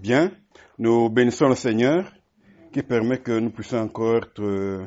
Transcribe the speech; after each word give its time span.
Bien, 0.00 0.32
nous 0.78 1.10
bénissons 1.10 1.50
le 1.50 1.54
Seigneur 1.54 2.10
qui 2.72 2.82
permet 2.82 3.18
que 3.18 3.38
nous 3.38 3.50
puissions 3.50 3.80
encore 3.82 4.16
être 4.16 4.40
euh, 4.42 4.86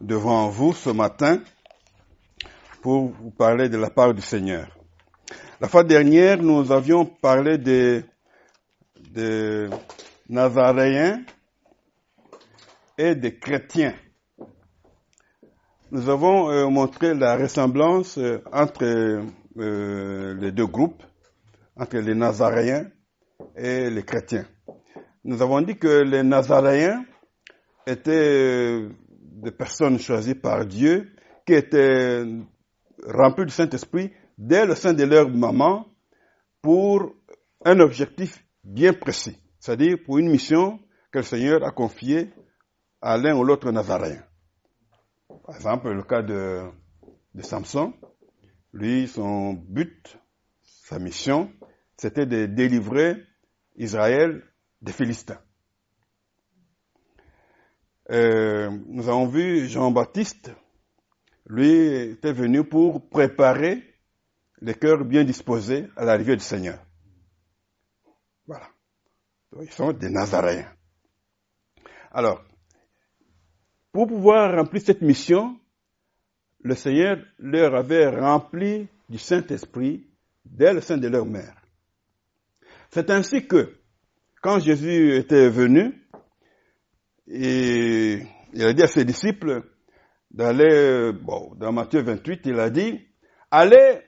devant 0.00 0.48
vous 0.48 0.72
ce 0.72 0.90
matin 0.90 1.40
pour 2.82 3.10
vous 3.10 3.30
parler 3.30 3.68
de 3.68 3.76
la 3.76 3.90
part 3.90 4.12
du 4.12 4.22
Seigneur. 4.22 4.66
La 5.60 5.68
fois 5.68 5.84
dernière, 5.84 6.42
nous 6.42 6.72
avions 6.72 7.04
parlé 7.06 7.58
des, 7.58 8.02
Nazaréens 10.28 11.22
et 12.98 13.14
des 13.14 13.36
chrétiens. 13.36 13.94
Nous 15.92 16.08
avons 16.08 16.50
euh, 16.50 16.66
montré 16.68 17.14
la 17.14 17.36
ressemblance 17.36 18.18
euh, 18.18 18.42
entre 18.52 19.22
les 19.54 20.50
deux 20.50 20.66
groupes, 20.66 21.04
entre 21.76 21.98
les 21.98 22.16
Nazaréens 22.16 22.86
et 23.56 23.90
les 23.90 24.02
chrétiens. 24.02 24.46
Nous 25.24 25.42
avons 25.42 25.60
dit 25.60 25.76
que 25.76 26.02
les 26.02 26.22
Nazaréens 26.22 27.04
étaient 27.86 28.10
euh, 28.10 28.88
des 29.42 29.50
personnes 29.50 29.98
choisies 29.98 30.34
par 30.34 30.66
Dieu 30.66 31.10
qui 31.46 31.54
étaient 31.54 32.24
remplies 33.06 33.46
du 33.46 33.52
Saint-Esprit 33.52 34.12
dès 34.38 34.66
le 34.66 34.74
sein 34.74 34.92
de 34.92 35.04
leur 35.04 35.28
maman 35.28 35.86
pour 36.62 37.14
un 37.64 37.80
objectif 37.80 38.44
bien 38.64 38.92
précis, 38.92 39.36
c'est-à-dire 39.58 39.98
pour 40.04 40.18
une 40.18 40.30
mission 40.30 40.78
que 41.12 41.18
le 41.18 41.24
Seigneur 41.24 41.64
a 41.64 41.70
confiée 41.70 42.30
à 43.00 43.16
l'un 43.16 43.36
ou 43.36 43.44
l'autre 43.44 43.70
Nazaréen. 43.70 44.22
Par 45.44 45.56
exemple, 45.56 45.90
le 45.90 46.02
cas 46.02 46.22
de, 46.22 46.62
de 47.34 47.42
Samson, 47.42 47.92
lui, 48.72 49.08
son 49.08 49.54
but, 49.54 50.18
sa 50.62 50.98
mission, 50.98 51.50
c'était 51.96 52.26
de 52.26 52.46
délivrer 52.46 53.16
Israël 53.80 54.42
des 54.82 54.92
Philistins. 54.92 55.40
Euh, 58.10 58.70
nous 58.86 59.08
avons 59.08 59.26
vu 59.26 59.68
Jean-Baptiste, 59.68 60.50
lui 61.46 62.10
était 62.12 62.32
venu 62.32 62.62
pour 62.62 63.08
préparer 63.08 63.82
les 64.60 64.74
cœurs 64.74 65.04
bien 65.04 65.24
disposés 65.24 65.88
à 65.96 66.04
l'arrivée 66.04 66.36
du 66.36 66.42
Seigneur. 66.42 66.78
Voilà. 68.46 68.68
ils 69.62 69.70
sont 69.70 69.92
des 69.92 70.10
Nazaréens. 70.10 70.72
Alors, 72.12 72.44
pour 73.92 74.08
pouvoir 74.08 74.56
remplir 74.56 74.82
cette 74.82 75.02
mission, 75.02 75.58
le 76.60 76.74
Seigneur 76.74 77.16
leur 77.38 77.74
avait 77.74 78.08
rempli 78.08 78.88
du 79.08 79.18
Saint-Esprit 79.18 80.06
dès 80.44 80.74
le 80.74 80.82
sein 80.82 80.98
de 80.98 81.08
leur 81.08 81.24
mère. 81.24 81.59
C'est 82.90 83.10
ainsi 83.10 83.46
que, 83.46 83.80
quand 84.42 84.58
Jésus 84.58 85.14
était 85.14 85.48
venu, 85.48 85.94
et 87.28 88.20
il 88.52 88.64
a 88.64 88.72
dit 88.72 88.82
à 88.82 88.88
ses 88.88 89.04
disciples 89.04 89.62
d'aller, 90.30 91.12
bon, 91.12 91.54
dans 91.54 91.72
Matthieu 91.72 92.02
28, 92.02 92.40
il 92.46 92.58
a 92.58 92.68
dit, 92.68 93.00
allez, 93.50 94.00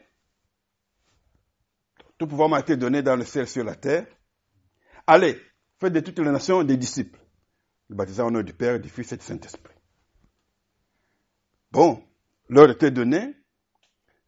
tout 2.18 2.26
pouvoir 2.26 2.48
m'a 2.48 2.60
été 2.60 2.76
donné 2.76 3.02
dans 3.02 3.14
le 3.14 3.24
ciel 3.24 3.46
sur 3.46 3.62
la 3.62 3.76
terre, 3.76 4.06
allez, 5.06 5.38
faites 5.78 5.92
de 5.92 6.00
toutes 6.00 6.18
les 6.18 6.30
nations 6.30 6.64
des 6.64 6.76
disciples, 6.76 7.20
le 7.88 7.94
baptisant 7.94 8.26
au 8.26 8.30
nom 8.32 8.42
du 8.42 8.52
Père, 8.52 8.80
du 8.80 8.88
Fils 8.88 9.12
et 9.12 9.16
du 9.16 9.24
Saint-Esprit. 9.24 9.76
Bon, 11.70 12.02
l'heure 12.48 12.70
était 12.70 12.90
donnée, 12.90 13.36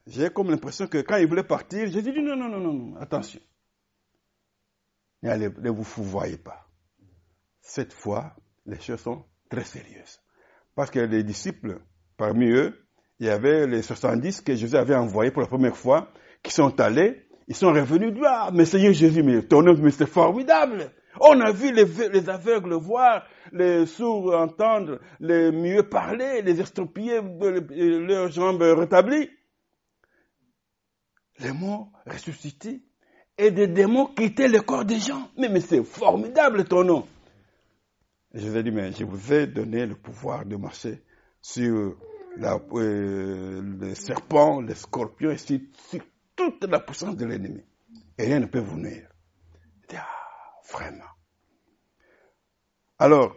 j'ai 0.07 0.31
comme 0.31 0.51
l'impression 0.51 0.87
que 0.87 0.99
quand 0.99 1.17
il 1.17 1.27
voulait 1.27 1.43
partir, 1.43 1.89
j'ai 1.89 2.03
dit 2.03 2.13
non, 2.23 2.37
non, 2.37 2.49
non, 2.49 2.61
non, 2.61 2.73
non, 2.73 3.01
Ne 5.25 5.71
vous 5.71 6.05
voyez 6.05 6.37
pas. 6.37 6.69
Cette 7.63 7.95
fois, 7.95 8.37
les 8.67 8.79
choses 8.79 9.01
sont 9.01 9.25
très 9.49 9.65
sérieuses. 9.65 10.21
Parce 10.75 10.91
que 10.91 11.01
les 11.01 11.25
disciples, 11.25 11.81
parmi 12.19 12.51
eux, 12.51 12.87
il 13.19 13.27
y 13.27 13.31
avait 13.31 13.67
les 13.67 13.81
70 13.81 14.43
que 14.43 14.55
Jésus 14.55 14.77
avait 14.77 14.95
envoyés 14.95 15.31
pour 15.31 15.41
la 15.41 15.49
première 15.49 15.77
fois, 15.77 16.13
qui 16.43 16.53
sont 16.53 16.79
allés, 16.79 17.27
ils 17.49 17.55
sont 17.55 17.73
revenus, 17.73 18.15
ah, 18.27 18.51
mais 18.53 18.67
Seigneur 18.67 18.93
Jésus, 18.93 19.23
mais 19.23 19.43
ton 19.43 19.67
œuvre, 19.67 19.83
mais 19.83 19.91
c'est 19.93 20.07
formidable. 20.07 20.93
On 21.21 21.41
a 21.41 21.53
vu 21.53 21.73
les, 21.73 21.85
les, 21.85 22.29
aveugles 22.29 22.75
voir, 22.75 23.25
les 23.53 23.87
sourds 23.87 24.35
entendre, 24.35 25.01
les 25.21 25.53
mieux 25.53 25.89
parler, 25.89 26.43
les 26.43 26.61
estropiés, 26.61 27.21
leurs 27.71 28.31
jambes 28.31 28.61
rétablies. 28.61 29.31
Les 31.39 31.53
morts 31.53 31.91
ressuscités 32.07 32.83
et 33.39 33.51
des 33.51 33.67
démons 33.67 34.07
quittaient 34.07 34.49
le 34.49 34.61
corps 34.61 34.85
des 34.85 34.99
gens. 34.99 35.31
Mais, 35.37 35.49
mais 35.49 35.61
c'est 35.61 35.83
formidable 35.85 36.65
ton 36.65 36.85
nom. 36.85 37.07
je 38.33 38.49
vous 38.49 38.57
ai 38.57 38.63
dit, 38.63 38.71
mais 38.71 38.93
je 38.93 39.05
vous 39.05 39.33
ai 39.33 39.47
donné 39.47 39.87
le 39.87 39.95
pouvoir 39.95 40.45
de 40.45 40.57
marcher 40.57 41.03
sur 41.41 41.97
la, 42.37 42.59
euh, 42.73 43.63
les 43.81 43.95
serpents, 43.95 44.61
les 44.61 44.75
scorpions 44.75 45.31
et 45.31 45.39
sur, 45.39 45.61
toute 46.37 46.65
la 46.65 46.81
puissance 46.81 47.17
de 47.17 47.27
l'ennemi. 47.27 47.63
Et 48.19 48.25
rien 48.25 48.41
ne 48.41 48.47
peut 48.47 48.61
vous 48.61 48.79
nuire. 48.79 49.09
Ah, 49.97 50.07
vraiment. 50.73 51.05
Alors, 52.99 53.37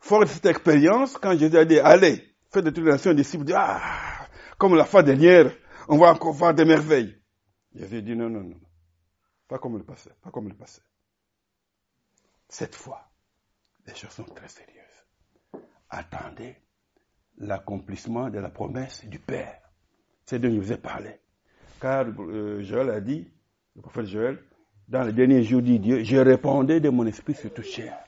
fort 0.00 0.20
de 0.20 0.26
cette 0.26 0.46
expérience, 0.46 1.16
quand 1.18 1.36
Jésus 1.36 1.56
a 1.56 1.64
dit, 1.64 1.78
allez, 1.78 2.24
faites 2.52 2.64
de 2.64 2.70
toutes 2.70 2.84
les 2.84 2.92
nations 2.92 3.12
disciples, 3.12 3.52
ah, 3.54 4.26
comme 4.58 4.74
la 4.74 4.84
fois 4.84 5.02
dernière, 5.02 5.52
on 5.88 5.98
va 5.98 6.10
encore 6.12 6.32
voir 6.32 6.54
des 6.54 6.64
merveilles. 6.64 7.16
Jésus 7.74 8.02
dit, 8.02 8.16
non, 8.16 8.28
non, 8.28 8.42
non. 8.42 8.65
Pas 9.48 9.58
comme 9.58 9.78
le 9.78 9.84
passé, 9.84 10.10
pas 10.22 10.30
comme 10.30 10.48
le 10.48 10.54
passé. 10.54 10.82
Cette 12.48 12.74
fois, 12.74 13.08
les 13.86 13.94
choses 13.94 14.10
sont 14.10 14.24
très 14.24 14.48
sérieuses. 14.48 14.82
Attendez 15.88 16.56
l'accomplissement 17.38 18.30
de 18.30 18.38
la 18.38 18.50
promesse 18.50 19.04
du 19.04 19.18
Père. 19.18 19.60
C'est 20.24 20.38
dont 20.38 20.50
je 20.50 20.58
vous 20.58 20.72
ai 20.72 20.76
parlé. 20.76 21.20
Car 21.80 22.06
euh, 22.06 22.62
Joël 22.62 22.90
a 22.90 23.00
dit, 23.00 23.30
le 23.76 23.82
prophète 23.82 24.06
Joël, 24.06 24.42
dans 24.88 25.02
les 25.02 25.12
derniers 25.12 25.42
jours, 25.42 25.62
dit 25.62 25.78
Dieu, 25.78 26.02
je 26.02 26.16
répondais 26.16 26.80
de 26.80 26.88
mon 26.88 27.06
esprit 27.06 27.34
sur 27.34 27.52
toute 27.52 27.64
chair. 27.64 27.98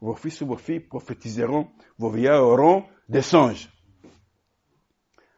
Vos 0.00 0.14
fils 0.14 0.42
et 0.42 0.44
vos 0.44 0.56
filles 0.56 0.80
prophétiseront, 0.80 1.70
vos 1.98 2.10
vieillards 2.10 2.44
auront 2.44 2.84
des 3.08 3.22
songes. 3.22 3.70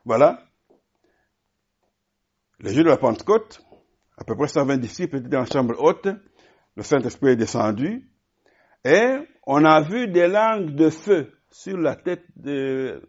Voilà. 0.05 0.43
Le 2.59 2.73
jour 2.73 2.85
de 2.85 2.89
la 2.89 2.97
Pentecôte, 2.97 3.63
à 4.19 4.25
peu 4.25 4.35
près 4.37 4.49
120 4.49 4.79
disciples 4.79 5.17
étaient 5.19 5.29
dans 5.29 5.41
la 5.41 5.47
chambre 5.47 5.75
haute, 5.79 6.09
le 6.77 6.83
Saint-Esprit 6.83 7.31
est 7.31 7.37
descendu, 7.37 8.11
et 8.85 9.17
on 9.47 9.65
a 9.65 9.81
vu 9.81 10.09
des 10.09 10.27
langues 10.27 10.75
de 10.75 10.91
feu 10.91 11.33
sur 11.51 11.77
la 11.77 11.97
tête 11.97 12.25
de 12.37 13.03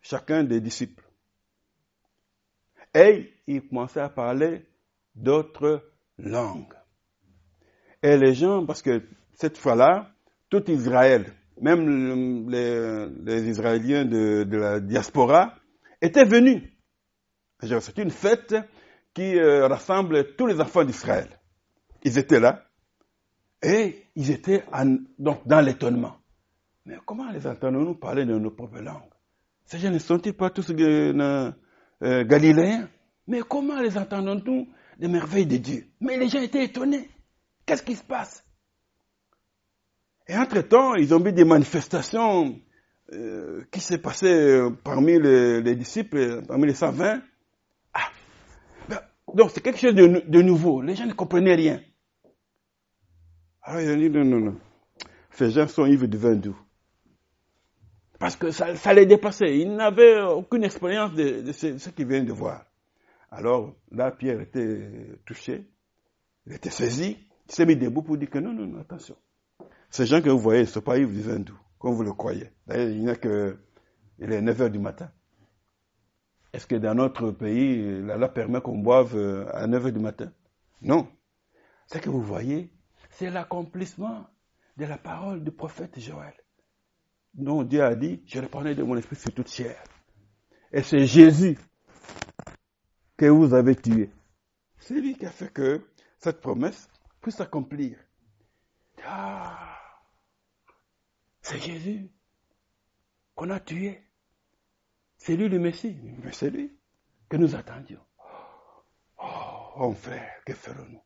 chacun 0.00 0.44
des 0.44 0.60
disciples. 0.60 1.04
Et 2.94 3.32
ils 3.46 3.66
commençaient 3.68 4.00
à 4.00 4.08
parler 4.08 4.66
d'autres 5.14 5.82
langues. 6.18 6.74
Et 8.02 8.16
les 8.16 8.34
gens, 8.34 8.66
parce 8.66 8.82
que 8.82 9.02
cette 9.34 9.58
fois-là, 9.58 10.10
tout 10.50 10.68
Israël, 10.70 11.32
même 11.60 12.48
les, 12.48 13.48
Israéliens 13.48 14.04
de, 14.04 14.44
de, 14.44 14.56
la 14.56 14.80
diaspora, 14.80 15.54
étaient 16.00 16.24
venus. 16.24 16.62
C'est 17.60 17.98
une 17.98 18.10
fête 18.10 18.54
qui 19.14 19.38
euh, 19.38 19.66
rassemble 19.66 20.34
tous 20.36 20.46
les 20.46 20.60
enfants 20.60 20.84
d'Israël. 20.84 21.28
Ils 22.02 22.18
étaient 22.18 22.40
là 22.40 22.64
et 23.62 24.04
ils 24.14 24.30
étaient 24.30 24.64
donc 25.18 25.46
dans 25.46 25.60
l'étonnement. 25.60 26.16
Mais 26.86 26.96
comment 27.04 27.30
les 27.30 27.46
entendons-nous 27.46 27.94
parler 27.96 28.24
de 28.24 28.38
nos 28.38 28.50
propres 28.50 28.80
langues? 28.80 29.10
Ces 29.64 29.78
gens 29.78 29.90
ne 29.90 29.98
sont-ils 29.98 30.32
pas 30.34 30.50
tous 30.50 30.70
euh, 30.70 31.52
euh, 32.02 32.24
galiléens 32.24 32.88
Mais 33.26 33.40
comment 33.40 33.80
les 33.80 33.98
entendons-nous 33.98 34.68
des 34.98 35.08
merveilles 35.08 35.46
de 35.46 35.56
Dieu? 35.58 35.86
Mais 36.00 36.16
les 36.16 36.28
gens 36.28 36.40
étaient 36.40 36.64
étonnés. 36.64 37.10
Qu'est-ce 37.66 37.82
qui 37.82 37.96
se 37.96 38.04
passe? 38.04 38.44
Et 40.26 40.36
entre-temps, 40.36 40.94
ils 40.94 41.14
ont 41.14 41.20
vu 41.20 41.32
des 41.32 41.44
manifestations 41.44 42.60
qui 43.72 43.80
s'est 43.80 43.96
passé 43.98 44.60
parmi 44.84 45.18
les, 45.18 45.62
les, 45.62 45.74
disciples, 45.74 46.42
parmi 46.46 46.66
les 46.66 46.74
120. 46.74 47.22
Donc 49.34 49.50
c'est 49.50 49.60
quelque 49.60 49.78
chose 49.78 49.94
de, 49.94 50.42
nouveau. 50.42 50.82
Les 50.82 50.94
gens 50.94 51.06
ne 51.06 51.12
comprenaient 51.12 51.54
rien. 51.54 51.80
Alors 53.62 53.80
ils 53.80 53.90
ont 53.90 53.96
dit 53.96 54.10
non, 54.10 54.24
non, 54.24 54.40
non. 54.40 54.56
Ces 55.32 55.50
gens 55.50 55.68
sont 55.68 55.86
ivres 55.86 56.06
de 56.06 56.18
vin 56.18 56.34
doux. 56.34 56.58
Parce 58.18 58.36
que 58.36 58.50
ça, 58.50 58.74
ça 58.74 58.92
les 58.92 59.06
dépassait. 59.06 59.58
Ils 59.58 59.74
n'avaient 59.74 60.20
aucune 60.22 60.64
expérience 60.64 61.14
de, 61.14 61.52
ce, 61.52 61.90
qu'ils 61.90 62.06
viennent 62.06 62.26
de 62.26 62.32
voir. 62.32 62.64
Alors 63.30 63.76
là, 63.92 64.10
Pierre 64.10 64.40
était 64.40 65.20
touché. 65.24 65.68
Il 66.46 66.54
était 66.54 66.70
saisi. 66.70 67.16
Il 67.48 67.54
s'est 67.54 67.66
mis 67.66 67.76
debout 67.76 68.02
pour 68.02 68.16
dire 68.16 68.30
que 68.30 68.38
non, 68.38 68.52
non, 68.52 68.66
non, 68.66 68.80
attention. 68.80 69.16
Ces 69.90 70.06
gens 70.06 70.20
que 70.20 70.30
vous 70.30 70.38
voyez 70.38 70.62
ne 70.62 70.66
sont 70.66 70.80
pas 70.80 70.98
ivres 70.98 71.12
de 71.12 71.20
vin 71.20 71.38
doux, 71.38 71.58
comme 71.78 71.94
vous 71.94 72.02
le 72.02 72.12
croyez. 72.12 72.50
D'ailleurs, 72.66 72.88
il 72.88 73.04
n'y 73.04 73.10
a 73.10 73.16
que, 73.16 73.56
il 74.18 74.32
est 74.32 74.42
9 74.42 74.62
heures 74.62 74.70
du 74.70 74.78
matin. 74.78 75.10
Est-ce 76.52 76.66
que 76.66 76.76
dans 76.76 76.94
notre 76.94 77.30
pays, 77.30 78.02
la 78.02 78.16
loi 78.16 78.28
permet 78.28 78.60
qu'on 78.60 78.78
boive 78.78 79.16
euh, 79.16 79.46
à 79.54 79.66
9 79.66 79.86
h 79.86 79.92
du 79.92 80.00
matin? 80.00 80.32
Non. 80.80 81.08
Ce 81.86 81.98
que 81.98 82.08
vous 82.08 82.22
voyez, 82.22 82.72
c'est 83.10 83.30
l'accomplissement 83.30 84.26
de 84.76 84.84
la 84.84 84.96
parole 84.98 85.42
du 85.44 85.50
prophète 85.50 85.98
Joël. 85.98 86.34
dont 87.34 87.62
Dieu 87.62 87.82
a 87.82 87.94
dit, 87.94 88.22
je 88.26 88.40
répondrai 88.40 88.74
de 88.74 88.82
mon 88.82 88.96
esprit 88.96 89.16
sur 89.16 89.32
toute 89.32 89.50
chair. 89.50 89.76
Et 90.72 90.82
c'est 90.82 91.06
Jésus 91.06 91.58
que 93.16 93.26
vous 93.26 93.54
avez 93.54 93.76
tué. 93.76 94.10
C'est 94.78 95.00
lui 95.00 95.16
qui 95.16 95.26
a 95.26 95.30
fait 95.30 95.52
que 95.52 95.86
cette 96.18 96.40
promesse 96.40 96.88
puisse 97.20 97.36
s'accomplir. 97.36 97.98
Ah, 99.04 99.76
c'est 101.42 101.58
Jésus 101.58 102.10
qu'on 103.34 103.50
a 103.50 103.60
tué. 103.60 104.02
C'est 105.28 105.36
lui 105.36 105.50
le 105.50 105.58
Messie. 105.58 105.94
Mais 106.24 106.32
c'est 106.32 106.48
lui 106.48 106.74
que 107.28 107.36
nous 107.36 107.54
attendions. 107.54 108.00
Oh, 109.22 109.72
mon 109.76 109.92
frère, 109.92 110.42
que 110.46 110.54
ferons-nous? 110.54 111.02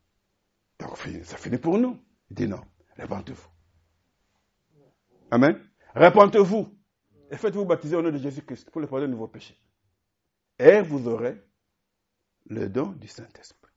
Donc, 0.79 0.97
ça 1.23 1.35
finit 1.35 1.57
pour 1.57 1.77
nous. 1.77 1.99
Il 2.29 2.35
dit 2.37 2.47
non, 2.47 2.61
répentez-vous. 2.95 3.49
Amen. 5.29 5.59
Répentez-vous 5.93 6.73
et 7.31 7.35
faites-vous 7.35 7.65
baptiser 7.65 7.97
au 7.97 8.01
nom 8.01 8.11
de 8.11 8.17
Jésus-Christ 8.17 8.71
pour 8.71 8.79
le 8.79 8.87
pardon 8.87 9.09
de 9.09 9.13
vos 9.13 9.27
péchés. 9.27 9.59
Et 10.57 10.81
vous 10.81 11.05
aurez 11.09 11.43
le 12.45 12.69
don 12.69 12.93
du 12.93 13.09
Saint-Esprit. 13.09 13.73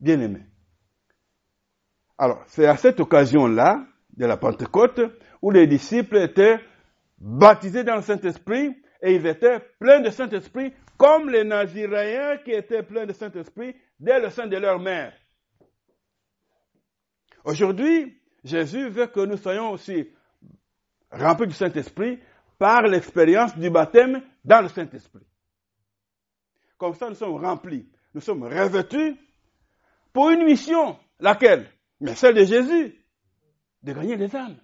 Bien 0.00 0.18
aimé. 0.22 0.46
Alors, 2.16 2.42
c'est 2.46 2.64
à 2.64 2.78
cette 2.78 3.00
occasion-là, 3.00 3.86
de 4.16 4.24
la 4.24 4.38
Pentecôte, 4.38 5.02
où 5.42 5.50
les 5.50 5.66
disciples 5.66 6.16
étaient 6.16 6.58
baptisés 7.24 7.84
dans 7.84 7.96
le 7.96 8.02
Saint-Esprit 8.02 8.76
et 9.00 9.14
ils 9.14 9.26
étaient 9.26 9.58
pleins 9.80 10.00
de 10.00 10.10
Saint-Esprit, 10.10 10.74
comme 10.98 11.30
les 11.30 11.42
Naziréens 11.42 12.36
qui 12.44 12.52
étaient 12.52 12.82
pleins 12.82 13.06
de 13.06 13.12
Saint-Esprit 13.12 13.74
dès 13.98 14.20
le 14.20 14.28
sein 14.28 14.46
de 14.46 14.56
leur 14.58 14.78
mère. 14.78 15.14
Aujourd'hui, 17.44 18.20
Jésus 18.44 18.90
veut 18.90 19.06
que 19.06 19.20
nous 19.20 19.38
soyons 19.38 19.70
aussi 19.70 20.10
remplis 21.10 21.46
du 21.46 21.54
Saint-Esprit 21.54 22.20
par 22.58 22.82
l'expérience 22.82 23.56
du 23.56 23.70
baptême 23.70 24.22
dans 24.44 24.60
le 24.60 24.68
Saint-Esprit. 24.68 25.26
Comme 26.76 26.94
ça, 26.94 27.08
nous 27.08 27.14
sommes 27.14 27.42
remplis, 27.42 27.88
nous 28.12 28.20
sommes 28.20 28.44
revêtus 28.44 29.16
pour 30.12 30.28
une 30.28 30.44
mission, 30.44 30.98
laquelle? 31.18 31.70
Mais 32.00 32.14
celle 32.14 32.34
de 32.34 32.44
Jésus, 32.44 32.94
de 33.82 33.92
gagner 33.92 34.16
des 34.18 34.34
âmes. 34.36 34.58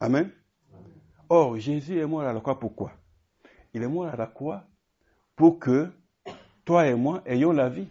Amen. 0.00 0.30
Or, 1.28 1.58
Jésus 1.58 1.98
est 1.98 2.06
mort 2.06 2.22
à 2.22 2.32
la 2.32 2.40
croix 2.40 2.58
pourquoi 2.58 2.92
Il 3.74 3.82
est 3.82 3.88
mort 3.88 4.06
à 4.06 4.16
la 4.16 4.26
croix 4.26 4.64
pour 5.36 5.58
que 5.58 5.90
toi 6.64 6.86
et 6.86 6.94
moi 6.94 7.22
ayons 7.26 7.52
la 7.52 7.68
vie. 7.68 7.88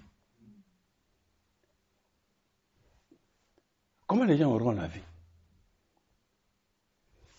Comment 4.08 4.24
les 4.24 4.38
gens 4.38 4.54
auront 4.54 4.72
la 4.72 4.88
vie? 4.88 5.02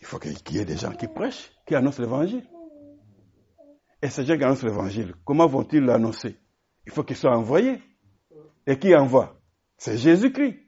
Il 0.00 0.06
faut 0.06 0.19
qu'il 0.19 0.56
y 0.56 0.59
ait 0.59 0.65
des 0.65 0.76
gens 0.76 0.93
qui 0.93 1.09
prêchent, 1.09 1.50
qui 1.67 1.75
annoncent 1.75 2.00
l'évangile. 2.00 2.47
Et 4.03 4.09
ces 4.09 4.25
gens 4.25 4.37
qui 4.37 4.44
annoncent 4.44 4.67
l'évangile, 4.67 5.15
comment 5.25 5.47
vont-ils 5.47 5.82
l'annoncer? 5.82 6.38
Il 6.87 6.93
faut 6.93 7.05
qu'ils 7.05 7.17
soient 7.17 7.37
envoyés. 7.37 7.82
Et 8.67 8.79
qui 8.79 8.94
envoie? 8.94 9.41
C'est 9.79 9.97
Jésus-Christ. 9.97 10.59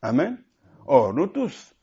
Amen. 0.00 0.42
Or, 0.86 1.12
nous 1.12 1.26
tous, 1.26 1.74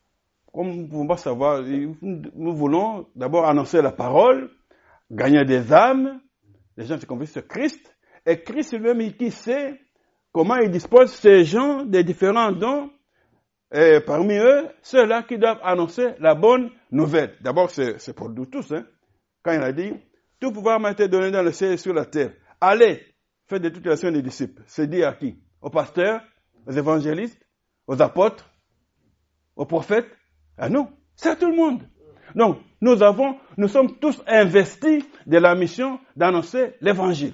comme 0.54 0.88
vous 0.88 1.06
pouvez 1.06 1.18
savoir, 1.18 1.62
nous 1.62 2.56
voulons 2.56 3.07
d'abord 3.16 3.46
annoncer 3.46 3.81
la 3.81 3.92
parole, 3.92 4.50
gagner 5.12 5.46
des 5.46 5.72
âmes, 5.72 6.19
les 6.78 6.86
gens 6.86 7.00
se 7.00 7.06
convertissent 7.06 7.34
sur 7.34 7.48
Christ, 7.48 7.96
et 8.25 8.42
Christ 8.42 8.74
lui-même 8.74 9.13
qui 9.13 9.31
sait 9.31 9.80
comment 10.31 10.57
il 10.57 10.72
dispose 10.72 11.12
ces 11.12 11.44
gens 11.44 11.84
des 11.86 12.04
différents 12.04 12.51
dons, 12.51 12.90
et 13.72 14.00
parmi 14.06 14.36
eux, 14.38 14.68
ceux-là 14.81 15.24
qui 15.24 15.38
doivent 15.38 15.60
annoncer 15.63 16.16
la 16.19 16.34
bonne 16.34 16.72
nouvelle. 16.92 17.36
D'abord, 17.42 17.69
c'est 17.69 18.13
pour 18.16 18.30
nous 18.30 18.48
tous. 18.48 18.72
Hein. 18.72 18.86
Quand 19.44 19.52
il 19.52 19.62
a 19.62 19.72
dit, 19.72 19.94
tout 20.40 20.52
pouvoir 20.52 20.80
m'a 20.80 20.92
été 20.92 21.07
donné 21.07 21.30
dans 21.30 21.44
le 21.44 21.52
ciel 21.52 21.74
et 21.74 21.78
sur 21.78 21.94
la 21.94 22.06
terre. 22.06 22.34
Allez, 22.60 23.04
faites 23.48 23.62
de 23.62 23.69
toutes 23.69 23.84
les 23.84 23.92
nations 23.92 24.12
des 24.12 24.24
disciples. 24.24 24.63
C'est 24.66 24.88
dit 24.88 25.04
à 25.04 25.13
qui? 25.13 25.38
Aux 25.62 25.69
pasteurs, 25.69 26.22
aux 26.66 26.72
évangélistes, 26.72 27.45
aux 27.86 28.02
apôtres, 28.02 28.50
aux 29.56 29.66
prophètes 29.66 30.10
Ah 30.59 30.69
non, 30.69 30.91
c'est 31.15 31.39
tout 31.39 31.50
le 31.50 31.56
monde. 31.56 31.88
Donc, 32.35 32.59
nous 32.81 33.01
avons, 33.01 33.39
nous 33.57 33.69
sommes 33.69 33.97
tous 33.97 34.21
investis 34.27 35.03
de 35.25 35.38
la 35.38 35.56
mission 35.56 36.00
d'annoncer 36.17 36.75
l'évangile. 36.81 37.33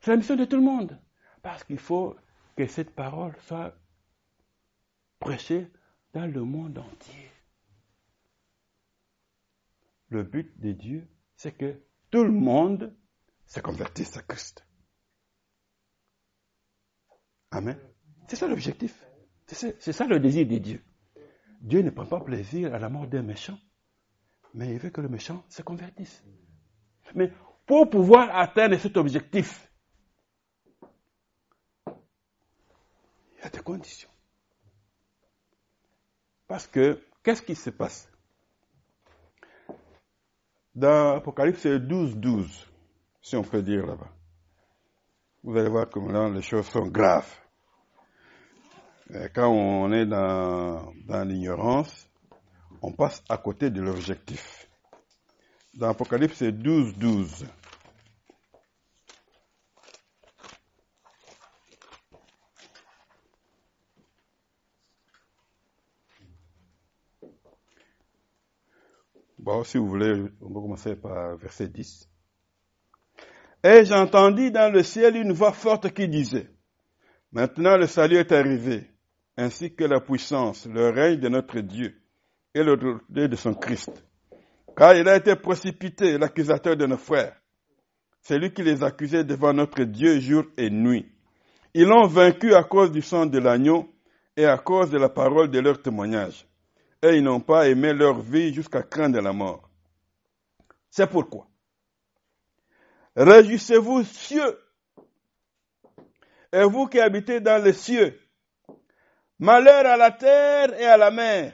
C'est 0.00 0.10
la 0.10 0.18
mission 0.18 0.36
de 0.36 0.44
tout 0.44 0.56
le 0.56 0.62
monde. 0.62 0.98
Parce 1.42 1.64
qu'il 1.64 1.78
faut 1.78 2.14
que 2.56 2.66
cette 2.66 2.94
parole 2.94 3.34
soit 3.46 3.74
prêchée 5.18 5.66
dans 6.12 6.26
le 6.26 6.42
monde 6.42 6.78
entier. 6.78 7.30
Le 10.10 10.22
but 10.22 10.60
de 10.60 10.72
Dieu, 10.72 11.08
c'est 11.36 11.52
que 11.56 11.80
tout 12.10 12.22
le 12.22 12.30
monde 12.30 12.94
se 13.46 13.60
convertisse 13.60 14.16
à 14.16 14.22
Christ. 14.22 14.66
Amen. 17.50 17.78
C'est 18.28 18.36
ça 18.36 18.46
l'objectif. 18.46 19.04
C'est 19.46 19.92
ça 19.92 20.06
le 20.06 20.20
désir 20.20 20.46
de 20.46 20.58
Dieu. 20.58 20.82
Dieu 21.60 21.82
ne 21.82 21.90
prend 21.90 22.06
pas 22.06 22.20
plaisir 22.20 22.74
à 22.74 22.78
la 22.78 22.88
mort 22.88 23.06
d'un 23.06 23.22
méchant, 23.22 23.58
mais 24.54 24.72
il 24.72 24.78
veut 24.78 24.90
que 24.90 25.00
le 25.00 25.08
méchant 25.08 25.44
se 25.48 25.62
convertisse. 25.62 26.22
Mais 27.14 27.32
pour 27.66 27.88
pouvoir 27.88 28.36
atteindre 28.36 28.76
cet 28.76 28.96
objectif, 28.96 29.70
y 33.44 33.46
a 33.46 33.50
des 33.50 33.60
conditions. 33.60 34.10
Parce 36.46 36.66
que, 36.66 37.02
qu'est-ce 37.22 37.42
qui 37.42 37.54
se 37.54 37.70
passe? 37.70 38.10
Dans 40.74 41.16
Apocalypse 41.16 41.66
12, 41.66 42.16
12, 42.16 42.66
si 43.22 43.36
on 43.36 43.42
peut 43.42 43.62
dire 43.62 43.86
là-bas, 43.86 44.10
vous 45.42 45.56
allez 45.56 45.68
voir 45.68 45.88
comment 45.88 46.28
les 46.28 46.42
choses 46.42 46.66
sont 46.66 46.86
graves. 46.86 47.43
Quand 49.34 49.48
on 49.48 49.92
est 49.92 50.06
dans, 50.06 50.92
dans 51.06 51.24
l'ignorance, 51.24 52.08
on 52.82 52.92
passe 52.92 53.22
à 53.28 53.36
côté 53.36 53.70
de 53.70 53.80
l'objectif. 53.80 54.68
Dans 55.74 55.88
Apocalypse 55.90 56.42
12, 56.42 56.96
12, 56.96 57.46
Bon, 69.44 69.62
si 69.62 69.76
vous 69.76 69.86
voulez, 69.86 70.22
on 70.40 70.48
va 70.48 70.54
commencer 70.54 70.96
par 70.96 71.36
verset 71.36 71.68
10. 71.68 72.08
Et 73.62 73.84
j'entendis 73.84 74.50
dans 74.50 74.72
le 74.72 74.82
ciel 74.82 75.16
une 75.16 75.32
voix 75.32 75.52
forte 75.52 75.92
qui 75.92 76.08
disait, 76.08 76.48
Maintenant 77.30 77.76
le 77.76 77.86
salut 77.86 78.16
est 78.16 78.32
arrivé, 78.32 78.93
ainsi 79.36 79.74
que 79.74 79.84
la 79.84 80.00
puissance, 80.00 80.66
le 80.66 80.90
règne 80.90 81.20
de 81.20 81.28
notre 81.28 81.60
Dieu 81.60 82.00
et 82.54 82.62
l'autorité 82.62 83.28
de 83.28 83.36
son 83.36 83.54
Christ. 83.54 83.90
Car 84.76 84.94
il 84.96 85.08
a 85.08 85.16
été 85.16 85.36
précipité, 85.36 86.18
l'accusateur 86.18 86.76
de 86.76 86.86
nos 86.86 86.96
frères. 86.96 87.36
C'est 88.20 88.38
lui 88.38 88.52
qui 88.52 88.62
les 88.62 88.82
accusait 88.82 89.24
devant 89.24 89.52
notre 89.52 89.82
Dieu 89.84 90.18
jour 90.20 90.44
et 90.56 90.70
nuit. 90.70 91.12
Ils 91.74 91.86
l'ont 91.86 92.06
vaincu 92.06 92.54
à 92.54 92.64
cause 92.64 92.90
du 92.90 93.02
sang 93.02 93.26
de 93.26 93.38
l'agneau 93.38 93.92
et 94.36 94.46
à 94.46 94.58
cause 94.58 94.90
de 94.90 94.98
la 94.98 95.08
parole 95.08 95.50
de 95.50 95.58
leur 95.58 95.80
témoignage 95.82 96.46
et 97.04 97.18
ils 97.18 97.22
n'ont 97.22 97.40
pas 97.40 97.68
aimé 97.68 97.92
leur 97.92 98.18
vie 98.20 98.54
jusqu'à 98.54 98.82
craindre 98.82 99.20
la 99.20 99.32
mort. 99.32 99.68
C'est 100.90 101.06
pourquoi. 101.06 101.46
Réjouissez-vous, 103.14 104.04
cieux, 104.04 104.58
et 106.52 106.64
vous 106.64 106.86
qui 106.86 107.00
habitez 107.00 107.40
dans 107.40 107.62
les 107.62 107.72
cieux. 107.72 108.18
Malheur 109.38 109.86
à 109.86 109.96
la 109.96 110.10
terre 110.12 110.78
et 110.80 110.84
à 110.84 110.96
la 110.96 111.10
mer, 111.10 111.52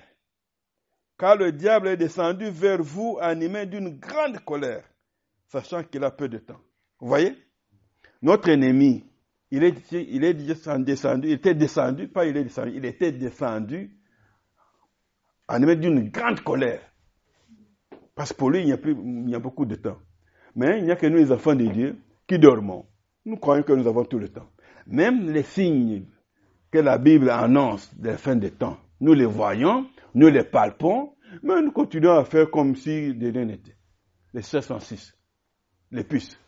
car 1.19 1.37
le 1.37 1.53
diable 1.53 1.89
est 1.89 1.97
descendu 1.97 2.51
vers 2.51 2.83
vous 2.83 3.19
animé 3.21 3.67
d'une 3.67 3.99
grande 3.99 4.39
colère, 4.41 4.85
sachant 5.49 5.83
qu'il 5.85 6.05
a 6.05 6.11
peu 6.11 6.29
de 6.29 6.39
temps. 6.39 6.61
Vous 7.01 7.09
voyez? 7.09 7.37
Notre 8.23 8.51
ennemi, 8.51 9.05
il 9.51 9.65
est, 9.65 9.93
il 9.93 10.25
est 10.25 10.35
descendu, 10.35 10.95
il 11.25 11.33
était 11.33 11.55
descendu, 11.55 12.09
pas 12.09 12.27
il 12.27 12.37
est 12.37 12.45
descendu, 12.45 12.73
il 12.75 12.85
était 12.85 13.13
descendu 13.13 13.97
animé 15.51 15.77
d'une 15.77 16.11
grande 16.11 16.41
colère. 16.41 16.81
Parce 18.15 18.33
que 18.33 18.39
pour 18.39 18.51
lui, 18.51 18.61
il 18.61 18.69
y, 18.69 18.73
a 18.73 18.77
plus, 18.77 18.93
il 18.93 19.31
y 19.31 19.35
a 19.35 19.39
beaucoup 19.39 19.65
de 19.65 19.75
temps. 19.75 19.99
Mais 20.55 20.79
il 20.79 20.85
n'y 20.85 20.91
a 20.91 20.97
que 20.97 21.07
nous, 21.07 21.17
les 21.17 21.33
enfants 21.33 21.55
de 21.55 21.67
Dieu, 21.67 21.97
qui 22.27 22.39
dormons. 22.39 22.87
Nous 23.25 23.37
croyons 23.37 23.63
que 23.63 23.73
nous 23.73 23.87
avons 23.87 24.05
tout 24.05 24.19
le 24.19 24.29
temps. 24.29 24.49
Même 24.87 25.31
les 25.31 25.43
signes 25.43 26.07
que 26.71 26.79
la 26.79 26.99
Bible 26.99 27.31
annonce 27.31 27.95
des 27.97 28.17
fins 28.17 28.37
des 28.37 28.53
temps, 28.53 28.79
nous 29.01 29.15
les 29.15 29.27
voyons, 29.27 29.89
nous 30.15 30.29
les 30.29 30.45
palpons, 30.45 31.15
mais 31.43 31.61
nous 31.63 31.73
continuons 31.73 32.17
à 32.17 32.25
faire 32.25 32.51
comme 32.51 32.77
si 32.77 33.15
de 33.15 33.31
rien 33.31 33.45
n'était. 33.45 33.77
Les 34.33 34.43
606, 34.43 35.17
les 35.91 36.05
puces. 36.05 36.39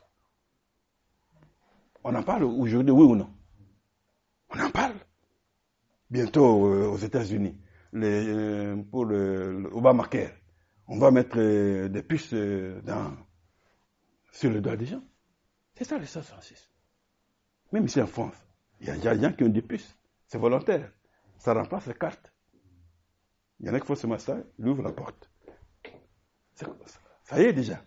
On 2.05 2.15
en 2.15 2.23
parle 2.23 2.45
aujourd'hui, 2.45 2.93
oui 2.93 3.05
ou 3.05 3.17
non? 3.17 3.31
On 4.51 4.61
en 4.61 4.71
parle. 4.71 4.97
Bientôt 6.11 6.67
euh, 6.67 6.89
aux 6.89 6.99
États-Unis, 6.99 7.57
euh, 7.95 8.77
pour 8.91 9.07
le, 9.07 9.69
Obamacare, 9.73 10.33
on 10.87 10.99
va 10.99 11.11
mettre 11.11 11.39
euh, 11.39 11.89
des 11.89 12.03
puces 12.03 12.35
dans, 12.35 13.17
sur 14.31 14.51
le 14.51 14.61
doigt 14.61 14.77
des 14.77 14.87
gens. 14.87 15.03
C'est 15.75 15.85
ça 15.85 15.97
le 15.97 16.05
166. 16.05 16.69
Même 17.73 17.87
ici 17.87 18.01
en 18.01 18.07
France, 18.07 18.35
il 18.81 18.89
y 18.89 18.91
a 18.91 19.15
des 19.17 19.23
gens 19.23 19.33
qui 19.33 19.45
ont 19.45 19.49
des 19.49 19.63
puces. 19.63 19.97
C'est 20.33 20.39
volontaire. 20.39 20.91
Ça 21.37 21.53
remplace 21.53 21.87
les 21.89 21.95
cartes. 21.95 22.33
Il 23.61 23.67
y 23.67 23.71
en 23.71 23.75
a 23.75 23.81
qui 23.81 23.87
font 23.87 23.95
ce 23.95 24.07
matin, 24.07 24.43
il 24.59 24.67
ouvre 24.67 24.83
la 24.83 24.91
porte. 24.91 25.31
Ça? 26.55 27.39
Y 27.39 27.43
est 27.43 27.53
déjà. 27.53 27.85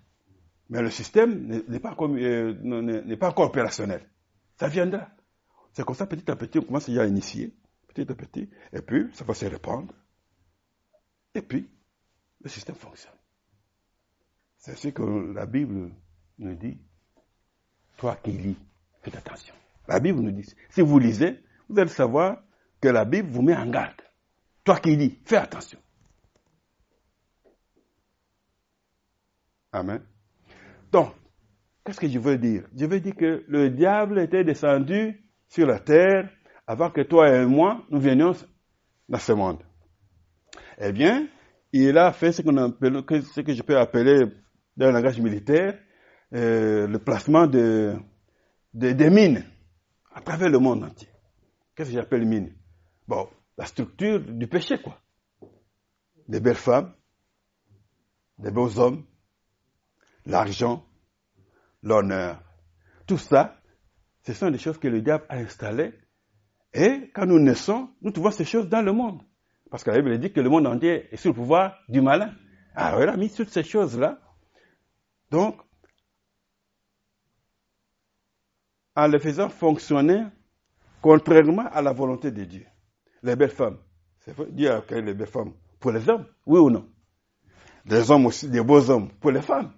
Mais 0.70 0.84
le 0.84 0.92
système 0.92 1.48
n'est 1.68 1.80
pas, 1.80 1.98
euh, 2.00 3.18
pas 3.18 3.30
encore 3.30 3.48
opérationnel. 3.48 4.08
Ça 4.60 4.68
viendra. 4.68 5.10
C'est 5.74 5.84
comme 5.84 5.96
ça, 5.96 6.06
petit 6.06 6.30
à 6.30 6.36
petit, 6.36 6.60
on 6.60 6.62
commence 6.62 6.88
à 6.88 7.08
initier, 7.08 7.58
petit 7.88 8.12
à 8.12 8.14
petit, 8.14 8.48
et 8.72 8.82
puis 8.84 9.10
ça 9.14 9.26
va 9.26 9.34
se 9.34 9.46
répandre. 9.48 9.96
Et 11.34 11.42
puis, 11.42 11.68
le 12.42 12.50
système 12.50 12.76
fonctionne. 12.76 13.18
C'est 14.60 14.76
ce 14.76 14.90
que 14.90 15.02
la 15.34 15.48
Bible 15.48 15.92
nous 16.38 16.56
dit. 16.56 16.78
Toi 17.98 18.18
qui 18.18 18.34
lis, 18.34 18.58
faites 19.02 19.16
attention. 19.16 19.56
La 19.88 20.00
Bible 20.00 20.20
nous 20.20 20.32
dit, 20.32 20.46
si 20.70 20.82
vous 20.82 21.00
lisez, 21.00 21.44
vous 21.70 21.80
allez 21.80 21.90
savoir 21.90 22.44
que 22.82 22.88
la 22.90 23.06
Bible 23.06 23.30
vous 23.30 23.42
met 23.42 23.56
en 23.56 23.68
garde. 23.68 24.02
Toi 24.64 24.80
qui 24.80 24.96
lis, 24.96 25.20
fais 25.26 25.38
attention. 25.38 25.80
Amen. 29.72 30.02
Donc, 30.92 31.14
qu'est-ce 31.84 32.00
que 32.00 32.08
je 32.08 32.20
veux 32.20 32.38
dire? 32.38 32.64
Je 32.76 32.86
veux 32.86 33.00
dire 33.00 33.16
que 33.16 33.44
le 33.48 33.70
diable 33.70 34.20
était 34.20 34.44
descendu 34.44 35.24
sur 35.50 35.68
la 35.68 35.80
terre 35.80 36.30
avant 36.66 36.90
que 36.90 37.02
toi 37.02 37.30
et 37.30 37.46
moi, 37.46 37.84
nous 37.90 38.00
venions 38.00 38.34
dans 39.10 39.20
ce 39.20 39.34
monde. 39.34 39.62
Eh 40.80 40.92
bien, 40.92 41.28
il 41.74 41.98
a 41.98 42.12
fait 42.12 42.32
ce, 42.32 42.42
appelle, 42.42 43.24
ce 43.24 43.42
que 43.42 43.54
je 43.54 43.62
peux 43.62 43.78
appeler 43.78 44.26
dans 44.78 44.88
le 44.88 44.94
langage 44.94 45.20
militaire 45.20 45.78
euh, 46.34 46.88
le 46.88 47.00
placement 47.00 47.48
de, 47.48 47.96
des 48.74 49.10
mines 49.10 49.44
à 50.14 50.22
travers 50.22 50.50
le 50.50 50.60
monde 50.60 50.84
entier. 50.84 51.10
Qu'est-ce 51.76 51.90
que 51.90 51.96
j'appelle 51.96 52.26
mine? 52.26 52.56
Bon, 53.08 53.30
la 53.58 53.66
structure 53.66 54.20
du 54.20 54.48
péché, 54.48 54.82
quoi. 54.82 55.02
Des 56.28 56.40
belles 56.40 56.56
femmes, 56.56 56.94
des 58.38 58.52
beaux 58.52 58.80
hommes, 58.80 59.06
l'argent, 60.26 60.86
l'honneur. 61.84 62.42
Tout 63.06 63.18
ça, 63.18 63.62
ce 64.26 64.34
sont 64.34 64.50
des 64.50 64.58
choses 64.58 64.80
que 64.80 64.88
le 64.88 65.02
diable 65.02 65.26
a 65.30 65.38
installées. 65.38 65.94
Et 66.74 67.12
quand 67.14 67.26
nous 67.26 67.40
naissons, 67.40 67.90
nous 68.02 68.12
trouvons 68.12 68.32
ces 68.32 68.46
choses 68.46 68.68
dans 68.68 68.82
le 68.82 68.92
monde. 68.92 69.22
Parce 69.70 69.84
que 69.84 69.92
la 69.92 70.02
Bible 70.02 70.18
dit 70.20 70.32
que 70.32 70.42
le 70.42 70.50
monde 70.50 70.68
entier 70.68 71.14
est 71.14 71.18
sous 71.18 71.30
le 71.30 71.34
pouvoir 71.34 71.78
du 71.90 72.02
malin. 72.02 72.34
Alors 72.74 73.02
il 73.02 73.10
a 73.10 73.18
mis 73.18 73.32
toutes 73.32 73.50
ces 73.50 73.64
choses-là. 73.64 74.20
Donc, 75.30 75.62
en 78.96 79.08
les 79.08 79.20
faisant 79.20 79.50
fonctionner 79.50 80.26
contrairement 81.06 81.68
à 81.72 81.84
la 81.84 81.94
volonté 81.94 82.32
de 82.32 82.46
Dieu. 82.46 82.66
Les 83.22 83.36
belles 83.36 83.52
femmes, 83.52 83.78
c'est 84.22 84.36
Dieu 84.52 84.72
a 84.72 84.82
créé 84.82 85.04
les 85.04 85.14
belles 85.14 85.28
femmes 85.28 85.54
pour 85.80 85.92
les 85.92 86.10
hommes, 86.10 86.26
oui 86.48 86.60
ou 86.60 86.72
non? 86.72 86.90
Des 87.86 88.10
hommes 88.10 88.26
aussi, 88.26 88.50
des 88.50 88.64
beaux 88.64 88.90
hommes 88.90 89.12
pour 89.20 89.30
les 89.30 89.44
femmes. 89.44 89.72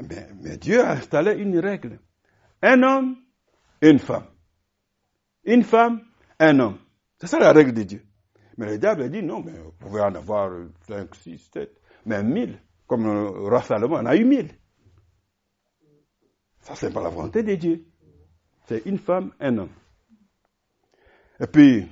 Mais, 0.00 0.56
Dieu 0.56 0.80
a 0.82 0.92
installé 0.92 1.32
une 1.34 1.58
règle. 1.58 2.00
Un 2.62 2.82
homme, 2.82 3.16
une 3.82 3.98
femme. 3.98 4.24
Une 5.44 5.64
femme, 5.64 6.00
un 6.38 6.58
homme. 6.60 6.78
C'est 7.18 7.26
ça 7.26 7.38
la 7.38 7.52
règle 7.52 7.74
de 7.74 7.82
Dieu. 7.82 8.02
Mais 8.56 8.70
le 8.70 8.78
diable 8.78 9.02
a 9.02 9.08
dit 9.10 9.22
non, 9.22 9.42
mais 9.42 9.52
vous 9.52 9.72
pouvez 9.72 10.00
en 10.00 10.14
avoir 10.14 10.50
5, 10.88 11.14
6, 11.14 11.50
7, 11.52 11.78
même 12.06 12.32
1000. 12.32 12.58
Comme 12.86 13.04
le 13.04 13.28
roi 13.28 13.60
Salomon 13.60 13.96
en 13.96 14.06
a 14.06 14.16
eu 14.16 14.24
1000. 14.24 14.48
Ça, 16.62 16.74
c'est 16.74 16.90
pas 16.90 17.02
la 17.02 17.10
volonté 17.10 17.42
de 17.42 17.54
Dieu. 17.54 17.84
C'est 18.66 18.86
une 18.86 18.98
femme, 18.98 19.34
un 19.38 19.58
homme. 19.58 19.70
Et 21.40 21.46
puis, 21.46 21.88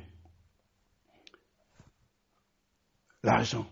l'argent. 3.22 3.66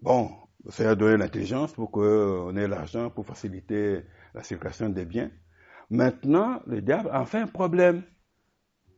Bon, 0.00 0.30
ça 0.68 0.90
a 0.90 0.94
donné 0.94 1.16
l'intelligence 1.16 1.72
pour 1.72 1.90
qu'on 1.90 2.56
ait 2.56 2.68
l'argent 2.68 3.10
pour 3.10 3.26
faciliter 3.26 4.04
la 4.34 4.44
circulation 4.44 4.88
des 4.88 5.04
biens. 5.04 5.30
Maintenant, 5.90 6.62
le 6.66 6.80
diable 6.80 7.10
a 7.12 7.24
fait 7.26 7.38
un 7.38 7.48
problème. 7.48 8.04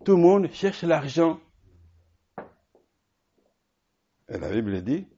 Tout 0.05 0.17
le 0.17 0.23
monde 0.23 0.51
cherche 0.53 0.83
l'argent. 0.83 1.41
Et 4.29 4.39
la 4.39 4.51
Bible 4.51 4.83
dit, 4.83 5.09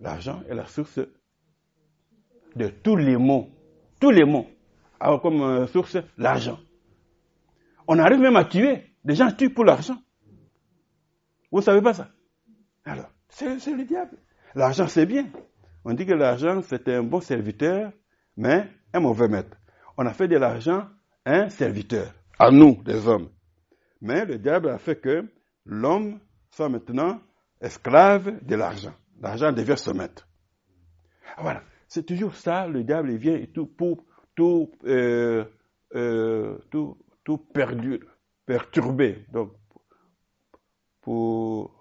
l'argent 0.00 0.42
est 0.48 0.54
la 0.54 0.66
source 0.66 1.00
de 2.56 2.68
tous 2.68 2.96
les 2.96 3.16
maux. 3.16 3.50
Tous 4.00 4.10
les 4.10 4.24
maux. 4.24 4.48
Alors 4.98 5.22
comme 5.22 5.42
euh, 5.42 5.66
source, 5.68 5.96
l'argent. 6.16 6.58
On 7.88 7.98
arrive 7.98 8.20
même 8.20 8.36
à 8.36 8.44
tuer. 8.44 8.84
Des 9.02 9.14
gens 9.14 9.32
tuent 9.32 9.50
pour 9.50 9.64
l'argent. 9.64 9.96
Vous 11.50 11.58
ne 11.58 11.64
savez 11.64 11.80
pas 11.80 11.94
ça? 11.94 12.08
Alors, 12.84 13.10
c'est 13.30 13.74
le 13.74 13.84
diable. 13.84 14.18
L'argent, 14.54 14.86
c'est 14.86 15.06
bien. 15.06 15.26
On 15.84 15.94
dit 15.94 16.04
que 16.04 16.12
l'argent, 16.12 16.60
c'est 16.62 16.86
un 16.88 17.02
bon 17.02 17.20
serviteur, 17.20 17.92
mais 18.36 18.68
un 18.92 19.00
mauvais 19.00 19.28
maître. 19.28 19.56
On 19.96 20.04
a 20.06 20.12
fait 20.12 20.28
de 20.28 20.36
l'argent 20.36 20.86
un 21.24 21.48
serviteur, 21.48 22.12
à 22.38 22.50
nous, 22.50 22.82
les 22.86 23.06
hommes. 23.08 23.30
Mais 24.00 24.24
le 24.24 24.38
diable 24.38 24.68
a 24.68 24.78
fait 24.78 24.96
que 25.00 25.24
l'homme 25.64 26.20
soit 26.50 26.68
maintenant 26.68 27.20
esclave 27.60 28.44
de 28.44 28.54
l'argent. 28.54 28.94
L'argent 29.20 29.50
devient 29.52 29.76
son 29.76 29.94
maître. 29.94 30.28
Voilà. 31.38 31.62
C'est 31.88 32.04
toujours 32.04 32.34
ça, 32.34 32.66
le 32.66 32.84
diable 32.84 33.14
vient 33.16 33.34
et 33.34 33.46
tout 33.48 33.66
pour 33.66 34.04
tout, 34.34 34.70
euh, 34.84 35.44
tout 37.68 37.76
perdu, 37.76 38.00
perturber, 38.46 39.26
donc 39.32 39.52
pour, 41.00 41.74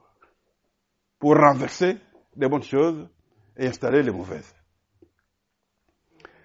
pour 1.20 1.36
renverser 1.36 1.98
les 2.36 2.48
bonnes 2.48 2.64
choses 2.64 3.08
et 3.58 3.68
installer 3.68 4.04
les 4.04 4.12
mauvaises. 4.12 4.54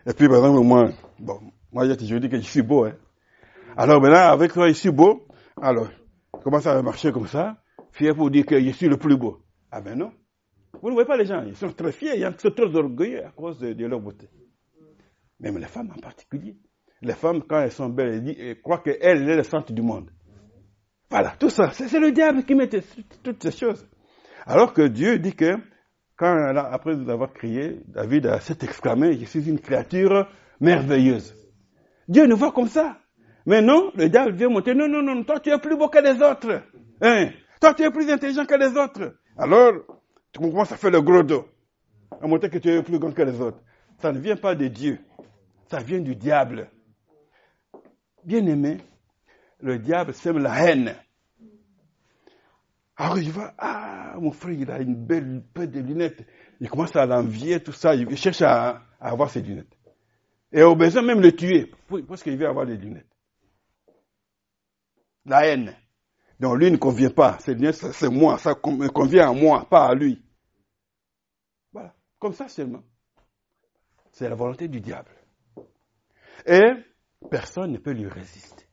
Et 0.07 0.13
puis, 0.15 0.29
par 0.29 0.39
exemple, 0.39 0.65
moi, 0.67 0.91
bon, 1.19 1.41
moi, 1.71 1.87
je 1.87 1.95
dis 1.95 2.29
que 2.29 2.37
je 2.37 2.43
suis 2.43 2.63
beau, 2.63 2.85
hein. 2.85 2.97
Alors 3.77 4.03
maintenant, 4.03 4.31
avec 4.31 4.53
je 4.55 4.73
suis 4.73 4.91
beau. 4.91 5.27
Alors, 5.61 5.89
comment 6.43 6.61
ça 6.61 6.75
va 6.75 6.83
marcher 6.83 7.11
comme 7.11 7.27
ça? 7.27 7.57
Fier 7.93 8.15
pour 8.15 8.31
dire 8.31 8.45
que 8.45 8.61
je 8.61 8.71
suis 8.71 8.89
le 8.89 8.99
plus 8.99 9.17
beau. 9.17 9.43
Ah 9.71 9.81
ben 9.81 9.99
non. 9.99 10.13
Vous 10.81 10.89
ne 10.89 10.95
voyez 10.95 11.07
pas 11.07 11.17
les 11.17 11.27
gens, 11.27 11.43
ils 11.47 11.57
sont 11.57 11.73
très 11.73 11.93
fiers, 11.93 12.19
ils 12.19 12.41
sont 12.41 12.51
très 12.51 12.75
orgueilleux 12.75 13.25
à 13.25 13.31
cause 13.31 13.59
de, 13.59 13.87
leur 13.87 14.01
beauté. 14.01 14.29
Même 15.41 15.59
les 15.59 15.67
femmes 15.67 15.93
en 15.97 16.01
particulier. 16.01 16.57
Les 17.03 17.15
femmes, 17.15 17.43
quand 17.43 17.61
elles 17.61 17.73
sont 17.73 17.89
belles, 17.89 18.35
elles, 18.39 18.61
croient 18.61 18.79
qu'elles, 18.79 18.99
elles 19.03 19.29
sont 19.29 19.37
le 19.37 19.43
centre 19.43 19.73
du 19.73 19.83
monde. 19.83 20.11
Voilà, 21.11 21.35
tout 21.39 21.51
ça, 21.51 21.71
c'est 21.73 22.01
le 22.01 22.13
diable 22.13 22.45
qui 22.45 22.55
met 22.55 22.69
toutes 22.69 23.43
ces 23.43 23.51
choses. 23.51 23.87
Alors 24.47 24.73
que 24.73 24.83
Dieu 24.83 25.19
dit 25.19 25.35
que 25.35 25.57
quand, 26.17 26.57
après 26.57 26.97
nous 26.97 27.11
avoir 27.11 27.33
crié, 27.33 27.81
David 27.87 28.27
a 28.27 28.41
s'est 28.41 28.59
exclamé, 28.63 29.19
je 29.19 29.25
suis 29.25 29.49
une 29.49 29.59
créature 29.59 30.29
merveilleuse. 30.61 31.35
Dieu 32.09 32.27
nous 32.27 32.37
voit 32.37 32.53
comme 32.53 32.69
ça. 32.69 32.99
Mais 33.47 33.61
non, 33.61 33.91
le 33.95 34.09
diable 34.09 34.33
vient 34.33 34.49
monter, 34.49 34.75
non, 34.75 34.89
non, 34.89 35.03
non, 35.03 35.25
toi 35.25 35.41
tu 35.41 35.51
es 35.51 35.59
plus 35.59 35.77
beau 35.77 35.89
que 35.89 35.99
les 35.99 36.23
autres. 36.23 36.63
Hein? 37.01 37.31
Toi 37.61 37.75
tu 37.75 37.83
es 37.83 37.91
plus 37.91 38.11
intelligent 38.11 38.45
que 38.45 38.55
les 38.55 38.77
autres. 38.77 39.15
Alors, 39.37 39.73
tu 40.33 40.41
commences 40.41 40.73
à 40.73 40.77
faire 40.77 40.91
le 40.91 41.03
gros 41.03 41.23
dos. 41.23 41.47
À 42.21 42.27
montrer 42.27 42.51
que 42.51 42.59
tu 42.59 42.69
es 42.69 42.83
plus 42.83 42.99
grand 42.99 43.13
que 43.13 43.23
les 43.23 43.41
autres. 43.41 43.59
Ça 44.01 44.13
ne 44.13 44.19
vient 44.19 44.37
pas 44.37 44.55
de 44.55 44.69
Dieu. 44.69 44.99
Ça 45.71 45.79
vient 45.79 46.01
du 46.01 46.15
diable. 46.15 46.71
Bien 48.25 48.47
aimé, 48.47 48.79
le 49.61 49.79
diable 49.79 50.15
sème 50.15 50.39
la 50.39 50.65
haine. 50.65 50.95
Alors 52.97 53.19
il 53.19 53.31
va, 53.31 53.55
ah, 53.59 54.15
mon 54.21 54.31
frère, 54.31 54.53
il 54.53 54.71
a 54.71 54.81
une 54.81 54.95
belle 54.95 55.43
paire 55.55 55.69
de 55.69 55.81
lunettes. 55.81 56.25
Il 56.61 56.69
commence 56.71 56.95
à 56.95 57.07
l'envier, 57.07 57.61
tout 57.61 57.73
ça. 57.73 57.95
Il 57.95 58.17
cherche 58.17 58.43
à, 58.43 58.83
avoir 59.01 59.31
ses 59.31 59.41
lunettes. 59.43 59.77
Et 60.53 60.63
au 60.63 60.77
besoin 60.77 61.03
même 61.03 61.21
le 61.21 61.35
tuer, 61.35 61.73
parce 62.07 62.23
qu'il 62.23 62.37
veut 62.37 62.47
avoir 62.47 62.67
des 62.67 62.77
lunettes. 62.77 63.09
La 65.25 65.47
haine. 65.47 65.75
Donc 66.39 66.59
lui 66.59 66.71
ne 66.71 66.77
convient 66.77 67.11
pas. 67.11 67.39
Ces 67.41 67.55
lunettes, 67.55 67.93
c'est 67.93 68.11
moi, 68.11 68.39
ça 68.39 68.55
convient 68.55 69.31
à 69.31 69.33
moi, 69.33 69.67
pas 69.69 69.87
à 69.87 69.95
lui. 69.95 70.23
Voilà. 71.73 71.95
Comme 72.19 72.35
ça 72.35 72.49
seulement. 72.49 72.83
C'est 74.13 74.29
la 74.29 74.35
volonté 74.35 74.69
du 74.69 74.81
diable. 74.81 75.11
Et 76.47 76.73
personne 77.31 77.73
ne 77.73 77.79
peut 77.79 77.93
lui 77.93 78.09
résister. 78.09 78.67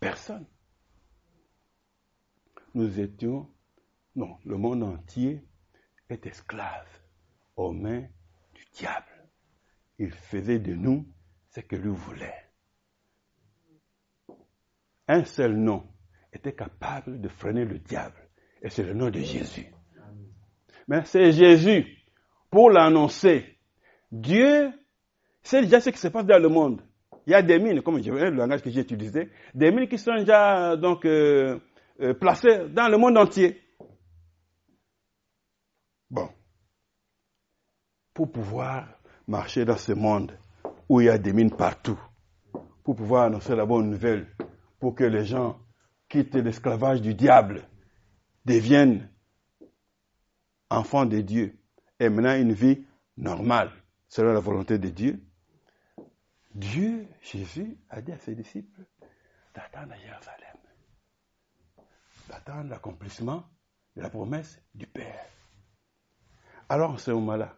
Personne 0.00 0.46
nous 2.74 3.00
étions, 3.00 3.48
non, 4.14 4.36
le 4.44 4.56
monde 4.56 4.82
entier 4.82 5.44
est 6.08 6.26
esclave 6.26 6.88
aux 7.56 7.72
mains 7.72 8.06
du 8.54 8.64
diable. 8.72 9.28
Il 9.98 10.12
faisait 10.12 10.60
de 10.60 10.74
nous 10.74 11.06
ce 11.50 11.60
que 11.60 11.76
lui 11.76 11.90
voulait. 11.90 12.50
Un 15.08 15.24
seul 15.24 15.56
nom 15.56 15.88
était 16.32 16.54
capable 16.54 17.20
de 17.20 17.28
freiner 17.28 17.64
le 17.64 17.78
diable, 17.78 18.28
et 18.62 18.70
c'est 18.70 18.84
le 18.84 18.94
nom 18.94 19.10
de 19.10 19.20
Jésus. 19.20 19.72
Mais 20.86 21.04
c'est 21.04 21.32
Jésus, 21.32 21.98
pour 22.50 22.70
l'annoncer. 22.70 23.58
Dieu 24.12 24.72
sait 25.48 25.62
déjà 25.62 25.80
ce 25.80 25.90
qui 25.90 25.98
se 25.98 26.08
passe 26.08 26.26
dans 26.26 26.40
le 26.40 26.48
monde. 26.48 26.82
Il 27.26 27.32
y 27.32 27.34
a 27.34 27.42
des 27.42 27.58
mines, 27.58 27.82
comme 27.82 27.98
le 27.98 28.30
langage 28.30 28.62
que 28.62 28.70
j'ai 28.70 28.80
utilisé, 28.80 29.30
des 29.54 29.70
mines 29.70 29.88
qui 29.88 29.98
sont 29.98 30.14
déjà 30.14 30.76
donc 30.76 31.04
euh, 31.04 31.58
euh, 32.00 32.14
placées 32.14 32.68
dans 32.68 32.88
le 32.88 32.98
monde 32.98 33.16
entier. 33.16 33.60
Bon. 36.10 36.28
Pour 38.12 38.30
pouvoir 38.30 38.88
marcher 39.26 39.64
dans 39.64 39.76
ce 39.76 39.92
monde 39.92 40.32
où 40.88 41.00
il 41.00 41.06
y 41.06 41.10
a 41.10 41.18
des 41.18 41.32
mines 41.32 41.54
partout, 41.54 41.98
pour 42.84 42.96
pouvoir 42.96 43.24
annoncer 43.24 43.54
la 43.54 43.66
bonne 43.66 43.90
nouvelle, 43.90 44.26
pour 44.78 44.94
que 44.94 45.04
les 45.04 45.24
gens 45.24 45.58
quittent 46.08 46.34
l'esclavage 46.34 47.00
du 47.00 47.14
diable, 47.14 47.62
deviennent 48.44 49.08
enfants 50.70 51.06
de 51.06 51.20
Dieu 51.20 51.58
et 52.00 52.08
menant 52.08 52.34
une 52.34 52.52
vie 52.52 52.84
normale 53.16 53.70
selon 54.08 54.32
la 54.32 54.40
volonté 54.40 54.78
de 54.78 54.88
Dieu. 54.88 55.20
Dieu, 56.58 57.06
Jésus, 57.22 57.78
a 57.88 58.02
dit 58.02 58.10
à 58.10 58.18
ses 58.18 58.34
disciples 58.34 58.84
d'attendre 59.54 59.92
à 59.92 59.96
Jérusalem, 59.96 60.56
d'attendre 62.28 62.70
l'accomplissement 62.70 63.48
de 63.94 64.02
la 64.02 64.10
promesse 64.10 64.60
du 64.74 64.88
Père. 64.88 65.24
Alors, 66.68 66.90
en 66.90 66.98
ce 66.98 67.12
moment-là, 67.12 67.56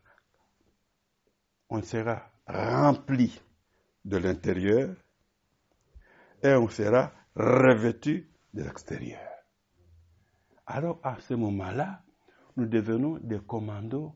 on 1.71 1.81
sera 1.81 2.31
rempli 2.47 3.41
de 4.05 4.19
l'intérieur 4.19 4.95
et 6.43 6.53
on 6.53 6.69
sera 6.69 7.11
revêtu 7.35 8.31
de 8.53 8.65
l'extérieur. 8.65 9.31
Alors, 10.67 11.01
à 11.03 11.19
ce 11.21 11.33
moment-là, 11.33 12.03
nous 12.59 12.67
devenons 12.67 13.17
des 13.17 13.41
commandos 13.41 14.15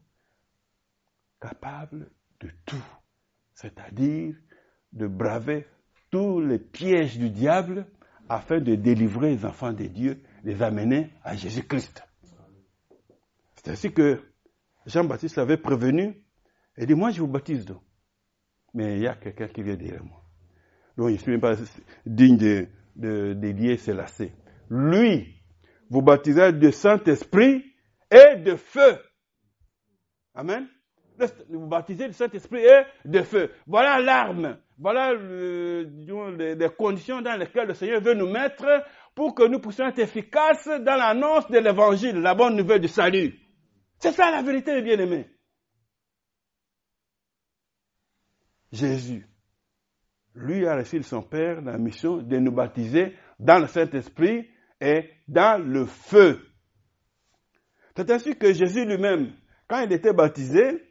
capables 1.41 2.13
de 2.41 2.51
tout, 2.67 2.85
c'est-à-dire 3.55 4.37
de 4.95 5.07
braver 5.07 5.67
tous 6.11 6.41
les 6.41 6.59
pièges 6.59 7.19
du 7.19 7.29
diable 7.31 7.87
afin 8.29 8.61
de 8.61 8.75
délivrer 8.75 9.35
les 9.35 9.45
enfants 9.45 9.73
de 9.73 9.85
Dieu, 9.85 10.23
les 10.45 10.63
amener 10.63 11.11
à 11.23 11.37
Jésus-Christ. 11.37 12.03
C'est 13.57 13.73
ainsi 13.73 13.93
que 13.93 14.23
Jean-Baptiste 14.87 15.39
avait 15.39 15.57
prévenu 15.57 16.23
et 16.77 16.87
dit, 16.87 16.95
moi 16.95 17.11
je 17.11 17.21
vous 17.21 17.29
baptise 17.29 17.65
donc. 17.65 17.83
Mais 18.73 18.97
il 18.97 19.03
y 19.03 19.07
a 19.07 19.15
quelqu'un 19.15 19.49
qui 19.49 19.63
vient 19.63 19.77
derrière 19.77 20.05
moi. 20.05 20.23
Donc 20.97 21.09
je 21.09 21.13
ne 21.15 21.19
suis 21.19 21.31
même 21.33 21.41
pas 21.41 21.57
digne 22.07 22.37
de, 22.37 22.69
de, 22.97 23.35
dédier 23.35 23.77
ses 23.77 23.93
lacets. 23.93 24.33
Lui 24.71 25.43
vous 25.91 26.03
baptisera 26.03 26.53
de 26.53 26.71
Saint-Esprit 26.71 27.65
et 28.11 28.37
de 28.37 28.57
feu. 28.57 28.99
Amen. 30.35 30.67
Vous 31.49 31.67
baptisez 31.67 32.09
de 32.09 32.13
Saint-Esprit 32.13 32.65
et 32.65 33.09
de 33.09 33.23
feu. 33.23 33.51
Voilà 33.67 34.01
l'arme. 34.01 34.59
Voilà 34.79 35.15
les, 35.15 36.69
conditions 36.77 37.21
dans 37.21 37.37
lesquelles 37.39 37.69
le 37.69 37.75
Seigneur 37.75 38.01
veut 38.01 38.15
nous 38.15 38.31
mettre 38.31 38.67
pour 39.15 39.35
que 39.35 39.47
nous 39.47 39.61
puissions 39.61 39.87
être 39.87 40.01
efficaces 40.01 40.67
dans 40.67 40.97
l'annonce 40.97 41.49
de 41.49 41.59
l'évangile, 41.59 42.17
la 42.17 42.35
bonne 42.35 42.57
nouvelle 42.57 42.81
du 42.81 42.89
salut. 42.89 43.39
C'est 43.99 44.13
ça 44.13 44.31
la 44.31 44.43
vérité, 44.43 44.83
bien-aimés. 44.83 45.29
Jésus, 48.73 49.25
lui 50.35 50.67
a 50.67 50.75
reçu 50.77 50.99
de 50.99 51.05
son 51.05 51.23
Père 51.23 51.61
la 51.63 51.79
mission 51.79 52.17
de 52.17 52.37
nous 52.39 52.51
baptiser 52.51 53.17
dans 53.39 53.61
le 53.61 53.69
Saint-Esprit 53.69 54.51
et 54.81 55.11
dans 55.29 55.65
le 55.65 55.87
feu. 55.87 56.45
C'est 57.97 58.11
ainsi 58.11 58.37
que 58.37 58.53
Jésus 58.53 58.85
lui-même, 58.85 59.33
quand 59.69 59.81
il 59.83 59.93
était 59.93 60.13
baptisé, 60.13 60.83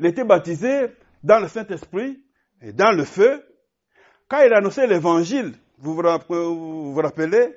il 0.00 0.06
était 0.06 0.24
baptisé 0.24 0.88
dans 1.22 1.38
le 1.38 1.46
Saint-Esprit 1.46 2.21
et 2.62 2.72
dans 2.72 2.92
le 2.92 3.04
feu. 3.04 3.44
Quand 4.28 4.40
il 4.40 4.54
annonçait 4.54 4.86
l'évangile, 4.86 5.54
vous 5.78 5.94
vous, 5.94 6.02
rappelez, 6.94 7.56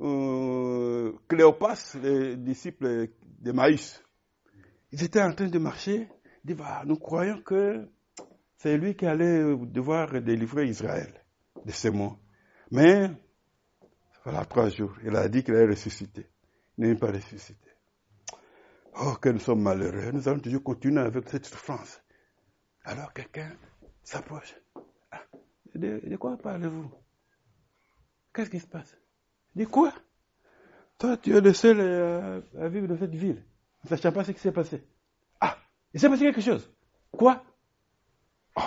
euh, 0.00 1.12
Cléopas, 1.28 1.96
les 2.02 2.36
disciples 2.36 3.08
de 3.40 3.52
Maïs, 3.52 4.02
ils 4.92 5.02
étaient 5.04 5.20
en 5.22 5.32
train 5.32 5.48
de 5.48 5.58
marcher, 5.58 6.08
ils 6.44 6.54
disaient, 6.54 6.58
bah, 6.58 6.82
nous 6.86 6.96
croyons 6.96 7.42
que 7.42 7.86
c'est 8.56 8.78
lui 8.78 8.94
qui 8.94 9.04
allait 9.04 9.42
devoir 9.66 10.20
délivrer 10.22 10.66
Israël 10.66 11.12
de 11.64 11.72
ces 11.72 11.90
mots. 11.90 12.16
Mais, 12.70 13.10
voilà, 14.24 14.44
trois 14.44 14.68
jours, 14.70 14.94
il 15.04 15.14
a 15.14 15.28
dit 15.28 15.42
qu'il 15.42 15.54
allait 15.54 15.70
ressusciter. 15.74 16.26
Il 16.78 16.88
n'est 16.88 16.94
pas 16.94 17.10
ressuscité. 17.10 17.58
Oh, 18.98 19.14
que 19.20 19.28
nous 19.28 19.40
sommes 19.40 19.62
malheureux. 19.62 20.10
Nous 20.12 20.26
allons 20.28 20.40
toujours 20.40 20.62
continuer 20.62 21.02
avec 21.02 21.28
cette 21.28 21.44
souffrance. 21.44 22.00
Alors 22.84 23.12
quelqu'un 23.12 23.52
s'approche. 24.06 24.54
Ah, 25.10 25.22
de, 25.74 26.16
quoi 26.16 26.36
parlez-vous? 26.36 26.90
Qu'est-ce 28.32 28.50
qui 28.50 28.60
se 28.60 28.66
passe? 28.66 28.96
De 29.54 29.64
quoi? 29.64 29.92
Toi, 30.98 31.16
tu 31.16 31.36
es 31.36 31.40
le 31.40 31.52
seul 31.52 32.42
à, 32.58 32.68
vivre 32.68 32.86
dans 32.86 32.98
cette 32.98 33.14
ville. 33.14 33.44
Ne 33.84 33.88
sachant 33.88 34.12
pas 34.12 34.24
ce 34.24 34.32
qui 34.32 34.40
s'est 34.40 34.52
passé. 34.52 34.82
Ah, 35.40 35.58
il 35.92 36.00
s'est 36.00 36.08
passé 36.08 36.24
quelque 36.24 36.40
chose. 36.40 36.70
Quoi? 37.10 37.42
Oh. 38.56 38.60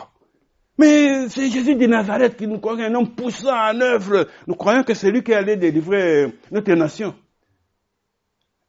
Mais 0.77 1.29
c'est 1.29 1.49
Jésus 1.49 1.75
de 1.75 1.87
Nazareth 1.87 2.35
qui 2.35 2.47
nous 2.47 2.59
croit 2.59 2.79
un 2.79 2.93
homme 2.93 3.15
poussant 3.15 3.55
en 3.55 3.79
œuvre. 3.81 4.27
Nous 4.45 4.55
croyons 4.55 4.83
que 4.83 4.93
c'est 4.93 5.11
lui 5.11 5.23
qui 5.23 5.33
allait 5.33 5.57
délivrer 5.57 6.37
notre 6.51 6.73
nation. 6.73 7.15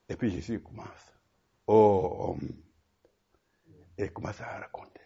Et 0.09 0.17
puis 0.17 0.31
Jésus 0.31 0.61
commence 0.61 1.15
oh 1.67 2.31
homme. 2.31 2.49
Et 3.99 4.09
commence 4.09 4.41
à 4.41 4.61
raconter. 4.61 5.00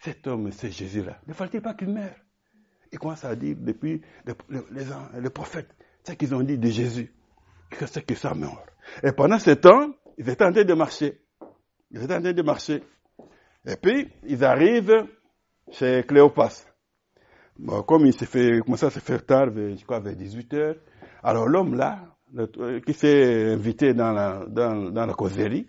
Cet 0.00 0.26
homme, 0.26 0.50
c'est 0.50 0.70
Jésus-là. 0.70 1.20
Ne 1.26 1.34
fallait 1.34 1.60
pas 1.60 1.74
qu'il 1.74 1.90
meure. 1.90 2.14
Il 2.90 2.98
commence 2.98 3.24
à 3.24 3.36
dire 3.36 3.54
depuis 3.58 4.00
les, 4.24 5.30
prophètes 5.30 5.70
ce 6.04 6.12
qu'ils 6.12 6.34
ont 6.34 6.42
dit 6.42 6.56
de 6.58 6.68
Jésus, 6.68 7.12
que 7.70 7.86
c'est 7.86 8.02
que 8.02 8.14
ça 8.14 8.34
mort. 8.34 8.64
Et 9.02 9.12
pendant 9.12 9.38
ce 9.38 9.50
temps, 9.50 9.92
ils 10.16 10.28
étaient 10.28 10.44
en 10.44 10.52
train 10.52 10.64
de 10.64 10.74
marcher. 10.74 11.20
Ils 11.90 12.02
étaient 12.02 12.16
en 12.16 12.22
train 12.22 12.32
de 12.32 12.42
marcher. 12.42 12.82
Et 13.66 13.76
puis, 13.76 14.08
ils 14.24 14.42
arrivent 14.42 15.06
chez 15.70 16.02
Cléopas. 16.08 16.64
comme 17.86 18.06
il 18.06 18.14
s'est 18.14 18.26
fait, 18.26 18.60
commence 18.60 18.82
à 18.82 18.90
se 18.90 19.00
faire 19.00 19.24
tard, 19.24 19.48
je 19.54 19.84
crois 19.84 20.00
vers 20.00 20.16
18 20.16 20.54
heures. 20.54 20.76
Alors 21.22 21.46
l'homme 21.46 21.74
là, 21.76 22.16
qui 22.86 22.94
s'est 22.94 23.52
invité 23.52 23.92
dans 23.92 24.12
la, 24.12 24.46
dans, 24.48 24.90
dans 24.90 25.04
la 25.04 25.12
causerie, 25.12 25.68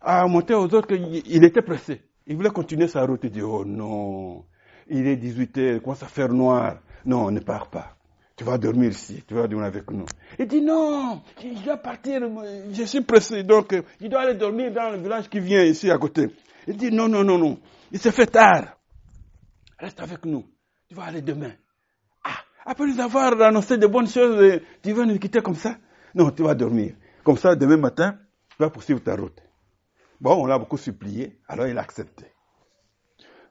a 0.00 0.26
montré 0.26 0.54
aux 0.54 0.64
autres 0.74 0.88
qu'il 0.88 1.44
était 1.44 1.62
pressé. 1.62 2.02
Il 2.26 2.36
voulait 2.36 2.50
continuer 2.50 2.88
sa 2.88 3.04
route. 3.04 3.20
Il 3.24 3.30
dit, 3.30 3.42
oh 3.42 3.64
non, 3.64 4.44
il 4.88 5.06
est 5.06 5.16
18 5.16 5.58
heures, 5.58 5.82
commence 5.82 6.02
à 6.02 6.06
faire 6.06 6.32
noir. 6.32 6.78
Non, 7.04 7.30
ne 7.30 7.40
pars 7.40 7.68
pas. 7.68 7.96
Tu 8.36 8.44
vas 8.44 8.58
dormir 8.58 8.90
ici, 8.90 9.24
tu 9.26 9.32
vas 9.32 9.46
dormir 9.46 9.66
avec 9.66 9.90
nous. 9.90 10.04
Il 10.38 10.46
dit, 10.46 10.60
non, 10.60 11.22
je 11.40 11.64
dois 11.64 11.78
partir, 11.78 12.20
je 12.70 12.82
suis 12.82 13.00
pressé, 13.00 13.42
donc 13.44 13.74
il 13.98 14.10
doit 14.10 14.20
aller 14.20 14.34
dormir 14.34 14.70
dans 14.72 14.90
le 14.90 14.98
village 14.98 15.30
qui 15.30 15.40
vient 15.40 15.62
ici 15.62 15.90
à 15.90 15.96
côté. 15.96 16.28
Il 16.66 16.76
dit, 16.76 16.90
non, 16.90 17.08
non, 17.08 17.24
non, 17.24 17.38
non, 17.38 17.58
il 17.90 17.98
se 17.98 18.10
fait 18.10 18.26
tard. 18.26 18.76
Reste 19.78 20.00
avec 20.00 20.26
nous, 20.26 20.44
tu 20.86 20.94
vas 20.94 21.04
aller 21.04 21.22
demain. 21.22 21.52
Ah, 22.24 22.36
après 22.66 22.86
nous 22.86 23.00
avoir 23.00 23.40
annoncé 23.40 23.78
de 23.78 23.86
bonnes 23.86 24.08
choses, 24.08 24.60
tu 24.82 24.92
vas 24.92 25.06
nous 25.06 25.18
quitter 25.18 25.40
comme 25.40 25.54
ça? 25.54 25.76
Non, 26.14 26.30
tu 26.30 26.42
vas 26.42 26.54
dormir. 26.54 26.92
Comme 27.24 27.38
ça, 27.38 27.56
demain 27.56 27.78
matin, 27.78 28.18
tu 28.50 28.56
vas 28.58 28.68
poursuivre 28.68 29.02
ta 29.02 29.16
route. 29.16 29.40
Bon, 30.20 30.42
on 30.42 30.46
l'a 30.46 30.58
beaucoup 30.58 30.78
supplié, 30.78 31.38
alors 31.48 31.66
il 31.66 31.76
a 31.78 31.82
accepté. 31.82 32.26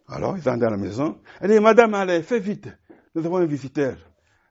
Alors, 0.07 0.37
ils 0.37 0.43
sont 0.43 0.57
dans 0.57 0.69
la 0.69 0.77
maison. 0.77 1.19
Elle 1.41 1.51
dit, 1.51 1.59
Madame, 1.59 1.93
allez, 1.95 2.21
fais 2.21 2.39
vite. 2.39 2.69
Nous 3.13 3.25
avons 3.25 3.37
un 3.37 3.45
visiteur. 3.45 3.97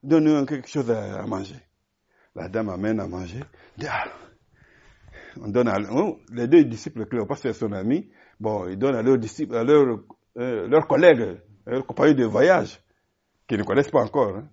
Donne-nous 0.03 0.45
quelque 0.47 0.69
chose 0.69 0.91
à, 0.91 1.25
manger. 1.27 1.61
La 2.35 2.49
dame 2.49 2.69
amène 2.69 3.01
à 3.01 3.07
manger. 3.07 3.41
On 5.41 5.49
donne 5.49 5.69
à, 5.69 5.79
oh, 5.93 6.19
les 6.33 6.47
deux 6.47 6.65
disciples, 6.65 7.07
Cléopâtre 7.07 7.47
et 7.47 7.53
son 7.53 7.73
ami, 7.73 8.11
bon, 8.39 8.69
ils 8.69 8.79
donnent 8.79 8.97
à 8.97 9.03
leurs 9.03 9.19
disciples, 9.19 9.57
à 9.57 9.65
leurs, 9.65 10.01
euh, 10.37 10.81
collègues, 10.83 11.41
leurs 11.67 11.87
compagnons 11.87 12.15
de 12.15 12.25
voyage, 12.25 12.81
qui 13.49 13.57
ne 13.57 13.63
connaissent 13.63 13.91
pas 13.91 14.03
encore. 14.03 14.37
Hein. 14.37 14.49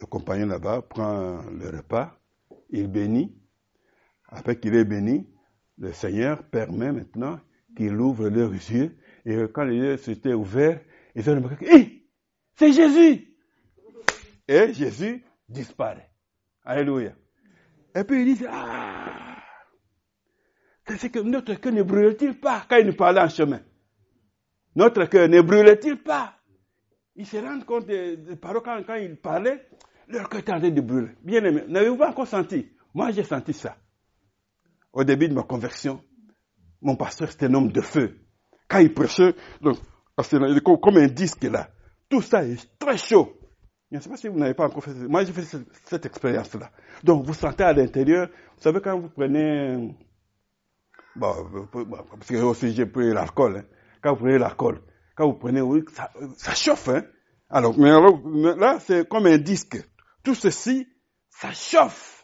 Le 0.00 0.06
compagnon 0.06 0.46
là-bas 0.46 0.82
prend 0.82 1.42
le 1.50 1.70
repas, 1.70 2.18
il 2.70 2.88
bénit. 2.88 3.34
Après 4.28 4.58
qu'il 4.58 4.74
ait 4.74 4.84
béni, 4.84 5.28
le 5.78 5.92
Seigneur 5.92 6.42
permet 6.44 6.92
maintenant 6.92 7.40
qu'il 7.76 7.94
ouvre 7.96 8.28
leurs 8.28 8.52
yeux. 8.52 8.96
Et 9.24 9.36
quand 9.52 9.64
les 9.64 9.76
yeux 9.76 9.96
s'étaient 9.96 10.34
ouverts, 10.34 10.80
ils 11.14 11.28
ont 11.30 11.34
remarqué, 11.34 12.08
c'est 12.54 12.72
Jésus! 12.72 13.28
Et 14.48 14.72
Jésus 14.72 15.24
disparaît. 15.48 16.10
Alléluia. 16.64 17.12
Et 17.94 18.04
puis 18.04 18.22
il 18.22 18.36
dit, 18.36 18.44
ah, 18.48 19.36
c'est 20.96 21.10
que 21.10 21.20
notre 21.20 21.54
cœur 21.54 21.72
ne 21.72 21.82
brûle-t-il 21.82 22.38
pas 22.38 22.64
quand 22.68 22.76
il 22.76 22.86
nous 22.86 22.96
parlait 22.96 23.20
en 23.20 23.28
chemin? 23.28 23.60
Notre 24.74 25.04
cœur 25.06 25.28
ne 25.28 25.40
brûle-t-il 25.40 26.02
pas? 26.02 26.34
Ils 27.14 27.26
se 27.26 27.36
rendent 27.36 27.64
compte 27.64 27.86
des 27.86 28.36
paroles 28.40 28.62
quand, 28.62 28.82
quand 28.86 28.94
ils 28.94 29.16
parlaient, 29.16 29.68
leur 30.08 30.28
cœur 30.28 30.40
était 30.40 30.52
en 30.52 30.60
train 30.60 30.70
de 30.70 30.80
brûler. 30.80 31.12
Bien 31.22 31.44
aimé, 31.44 31.64
n'avez-vous 31.68 31.96
pas 31.96 32.10
encore 32.10 32.26
senti? 32.26 32.70
Moi, 32.94 33.10
j'ai 33.10 33.24
senti 33.24 33.52
ça. 33.52 33.76
Au 34.92 35.04
début 35.04 35.28
de 35.28 35.34
ma 35.34 35.42
conversion, 35.42 36.02
mon 36.80 36.96
pasteur, 36.96 37.30
c'était 37.30 37.46
un 37.46 37.54
homme 37.54 37.72
de 37.72 37.80
feu. 37.80 38.18
Quand 38.68 38.78
il 38.78 38.92
prêchait, 38.92 39.34
donc, 39.60 39.78
comme 40.82 40.96
un 40.96 41.06
disque 41.06 41.44
là. 41.44 41.68
Tout 42.08 42.20
ça 42.20 42.44
est 42.44 42.78
très 42.78 42.98
chaud. 42.98 43.32
Je 43.90 43.96
ne 43.96 44.02
sais 44.02 44.08
pas 44.08 44.16
si 44.16 44.28
vous 44.28 44.38
n'avez 44.38 44.54
pas 44.54 44.66
encore 44.66 44.82
fait. 44.82 44.94
Moi, 44.94 45.24
j'ai 45.24 45.32
fait 45.32 45.44
cette, 45.84 46.06
expérience-là. 46.06 46.70
Donc, 47.04 47.26
vous 47.26 47.34
sentez 47.34 47.64
à 47.64 47.72
l'intérieur, 47.72 48.28
vous 48.28 48.62
savez, 48.62 48.80
quand 48.80 48.98
vous 48.98 49.08
prenez, 49.10 49.94
bon, 51.16 51.34
parce 52.10 52.28
que 52.28 52.36
aussi 52.36 52.72
j'ai 52.72 52.86
pris 52.86 53.12
l'alcool, 53.12 53.58
hein. 53.58 53.64
quand 54.02 54.14
vous 54.14 54.20
prenez 54.24 54.38
l'alcool, 54.38 54.80
quand 55.14 55.26
vous 55.26 55.38
prenez, 55.38 55.60
oui, 55.60 55.84
ça, 55.92 56.10
ça 56.36 56.54
chauffe, 56.54 56.88
hein. 56.88 57.02
Alors, 57.50 57.78
mais 57.78 57.90
alors, 57.90 58.18
là, 58.56 58.78
c'est 58.80 59.06
comme 59.06 59.26
un 59.26 59.36
disque. 59.36 59.76
Tout 60.22 60.34
ceci, 60.34 60.88
ça 61.28 61.52
chauffe. 61.52 62.21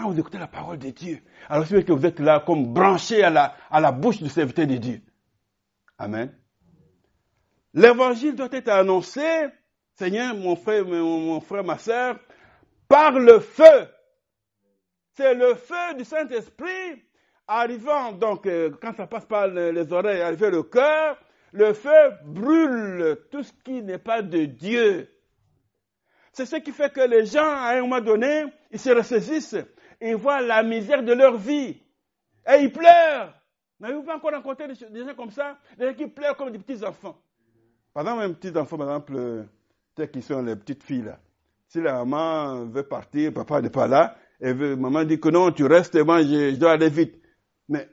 Quand 0.00 0.10
vous 0.10 0.20
écoutez 0.20 0.38
la 0.38 0.46
parole 0.46 0.78
de 0.78 0.90
Dieu, 0.90 1.18
alors 1.48 1.66
c'est 1.66 1.82
que 1.82 1.92
vous 1.92 2.06
êtes 2.06 2.20
là 2.20 2.38
comme 2.38 2.72
branché 2.72 3.24
à 3.24 3.30
la, 3.30 3.92
bouche 3.92 4.22
du 4.22 4.28
serviteur 4.28 4.68
de 4.68 4.76
Dieu. 4.76 5.00
Amen. 5.98 6.32
L'évangile 7.74 8.36
doit 8.36 8.48
être 8.52 8.68
annoncé, 8.68 9.48
Seigneur, 9.96 10.36
mon 10.36 10.54
frère, 10.54 10.84
mon, 10.84 11.40
frère, 11.40 11.64
ma 11.64 11.78
soeur, 11.78 12.16
par 12.86 13.10
le 13.10 13.40
feu. 13.40 13.88
C'est 15.16 15.34
le 15.34 15.56
feu 15.56 15.94
du 15.96 16.04
Saint-Esprit 16.04 17.02
arrivant, 17.48 18.12
donc, 18.12 18.46
euh, 18.46 18.70
quand 18.80 18.94
ça 18.96 19.08
passe 19.08 19.26
par 19.26 19.48
les 19.48 19.92
oreilles, 19.92 20.20
arriver 20.20 20.50
le 20.50 20.62
cœur, 20.62 21.18
le 21.50 21.72
feu 21.72 22.12
brûle 22.24 23.18
tout 23.32 23.42
ce 23.42 23.52
qui 23.64 23.82
n'est 23.82 23.98
pas 23.98 24.22
de 24.22 24.44
Dieu. 24.44 25.08
C'est 26.32 26.46
ce 26.46 26.54
qui 26.54 26.70
fait 26.70 26.92
que 26.92 27.00
les 27.00 27.26
gens, 27.26 27.50
à 27.50 27.70
un 27.70 27.80
moment 27.80 28.00
donné, 28.00 28.44
ils 28.70 28.78
se 28.78 28.90
ressaisissent, 28.90 29.56
ils 30.00 30.16
voient 30.16 30.40
la 30.40 30.62
misère 30.62 31.02
de 31.02 31.12
leur 31.12 31.36
vie, 31.36 31.76
et 32.46 32.60
ils 32.60 32.72
pleurent. 32.72 33.34
N'avez-vous 33.80 34.02
pas 34.02 34.16
encore 34.16 34.32
rencontré 34.32 34.66
des 34.68 34.74
gens 34.74 35.14
comme 35.16 35.30
ça 35.30 35.58
Des 35.78 35.86
gens 35.86 35.94
qui 35.94 36.06
pleurent 36.06 36.36
comme 36.36 36.50
des 36.50 36.58
petits 36.58 36.84
enfants. 36.84 37.16
Par 37.94 38.02
exemple, 38.02 38.22
un 38.22 38.32
petit 38.32 38.56
enfant, 38.56 38.76
par 38.76 38.88
exemple, 38.88 39.14
euh, 39.16 40.06
qui 40.06 40.22
sont 40.22 40.42
les 40.42 40.56
petites 40.56 40.82
filles 40.82 41.02
là. 41.02 41.18
Si 41.68 41.80
la 41.80 42.04
maman 42.04 42.64
veut 42.66 42.84
partir, 42.84 43.32
papa 43.32 43.60
n'est 43.60 43.68
pas 43.70 43.86
là, 43.86 44.16
et 44.40 44.54
maman 44.54 45.04
dit 45.04 45.20
que 45.20 45.28
non, 45.28 45.50
tu 45.52 45.64
restes, 45.66 45.96
moi 45.96 46.22
je, 46.22 46.56
dois 46.56 46.72
aller 46.72 46.88
vite. 46.88 47.20
Mais, 47.68 47.88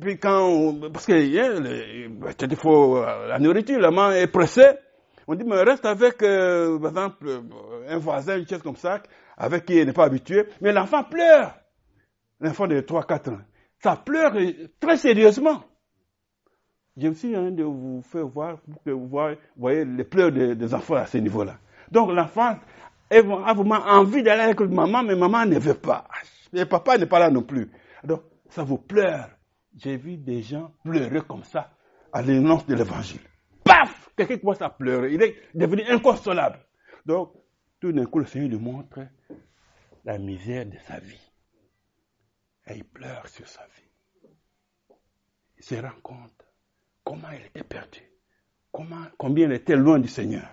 puis 0.00 0.18
quand, 0.18 0.90
parce 0.92 1.04
que 1.06 1.12
il 1.12 2.56
faut 2.56 2.96
euh, 2.96 3.26
la 3.26 3.38
nourriture, 3.38 3.78
la 3.78 3.90
maman 3.90 4.12
est 4.12 4.28
pressée, 4.28 4.70
on 5.26 5.34
dit, 5.34 5.44
mais 5.44 5.62
reste 5.62 5.84
avec, 5.84 6.22
euh, 6.22 6.78
par 6.78 6.90
exemple, 6.90 7.42
un 7.86 7.98
voisin, 7.98 8.38
une 8.38 8.48
chose 8.48 8.62
comme 8.62 8.76
ça, 8.76 9.02
avec 9.38 9.64
qui 9.64 9.76
il 9.76 9.86
n'est 9.86 9.92
pas 9.94 10.04
habitué, 10.04 10.44
mais 10.60 10.72
l'enfant 10.72 11.04
pleure. 11.04 11.54
L'enfant 12.40 12.66
de 12.66 12.80
3-4 12.80 13.30
ans 13.30 13.38
ça 13.80 13.96
pleure 13.96 14.34
très 14.80 14.96
sérieusement. 14.96 15.62
Je 16.96 17.08
me 17.08 17.14
suis 17.14 17.36
envie 17.36 17.52
de 17.52 17.62
vous 17.62 18.02
faire 18.02 18.26
voir 18.26 18.58
pour 18.60 18.82
que 18.82 18.90
vous 18.90 19.08
voyez, 19.56 19.84
les 19.84 20.04
pleurs 20.04 20.32
des, 20.32 20.74
enfants 20.74 20.96
à 20.96 21.06
ce 21.06 21.18
niveau-là. 21.18 21.58
Donc 21.92 22.10
l'enfant 22.10 22.56
a 23.10 23.20
vraiment 23.54 23.76
envie 23.86 24.22
d'aller 24.22 24.42
avec 24.42 24.60
maman, 24.60 25.04
mais 25.04 25.14
maman 25.14 25.46
ne 25.46 25.58
veut 25.58 25.74
pas. 25.74 26.06
Et 26.52 26.64
papa 26.64 26.98
n'est 26.98 27.06
pas 27.06 27.20
là 27.20 27.30
non 27.30 27.42
plus. 27.42 27.70
Donc 28.02 28.22
ça 28.48 28.64
vous 28.64 28.78
pleure. 28.78 29.28
J'ai 29.76 29.96
vu 29.96 30.16
des 30.16 30.42
gens 30.42 30.72
pleurer 30.84 31.20
comme 31.26 31.44
ça 31.44 31.70
à 32.12 32.20
l'énonce 32.20 32.66
de 32.66 32.74
l'évangile. 32.74 33.20
Paf 33.62 34.10
Quelqu'un 34.16 34.38
commence 34.38 34.60
à 34.60 34.70
pleurer. 34.70 35.14
Il 35.14 35.22
est 35.22 35.36
devenu 35.54 35.84
inconsolable. 35.88 36.58
Donc, 37.06 37.30
tout 37.80 37.92
d'un 37.92 38.06
coup, 38.06 38.18
le 38.18 38.26
Seigneur 38.26 38.48
lui 38.48 38.58
montre 38.58 39.06
la 40.04 40.18
misère 40.18 40.66
de 40.66 40.78
sa 40.78 40.98
vie. 40.98 41.32
Et 42.66 42.76
il 42.76 42.84
pleure 42.84 43.28
sur 43.28 43.46
sa 43.48 43.66
vie. 43.66 44.96
Il 45.58 45.64
se 45.64 45.74
rend 45.76 46.00
compte 46.02 46.44
comment 47.04 47.30
il 47.30 47.46
était 47.46 47.64
perdu, 47.64 48.02
comment, 48.70 49.06
combien 49.16 49.46
il 49.46 49.52
était 49.52 49.76
loin 49.76 49.98
du 49.98 50.08
Seigneur. 50.08 50.48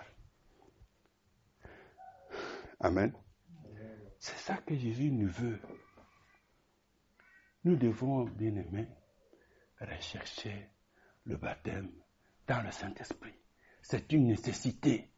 Amen. 2.80 3.12
C'est 4.18 4.38
ça 4.38 4.56
que 4.56 4.74
Jésus 4.74 5.10
nous 5.10 5.28
veut. 5.28 5.60
Nous 7.64 7.76
devons, 7.76 8.24
bien 8.24 8.54
aimés, 8.56 8.88
rechercher 9.80 10.70
le 11.24 11.36
baptême 11.36 11.90
dans 12.46 12.62
le 12.62 12.70
Saint-Esprit. 12.70 13.34
C'est 13.82 14.12
une 14.12 14.28
nécessité. 14.28 15.12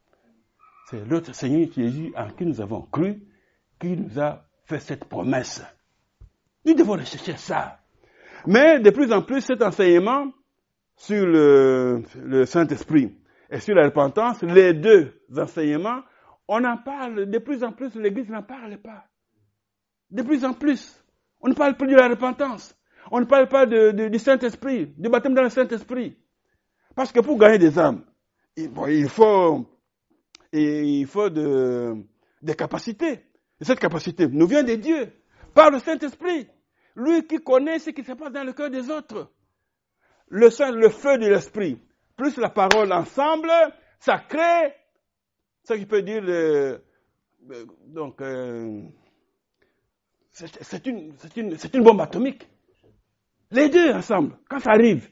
C'est 0.91 1.05
l'autre 1.05 1.35
Seigneur 1.35 1.69
Jésus 1.71 2.15
en 2.17 2.31
qui 2.31 2.47
nous 2.47 2.63
avons 2.63 2.81
cru 2.81 3.23
qui 3.79 3.89
nous 3.95 4.19
a 4.19 4.47
fait 4.65 4.81
cette 4.81 5.05
promesse. 5.05 5.63
Nous 6.65 6.73
devons 6.73 6.95
rechercher 6.95 7.37
ça. 7.37 7.79
Mais 8.47 8.81
de 8.81 8.89
plus 8.89 9.13
en 9.13 9.21
plus, 9.21 9.43
cet 9.43 9.63
enseignement 9.63 10.33
sur 10.97 11.27
le, 11.27 12.45
Saint-Esprit 12.47 13.15
et 13.51 13.61
sur 13.61 13.75
la 13.75 13.85
repentance, 13.85 14.43
les 14.43 14.73
deux 14.73 15.13
enseignements, 15.37 16.01
on 16.49 16.65
en 16.65 16.79
parle 16.79 17.29
de 17.29 17.39
plus 17.39 17.63
en 17.63 17.73
plus, 17.73 17.95
l'Église 17.95 18.31
n'en 18.31 18.43
parle 18.43 18.79
pas. 18.79 19.05
De 20.11 20.23
plus 20.23 20.43
en 20.43 20.55
plus. 20.55 21.05
On 21.43 21.49
ne 21.49 21.55
parle 21.55 21.77
plus 21.77 21.89
de 21.89 21.97
la 21.97 22.09
repentance. 22.09 22.75
On 23.11 23.21
ne 23.21 23.27
parle 23.27 23.49
pas 23.49 23.67
du 23.67 24.19
Saint-Esprit, 24.19 24.87
du 24.97 25.11
baptême 25.11 25.35
dans 25.35 25.43
le 25.43 25.51
Saint-Esprit. 25.51 26.17
Parce 26.95 27.13
que 27.13 27.21
pour 27.21 27.39
gagner 27.39 27.59
des 27.59 27.79
âmes, 27.79 28.05
il, 28.57 29.09
faut, 29.09 29.67
il 30.53 31.07
faut 31.07 31.31
de, 31.31 31.95
des 32.43 32.55
capacités. 32.55 33.25
Et 33.61 33.65
cette 33.65 33.81
capacité 33.81 34.29
nous 34.29 34.47
vient 34.47 34.63
de 34.63 34.75
Dieu, 34.75 35.13
par 35.55 35.71
le 35.71 35.79
Saint-Esprit. 35.79 36.49
Lui 36.97 37.27
qui 37.27 37.39
connaît 37.39 37.79
ce 37.79 37.91
qui 37.91 38.03
se 38.03 38.13
passe 38.13 38.33
dans 38.33 38.45
le 38.45 38.53
cœur 38.53 38.71
des 38.71 38.91
autres. 38.91 39.31
Le, 40.29 40.49
le 40.73 40.89
feu 40.89 41.19
de 41.19 41.27
l'esprit, 41.29 41.81
plus 42.17 42.37
la 42.37 42.51
parole 42.51 42.93
ensemble, 42.93 43.51
ça 43.99 44.19
crée 44.19 44.75
ce 45.65 45.75
qui 45.75 45.87
peut 45.87 46.03
dire 46.03 46.23
euh, 46.27 46.79
donc 47.87 48.21
c'est 50.33 50.87
une, 50.87 51.15
une, 51.37 51.57
une 51.75 51.83
bombe 51.83 52.01
atomique. 52.01 52.49
Les 53.51 53.69
deux 53.71 53.93
ensemble, 53.93 54.39
quand 54.49 54.59
ça 54.59 54.73
arrive. 54.73 55.11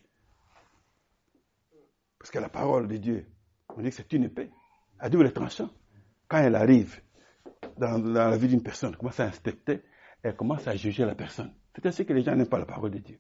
Parce 2.19 2.31
que 2.31 2.39
la 2.39 2.49
parole 2.49 2.89
de 2.89 2.97
Dieu, 2.97 3.27
on 3.69 3.81
dit 3.81 3.91
que 3.91 3.95
c'est 3.95 4.13
une 4.13 4.25
épée 4.25 4.51
à 4.99 5.09
double 5.09 5.33
tranchant. 5.33 5.71
Quand 6.29 6.39
elle 6.39 6.55
arrive 6.55 7.01
dans, 7.79 7.99
la 7.99 8.37
vie 8.37 8.49
d'une 8.49 8.63
personne, 8.63 8.91
elle 8.91 8.97
commence 8.97 9.21
à 9.21 9.25
inspecter, 9.25 9.83
elle 10.23 10.35
commence 10.35 10.67
à 10.67 10.75
juger 10.77 11.05
la 11.05 11.15
personne. 11.15 11.53
C'est 11.75 11.87
ainsi 11.87 12.07
que 12.07 12.13
les 12.13 12.23
gens 12.23 12.35
n'aiment 12.35 12.49
pas 12.49 12.59
la 12.59 12.67
parole 12.67 12.91
de 12.91 12.99
Dieu. 12.99 13.19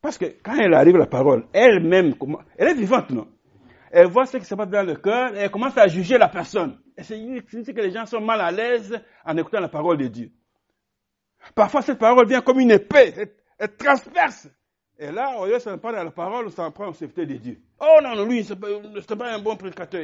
Parce 0.00 0.18
que 0.18 0.26
quand 0.42 0.56
elle 0.56 0.74
arrive 0.74 0.96
la 0.96 1.06
parole, 1.06 1.46
elle-même, 1.52 2.14
elle 2.56 2.68
est 2.68 2.74
vivante, 2.74 3.10
non? 3.10 3.28
Elle 3.92 4.06
voit 4.06 4.26
ce 4.26 4.36
qui 4.36 4.44
se 4.44 4.54
passe 4.54 4.68
dans 4.68 4.86
le 4.86 4.94
cœur 4.94 5.34
elle 5.34 5.50
commence 5.50 5.76
à 5.76 5.88
juger 5.88 6.16
la 6.16 6.28
personne. 6.28 6.78
Et 6.96 7.02
c'est 7.02 7.16
ainsi 7.16 7.74
que 7.74 7.80
les 7.80 7.90
gens 7.90 8.06
sont 8.06 8.20
mal 8.20 8.40
à 8.40 8.50
l'aise 8.50 8.98
en 9.24 9.36
écoutant 9.36 9.60
la 9.60 9.68
parole 9.68 9.98
de 9.98 10.06
Dieu. 10.06 10.30
Parfois, 11.54 11.82
cette 11.82 11.98
parole 11.98 12.28
vient 12.28 12.40
comme 12.40 12.60
une 12.60 12.70
épée, 12.70 13.14
elle, 13.58 13.76
transperce. 13.76 14.48
Et 15.02 15.10
là, 15.10 15.38
au 15.40 15.46
lieu 15.46 15.54
de 15.54 15.58
s'en 15.58 15.78
prendre 15.78 15.96
la 15.96 16.10
parole, 16.10 16.46
on 16.46 16.50
s'en 16.50 16.70
prend 16.70 16.88
au 16.88 16.92
sécurité 16.92 17.24
de 17.24 17.38
Dieu. 17.38 17.60
Oh 17.80 18.00
non, 18.02 18.14
non 18.14 18.26
lui, 18.26 18.44
ce 18.44 18.52
n'est 18.52 19.16
pas 19.16 19.32
un 19.34 19.38
bon 19.38 19.56
prédicateur. 19.56 20.02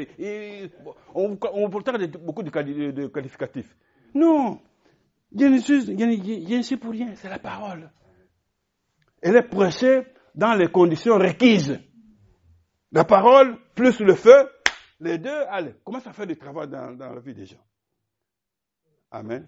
on, 1.14 1.38
on 1.52 1.68
vous 1.68 1.80
beaucoup 2.18 2.42
de 2.42 3.06
qualificatifs. 3.09 3.76
Non, 4.14 4.59
Dieu 5.30 5.50
ne 5.50 6.62
suis 6.62 6.76
pour 6.78 6.92
rien, 6.92 7.14
c'est 7.14 7.28
la 7.28 7.38
parole. 7.38 7.90
Elle 9.20 9.37
est 9.37 9.42
prêchée 9.42 10.06
dans 10.35 10.54
les 10.54 10.68
conditions 10.68 11.18
requises. 11.18 11.78
La 12.90 13.04
parole 13.04 13.59
plus 13.74 14.00
le 14.00 14.14
feu, 14.14 14.48
les 15.00 15.18
deux, 15.18 15.42
allez, 15.50 15.74
commence 15.85 16.06
à 16.06 16.14
faire 16.14 16.26
du 16.26 16.38
travail 16.38 16.68
dans, 16.68 16.96
la 16.96 17.20
vie 17.20 17.35
des 17.35 17.44
gens. 17.44 17.62
Amen. 19.11 19.46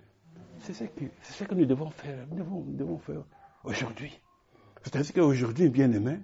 C'est 0.58 0.74
ce, 0.74 1.44
que, 1.44 1.54
nous 1.54 1.64
devons 1.64 1.88
faire, 1.88 2.26
nous 2.30 2.74
devons, 2.74 2.98
faire 2.98 3.22
aujourd'hui. 3.64 4.20
C'est-à-dire 4.82 5.12
qu'aujourd'hui, 5.14 5.68
bien 5.68 5.90
aimé, 5.92 6.18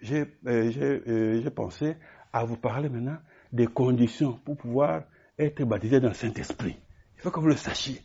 j'ai 0.00 0.26
euh, 0.46 1.00
euh, 1.08 1.50
pensé 1.50 1.96
à 2.32 2.44
vous 2.44 2.56
parler 2.56 2.88
maintenant 2.88 3.18
des 3.52 3.66
conditions 3.66 4.34
pour 4.44 4.56
pouvoir 4.56 5.04
être 5.38 5.64
baptisé 5.64 6.00
dans 6.00 6.08
le 6.08 6.14
Saint-Esprit. 6.14 6.76
Il 7.16 7.22
faut 7.22 7.30
que 7.30 7.40
vous 7.40 7.48
le 7.48 7.56
sachiez. 7.56 8.00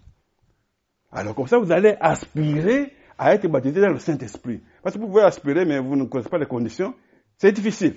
Alors 1.11 1.35
comme 1.35 1.47
ça, 1.47 1.59
vous 1.59 1.71
allez 1.71 1.95
aspirer 1.99 2.93
à 3.17 3.33
être 3.35 3.47
baptisé 3.47 3.79
dans 3.81 3.91
le 3.91 3.99
Saint-Esprit. 3.99 4.61
Parce 4.81 4.95
que 4.95 5.01
vous 5.01 5.07
pouvez 5.07 5.21
aspirer, 5.21 5.65
mais 5.65 5.79
vous 5.79 5.95
ne 5.95 6.05
connaissez 6.05 6.29
pas 6.29 6.37
les 6.39 6.45
conditions. 6.45 6.95
C'est 7.37 7.51
difficile. 7.51 7.95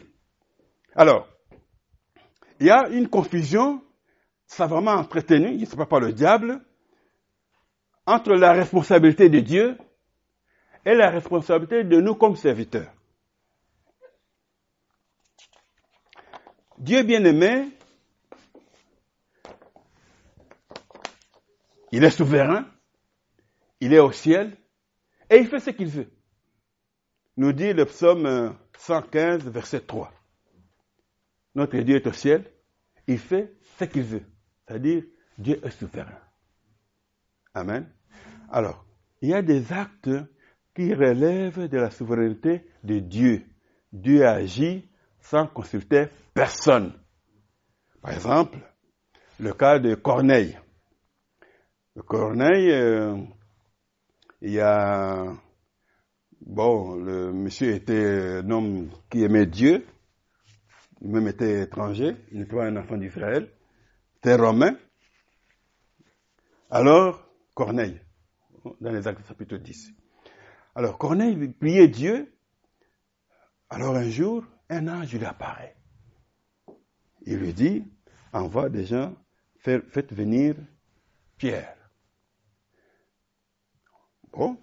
Alors, 0.95 1.29
il 2.61 2.67
y 2.67 2.71
a 2.71 2.89
une 2.89 3.09
confusion 3.09 3.83
savamment 4.47 4.93
entretenue, 4.93 5.55
je 5.55 5.61
ne 5.61 5.65
sais 5.67 5.77
pas 5.77 5.87
par 5.87 6.01
le 6.01 6.13
diable, 6.13 6.61
entre 8.07 8.35
la 8.35 8.53
responsabilité 8.53 9.29
de 9.29 9.41
Dieu 9.41 9.77
est 10.87 10.95
la 10.95 11.11
responsabilité 11.11 11.83
de 11.83 12.01
nous 12.01 12.15
comme 12.15 12.37
serviteurs. 12.37 12.93
Dieu 16.79 17.03
bien-aimé, 17.03 17.71
il 21.91 22.05
est 22.05 22.11
souverain, 22.11 22.67
il 23.81 23.93
est 23.95 23.99
au 23.99 24.13
ciel, 24.13 24.57
et 25.29 25.39
il 25.39 25.49
fait 25.49 25.59
ce 25.59 25.71
qu'il 25.71 25.89
veut. 25.89 26.09
Nous 27.37 27.53
dit 27.53 27.73
le 27.73 27.85
psaume 27.85 28.57
115, 28.79 29.43
verset 29.49 29.81
3. 29.81 30.13
Notre 31.57 31.79
Dieu 31.79 31.97
est 31.97 32.07
au 32.07 32.13
ciel, 32.13 32.49
il 33.09 33.19
fait 33.19 33.53
ce 33.77 33.85
qu'il 33.85 34.05
veut. 34.05 34.25
C'est-à-dire, 34.69 35.03
Dieu 35.37 35.61
est 35.65 35.71
souverain. 35.71 36.21
Amen. 37.55 37.91
Alors, 38.51 38.85
il 39.21 39.31
y 39.31 39.35
a 39.35 39.43
des 39.43 39.73
actes 39.73 40.11
qui 40.77 40.93
relèvent 40.93 41.69
de 41.69 41.79
la 41.79 41.91
souveraineté 41.91 42.67
de 42.85 42.99
Dieu. 42.99 43.47
Dieu 43.93 44.27
agit 44.27 44.87
sans 45.21 45.47
consulter 45.47 46.09
personne. 46.35 46.93
Par 48.03 48.13
exemple, 48.13 48.59
le 49.41 49.55
cas 49.55 49.79
de 49.79 49.95
Corneille. 49.95 50.59
Corneille, 52.07 52.71
euh, 52.71 53.17
il 54.43 54.53
y 54.53 54.61
a, 54.61 55.33
bon, 56.43 56.97
le 56.97 57.33
monsieur 57.33 57.73
était 57.73 58.43
un 58.43 58.51
homme 58.51 58.91
qui 59.09 59.25
aimait 59.25 59.47
Dieu, 59.47 59.87
il 61.01 61.09
même 61.09 61.27
était 61.27 61.63
étranger, 61.63 62.17
il 62.33 62.41
n'était 62.41 62.55
pas 62.55 62.67
un 62.67 62.77
enfant 62.77 62.99
d'Israël, 62.99 63.49
c'était 64.17 64.35
romain. 64.35 64.77
Alors, 66.69 67.27
Corneille, 67.55 67.99
dans 68.79 68.93
les 68.93 69.09
actes 69.09 69.27
chapitre 69.27 69.57
10. 69.57 69.95
Alors, 70.77 70.99
Corneille 70.99 71.49
priait 71.49 71.89
Dieu. 71.89 72.39
Alors, 73.71 73.97
un 73.97 74.11
jour, 74.11 74.45
un 74.69 74.87
ange 74.89 75.15
lui 75.15 75.25
apparaît. 75.25 75.75
Il 77.23 77.39
lui 77.39 77.55
dit, 77.55 77.83
envoie 78.35 78.69
des 78.69 78.85
gens, 78.85 79.17
faites 79.57 80.13
venir 80.13 80.55
Pierre. 81.39 81.75
Bon, 84.31 84.59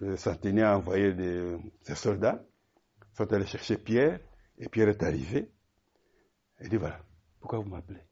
le 0.00 0.16
centenier 0.16 0.64
a 0.64 0.76
envoyé 0.76 1.12
des, 1.14 1.56
ses 1.82 1.94
soldats, 1.94 2.44
sont 3.16 3.32
allés 3.32 3.46
chercher 3.46 3.78
Pierre, 3.78 4.18
et 4.58 4.68
Pierre 4.68 4.88
est 4.88 5.04
arrivé. 5.04 5.52
Il 6.60 6.68
dit, 6.68 6.76
voilà, 6.76 7.00
pourquoi 7.38 7.60
vous 7.60 7.70
m'appelez? 7.70 8.02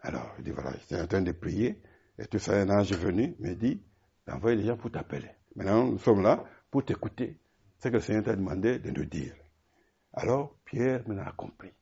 Alors, 0.00 0.34
il 0.38 0.44
dit, 0.44 0.50
voilà, 0.50 0.72
j'étais 0.78 0.98
en 0.98 1.06
train 1.06 1.20
de 1.20 1.32
prier, 1.32 1.82
et 2.18 2.26
tout 2.26 2.38
ça, 2.38 2.58
un 2.58 2.70
ange 2.70 2.90
est 2.90 2.96
venu, 2.96 3.36
me 3.38 3.54
dit, 3.54 3.82
d'envoyer 4.28 4.56
des 4.58 4.66
gens 4.66 4.76
pour 4.76 4.90
t'appeler. 4.90 5.30
Maintenant, 5.56 5.86
nous 5.86 5.98
sommes 5.98 6.22
là 6.22 6.44
pour 6.70 6.84
t'écouter. 6.84 7.38
ce 7.78 7.88
que 7.88 7.94
le 7.94 8.00
Seigneur 8.00 8.24
t'a 8.24 8.36
demandé 8.36 8.78
de 8.78 8.90
nous 8.90 9.04
dire. 9.04 9.34
Alors, 10.12 10.54
Pierre 10.64 11.02
maintenant 11.06 11.24
a 11.26 11.32
compris. 11.32 11.72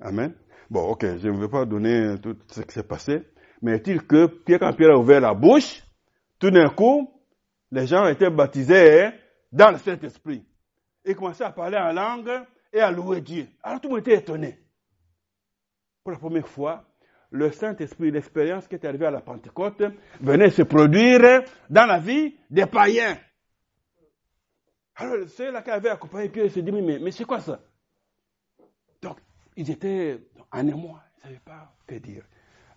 Amen. 0.00 0.34
Bon, 0.70 0.82
ok, 0.90 1.02
je 1.18 1.28
ne 1.28 1.38
veux 1.38 1.48
pas 1.48 1.64
donner 1.64 2.16
tout 2.20 2.36
ce 2.48 2.60
qui 2.60 2.72
s'est 2.72 2.82
passé, 2.82 3.22
mais 3.62 3.76
est-il 3.76 4.06
que 4.06 4.26
Pierre, 4.26 4.60
quand 4.60 4.72
Pierre 4.74 4.94
a 4.94 4.98
ouvert 4.98 5.20
la 5.20 5.34
bouche, 5.34 5.82
tout 6.38 6.50
d'un 6.50 6.68
coup, 6.68 7.10
les 7.70 7.86
gens 7.86 8.06
étaient 8.06 8.30
baptisés 8.30 9.10
dans 9.52 9.70
le 9.70 9.78
Saint-Esprit. 9.78 10.44
Ils 11.04 11.16
commençaient 11.16 11.44
à 11.44 11.52
parler 11.52 11.78
en 11.78 11.92
langue 11.92 12.30
et 12.72 12.80
à 12.80 12.90
louer 12.90 13.20
Dieu. 13.20 13.48
Alors 13.62 13.80
tout 13.80 13.88
le 13.88 13.94
monde 13.94 14.00
était 14.00 14.18
étonné. 14.18 14.58
Pour 16.02 16.12
la 16.12 16.18
première 16.18 16.46
fois, 16.46 16.84
le 17.30 17.50
Saint-Esprit, 17.50 18.10
l'expérience 18.10 18.66
qui 18.68 18.74
est 18.74 18.84
arrivée 18.84 19.06
à 19.06 19.10
la 19.10 19.20
Pentecôte, 19.20 19.82
venait 20.20 20.50
se 20.50 20.62
produire 20.62 21.42
dans 21.68 21.86
la 21.86 21.98
vie 21.98 22.36
des 22.50 22.66
païens. 22.66 23.18
Alors, 24.96 25.28
ceux-là 25.28 25.62
qui 25.62 25.70
avaient 25.70 25.90
accompagné 25.90 26.30
Pierre 26.30 26.50
se 26.50 26.60
dit, 26.60 26.72
mais, 26.72 26.98
mais 26.98 27.10
c'est 27.10 27.24
quoi 27.24 27.40
ça? 27.40 27.60
Donc, 29.02 29.18
ils 29.56 29.70
étaient 29.70 30.18
en 30.50 30.66
émoi, 30.66 31.02
ils 31.12 31.16
ne 31.16 31.22
savaient 31.22 31.44
pas 31.44 31.74
que 31.86 31.96
dire. 31.96 32.24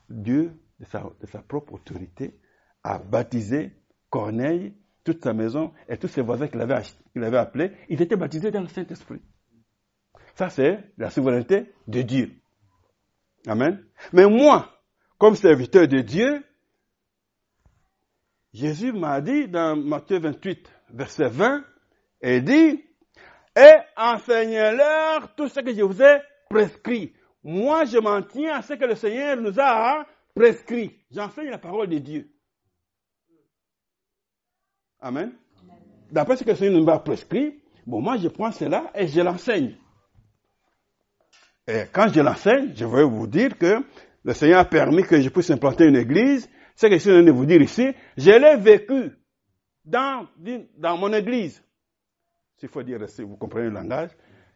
Dieu, 0.09 0.53
de 0.79 0.85
sa, 0.85 1.41
propre 1.41 1.73
autorité, 1.73 2.37
a 2.83 2.99
baptisé 2.99 3.73
Corneille, 4.09 4.73
toute 5.03 5.23
sa 5.23 5.33
maison 5.33 5.73
et 5.87 5.97
tous 5.97 6.07
ses 6.07 6.21
voisins 6.21 6.47
qu'il 6.47 6.59
avait, 6.59 6.81
qu'il 7.13 7.23
avait 7.23 7.37
appelés. 7.37 7.71
Ils 7.87 8.01
étaient 8.01 8.15
baptisés 8.15 8.51
dans 8.51 8.61
le 8.61 8.67
Saint-Esprit. 8.67 9.21
Ça, 10.35 10.49
c'est 10.49 10.79
la 10.97 11.09
souveraineté 11.09 11.73
de 11.87 12.01
Dieu. 12.01 12.31
Amen. 13.47 13.83
Mais 14.13 14.25
moi, 14.25 14.69
comme 15.17 15.35
serviteur 15.35 15.87
de 15.87 16.01
Dieu, 16.01 16.43
Jésus 18.53 18.91
m'a 18.91 19.21
dit 19.21 19.47
dans 19.47 19.75
Matthieu 19.75 20.19
28, 20.19 20.71
verset 20.89 21.29
20, 21.29 21.63
et 22.21 22.41
dit, 22.41 22.83
et 23.55 23.75
enseignez-leur 23.97 25.35
tout 25.35 25.47
ce 25.47 25.59
que 25.59 25.73
je 25.73 25.81
vous 25.81 26.01
ai 26.01 26.19
prescrit. 26.49 27.13
Moi, 27.43 27.85
je 27.85 27.97
m'en 27.97 28.21
tiens 28.21 28.55
à 28.55 28.61
ce 28.61 28.73
que 28.73 28.85
le 28.85 28.95
Seigneur 28.95 29.37
nous 29.37 29.59
a 29.59 30.05
prescrit. 30.35 30.91
J'enseigne 31.11 31.49
la 31.49 31.57
parole 31.57 31.87
de 31.87 31.99
Dieu. 31.99 32.31
Amen. 34.99 35.33
D'après 36.11 36.35
ce 36.37 36.43
que 36.43 36.49
le 36.49 36.55
Seigneur 36.55 36.81
nous 36.81 36.89
a 36.89 36.99
prescrit, 36.99 37.61
bon, 37.85 38.01
moi, 38.01 38.17
je 38.17 38.27
prends 38.27 38.51
cela 38.51 38.91
et 38.95 39.07
je 39.07 39.21
l'enseigne. 39.21 39.77
Et 41.69 41.83
quand 41.93 42.11
je 42.11 42.19
l'enseigne, 42.21 42.73
je 42.75 42.83
veux 42.83 43.03
vous 43.03 43.27
dire 43.27 43.55
que 43.55 43.83
le 44.23 44.33
Seigneur 44.33 44.59
a 44.59 44.65
permis 44.65 45.03
que 45.03 45.21
je 45.21 45.29
puisse 45.29 45.51
implanter 45.51 45.85
une 45.85 45.97
église. 45.97 46.49
Ce 46.75 46.87
que 46.87 46.93
je 46.93 46.97
suis 46.97 47.11
de 47.11 47.31
vous 47.31 47.45
dire 47.45 47.61
ici, 47.61 47.91
je 48.17 48.31
l'ai 48.31 48.57
vécu 48.57 49.11
dans, 49.85 50.27
dans 50.77 50.97
mon 50.97 51.13
église. 51.13 51.63
S'il 52.57 52.69
faut 52.69 52.81
dire, 52.81 53.07
si 53.07 53.21
vous 53.21 53.37
comprenez 53.37 53.65
le 53.65 53.73
langage, 53.73 54.09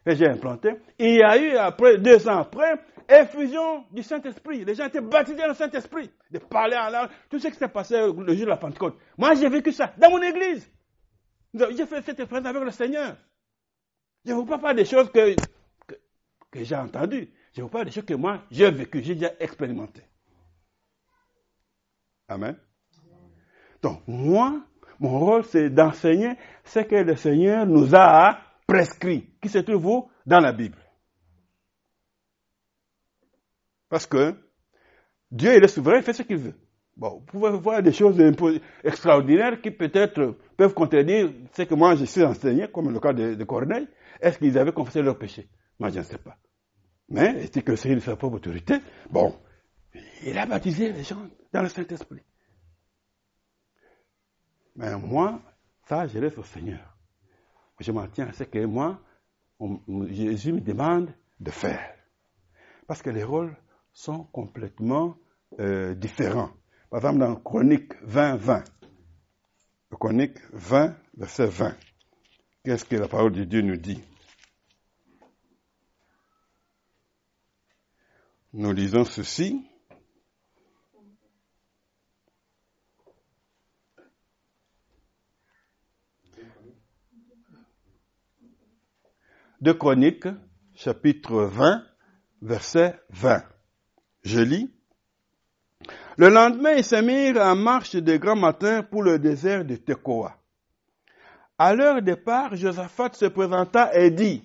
que 0.04 0.14
j'ai 0.14 0.26
implanté. 0.26 0.70
Il 0.98 1.14
y 1.14 1.22
a 1.22 1.38
eu, 1.38 1.56
après, 1.56 1.98
deux 1.98 2.28
ans 2.28 2.38
après, 2.40 2.74
effusion 3.08 3.84
du 3.92 4.02
Saint-Esprit. 4.02 4.64
Les 4.64 4.74
gens 4.74 4.86
étaient 4.86 5.00
baptisés 5.00 5.38
dans 5.38 5.48
le 5.48 5.54
Saint-Esprit. 5.54 6.10
De 6.32 6.38
parler 6.38 6.76
en 6.76 6.90
langue. 6.90 7.10
Tout 7.30 7.38
ce 7.38 7.46
qui 7.46 7.54
s'est 7.54 7.68
passé 7.68 7.96
le 7.96 8.34
jour 8.34 8.44
de 8.44 8.50
la 8.50 8.56
Pentecôte. 8.56 8.98
Moi, 9.16 9.34
j'ai 9.34 9.48
vécu 9.48 9.70
ça 9.70 9.94
dans 9.98 10.10
mon 10.10 10.20
église. 10.20 10.68
J'ai 11.54 11.86
fait 11.86 12.02
cette 12.02 12.18
expérience 12.18 12.46
avec 12.48 12.62
le 12.64 12.70
Seigneur. 12.72 13.16
Je 14.24 14.32
ne 14.32 14.36
vous 14.36 14.46
parle 14.46 14.60
pas 14.60 14.74
des 14.74 14.84
choses 14.84 15.10
que 15.12 15.38
que 16.54 16.62
j'ai 16.62 16.76
entendu. 16.76 17.28
Je 17.52 17.62
vous 17.62 17.68
parle 17.68 17.86
des 17.86 17.90
choses 17.90 18.04
que 18.04 18.14
moi, 18.14 18.44
j'ai 18.50 18.70
vécu, 18.70 19.02
j'ai 19.02 19.14
déjà 19.14 19.32
expérimenté. 19.40 20.02
Amen. 22.28 22.56
Donc, 23.82 24.02
moi, 24.06 24.64
mon 25.00 25.18
rôle, 25.18 25.44
c'est 25.44 25.68
d'enseigner 25.68 26.34
ce 26.64 26.78
que 26.80 26.94
le 26.94 27.16
Seigneur 27.16 27.66
nous 27.66 27.94
a 27.94 28.38
prescrit, 28.66 29.28
qui 29.42 29.48
se 29.48 29.58
trouve 29.58 30.08
dans 30.24 30.40
la 30.40 30.52
Bible. 30.52 30.78
Parce 33.88 34.06
que 34.06 34.34
Dieu, 35.30 35.56
il 35.56 35.64
est 35.64 35.68
souverain, 35.68 35.98
il 35.98 36.02
fait 36.02 36.12
ce 36.12 36.22
qu'il 36.22 36.38
veut. 36.38 36.54
Bon, 36.96 37.18
vous 37.18 37.20
pouvez 37.26 37.50
voir 37.50 37.82
des 37.82 37.92
choses 37.92 38.20
extraordinaires 38.84 39.60
qui 39.60 39.72
peut-être 39.72 40.36
peuvent 40.56 40.74
contredire 40.74 41.32
ce 41.52 41.62
que 41.62 41.74
moi 41.74 41.96
je 41.96 42.04
suis 42.04 42.22
enseigné, 42.22 42.68
comme 42.68 42.92
le 42.92 43.00
cas 43.00 43.12
de, 43.12 43.34
de 43.34 43.44
Corneille. 43.44 43.88
Est-ce 44.20 44.38
qu'ils 44.38 44.56
avaient 44.56 44.72
confessé 44.72 45.02
leur 45.02 45.18
péché 45.18 45.48
Moi, 45.78 45.90
je 45.90 45.98
ne 45.98 46.04
sais 46.04 46.18
pas. 46.18 46.36
Mais, 47.08 47.44
était 47.44 47.62
que 47.62 47.76
c'est 47.76 47.94
de 47.94 48.00
sa 48.00 48.16
propre 48.16 48.36
autorité, 48.36 48.78
bon, 49.10 49.38
il 50.24 50.36
a 50.38 50.46
baptisé 50.46 50.92
les 50.92 51.04
gens 51.04 51.28
dans 51.52 51.62
le 51.62 51.68
Saint-Esprit. 51.68 52.22
Mais 54.76 54.96
moi, 54.96 55.40
ça, 55.86 56.06
je 56.06 56.18
laisse 56.18 56.36
au 56.38 56.42
Seigneur. 56.42 56.96
Je 57.78 57.92
m'en 57.92 58.06
tiens 58.08 58.28
à 58.28 58.32
ce 58.32 58.44
que 58.44 58.64
moi, 58.64 59.00
Jésus 60.08 60.52
me 60.52 60.60
demande 60.60 61.12
de 61.40 61.50
faire. 61.50 61.94
Parce 62.86 63.02
que 63.02 63.10
les 63.10 63.24
rôles 63.24 63.56
sont 63.92 64.24
complètement 64.24 65.16
euh, 65.60 65.94
différents. 65.94 66.50
Par 66.90 67.00
exemple, 67.00 67.18
dans 67.18 67.36
Chronique 67.36 67.92
20, 68.02 68.36
20, 68.36 68.64
Chronique 69.98 70.38
20, 70.52 70.96
verset 71.16 71.46
20, 71.46 71.76
qu'est-ce 72.64 72.84
que 72.84 72.96
la 72.96 73.08
parole 73.08 73.32
de 73.32 73.44
Dieu 73.44 73.62
nous 73.62 73.76
dit? 73.76 74.02
Nous 78.56 78.72
lisons 78.72 79.04
ceci. 79.04 79.68
De 89.60 89.72
Chroniques, 89.72 90.28
chapitre 90.72 91.46
20, 91.46 91.82
verset 92.42 93.00
20. 93.10 93.42
Je 94.22 94.38
lis. 94.38 94.72
Le 96.16 96.28
lendemain, 96.28 96.74
ils 96.74 96.84
se 96.84 96.94
mirent 96.94 97.42
en 97.42 97.56
marche 97.56 97.96
de 97.96 98.16
grand 98.16 98.36
matin 98.36 98.84
pour 98.84 99.02
le 99.02 99.18
désert 99.18 99.64
de 99.64 99.74
Tekoa. 99.74 100.38
À 101.58 101.74
leur 101.74 102.00
départ, 102.02 102.54
Josaphat 102.54 103.14
se 103.14 103.24
présenta 103.24 103.92
et 103.96 104.12
dit, 104.12 104.44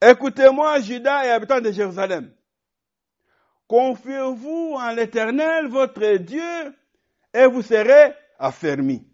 Écoutez-moi, 0.00 0.78
Judas 0.78 1.26
et 1.26 1.30
habitants 1.30 1.60
de 1.60 1.72
Jérusalem. 1.72 2.32
Confiez-vous 3.68 4.74
en 4.76 4.90
l'Éternel, 4.92 5.68
votre 5.68 6.16
Dieu, 6.16 6.74
et 7.34 7.46
vous 7.46 7.62
serez 7.62 8.14
affermis. 8.38 9.06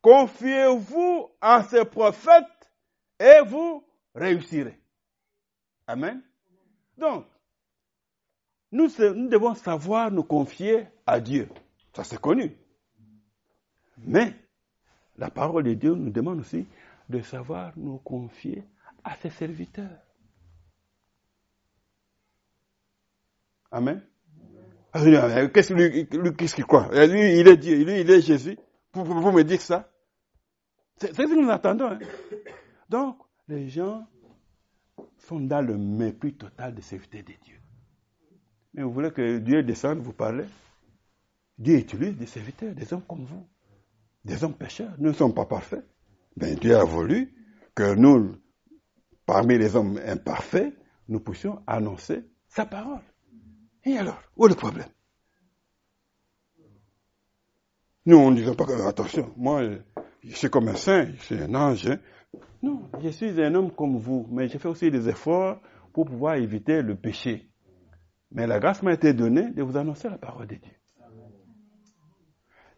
Confiez-vous 0.00 1.28
en 1.42 1.62
ses 1.64 1.84
prophètes, 1.84 2.70
et 3.18 3.40
vous 3.44 3.84
réussirez. 4.14 4.78
Amen. 5.88 6.22
Donc, 6.96 7.26
nous, 8.70 8.88
nous 8.98 9.28
devons 9.28 9.54
savoir 9.54 10.10
nous 10.10 10.22
confier 10.22 10.86
à 11.06 11.18
Dieu. 11.20 11.48
Ça 11.92 12.04
c'est 12.04 12.20
connu. 12.20 12.52
Mais 13.98 14.34
la 15.16 15.30
parole 15.30 15.64
de 15.64 15.74
Dieu 15.74 15.94
nous 15.94 16.10
demande 16.10 16.40
aussi 16.40 16.66
de 17.08 17.20
savoir 17.22 17.72
nous 17.76 17.98
confier 17.98 18.64
à 19.02 19.16
ses 19.16 19.30
serviteurs. 19.30 20.05
Amen. 23.76 24.00
Qu'est-ce 25.52 26.54
qu'il 26.54 26.64
croit? 26.64 26.88
Lui, 27.06 27.40
il 27.40 27.46
est 27.46 27.58
Dieu, 27.58 27.84
lui, 27.84 28.00
il 28.00 28.10
est 28.10 28.22
Jésus. 28.22 28.56
Vous, 28.94 29.32
me 29.32 29.44
dites 29.44 29.60
ça 29.60 29.90
C'est 30.96 31.14
ce 31.14 31.22
que 31.22 31.38
nous 31.38 31.50
attendons. 31.50 31.90
Hein. 31.90 31.98
Donc, 32.88 33.18
les 33.48 33.68
gens 33.68 34.06
sont 35.18 35.40
dans 35.40 35.60
le 35.60 35.76
mépris 35.76 36.32
total 36.32 36.74
de 36.74 36.80
serviteur 36.80 37.20
de 37.20 37.34
Dieu. 37.44 37.56
Mais 38.72 38.82
vous 38.82 38.92
voulez 38.92 39.10
que 39.10 39.36
Dieu 39.40 39.62
descende 39.62 39.98
vous 39.98 40.14
parler? 40.14 40.46
Dieu 41.58 41.76
utilise 41.76 42.16
des 42.16 42.26
serviteurs, 42.26 42.74
des 42.74 42.90
hommes 42.94 43.04
comme 43.06 43.26
vous, 43.26 43.46
des 44.24 44.42
hommes 44.42 44.54
pécheurs. 44.54 44.94
Nous 44.96 45.10
ne 45.10 45.14
sommes 45.14 45.34
pas 45.34 45.44
parfaits. 45.44 45.84
Mais 46.38 46.54
Dieu 46.54 46.74
a 46.76 46.84
voulu 46.84 47.30
que 47.74 47.94
nous, 47.94 48.36
parmi 49.26 49.58
les 49.58 49.76
hommes 49.76 50.00
imparfaits, 50.06 50.72
nous 51.08 51.20
puissions 51.20 51.62
annoncer 51.66 52.24
sa 52.48 52.64
parole. 52.64 53.02
Et 53.86 53.96
alors, 53.96 54.20
où 54.36 54.46
est 54.46 54.48
le 54.48 54.56
problème? 54.56 54.88
Nous, 58.04 58.16
on 58.16 58.32
ne 58.32 58.36
disait 58.36 58.54
pas 58.54 58.64
que, 58.64 58.72
attention, 58.86 59.32
moi, 59.36 59.62
je 60.24 60.34
suis 60.34 60.50
comme 60.50 60.68
un 60.68 60.74
saint, 60.74 61.06
je 61.16 61.22
suis 61.22 61.40
un 61.40 61.54
ange. 61.54 61.86
Hein. 61.86 61.98
Non, 62.62 62.90
je 63.00 63.08
suis 63.10 63.40
un 63.40 63.54
homme 63.54 63.70
comme 63.70 63.96
vous, 63.96 64.26
mais 64.30 64.48
j'ai 64.48 64.58
fait 64.58 64.68
aussi 64.68 64.90
des 64.90 65.08
efforts 65.08 65.60
pour 65.92 66.06
pouvoir 66.06 66.34
éviter 66.34 66.82
le 66.82 66.96
péché. 66.96 67.48
Mais 68.32 68.48
la 68.48 68.58
grâce 68.58 68.82
m'a 68.82 68.92
été 68.92 69.14
donnée 69.14 69.50
de 69.52 69.62
vous 69.62 69.76
annoncer 69.76 70.08
la 70.08 70.18
parole 70.18 70.48
de 70.48 70.56
Dieu. 70.56 70.72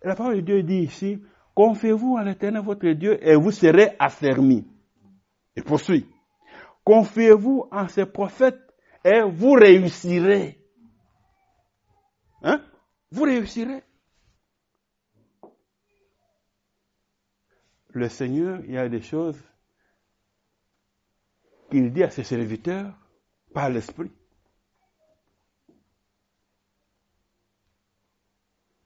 La 0.03 0.14
parole 0.14 0.37
de 0.37 0.40
Dieu 0.42 0.62
dit 0.62 0.81
ici, 0.81 1.23
confiez-vous 1.55 2.18
à 2.18 2.25
l'éternel 2.25 2.62
votre 2.62 2.87
Dieu 2.90 3.18
et 3.27 3.35
vous 3.35 3.51
serez 3.51 3.97
affermis. 3.99 4.66
Il 5.57 5.64
poursuit. 5.64 6.07
Confiez-vous 6.85 7.66
en 7.73 7.88
ses 7.88 8.05
prophètes 8.05 8.61
et 9.05 9.23
vous 9.23 9.53
réussirez. 9.53 10.58
Hein? 12.42 12.64
Vous 13.11 13.22
réussirez. 13.22 13.83
Le 17.90 18.09
Seigneur, 18.09 18.61
il 18.64 18.72
y 18.72 18.79
a 18.79 18.88
des 18.88 19.03
choses 19.03 19.42
qu'il 21.70 21.92
dit 21.92 22.03
à 22.03 22.11
ses 22.11 22.24
serviteurs 22.24 22.94
par 23.53 23.70
l'Esprit. 23.70 24.12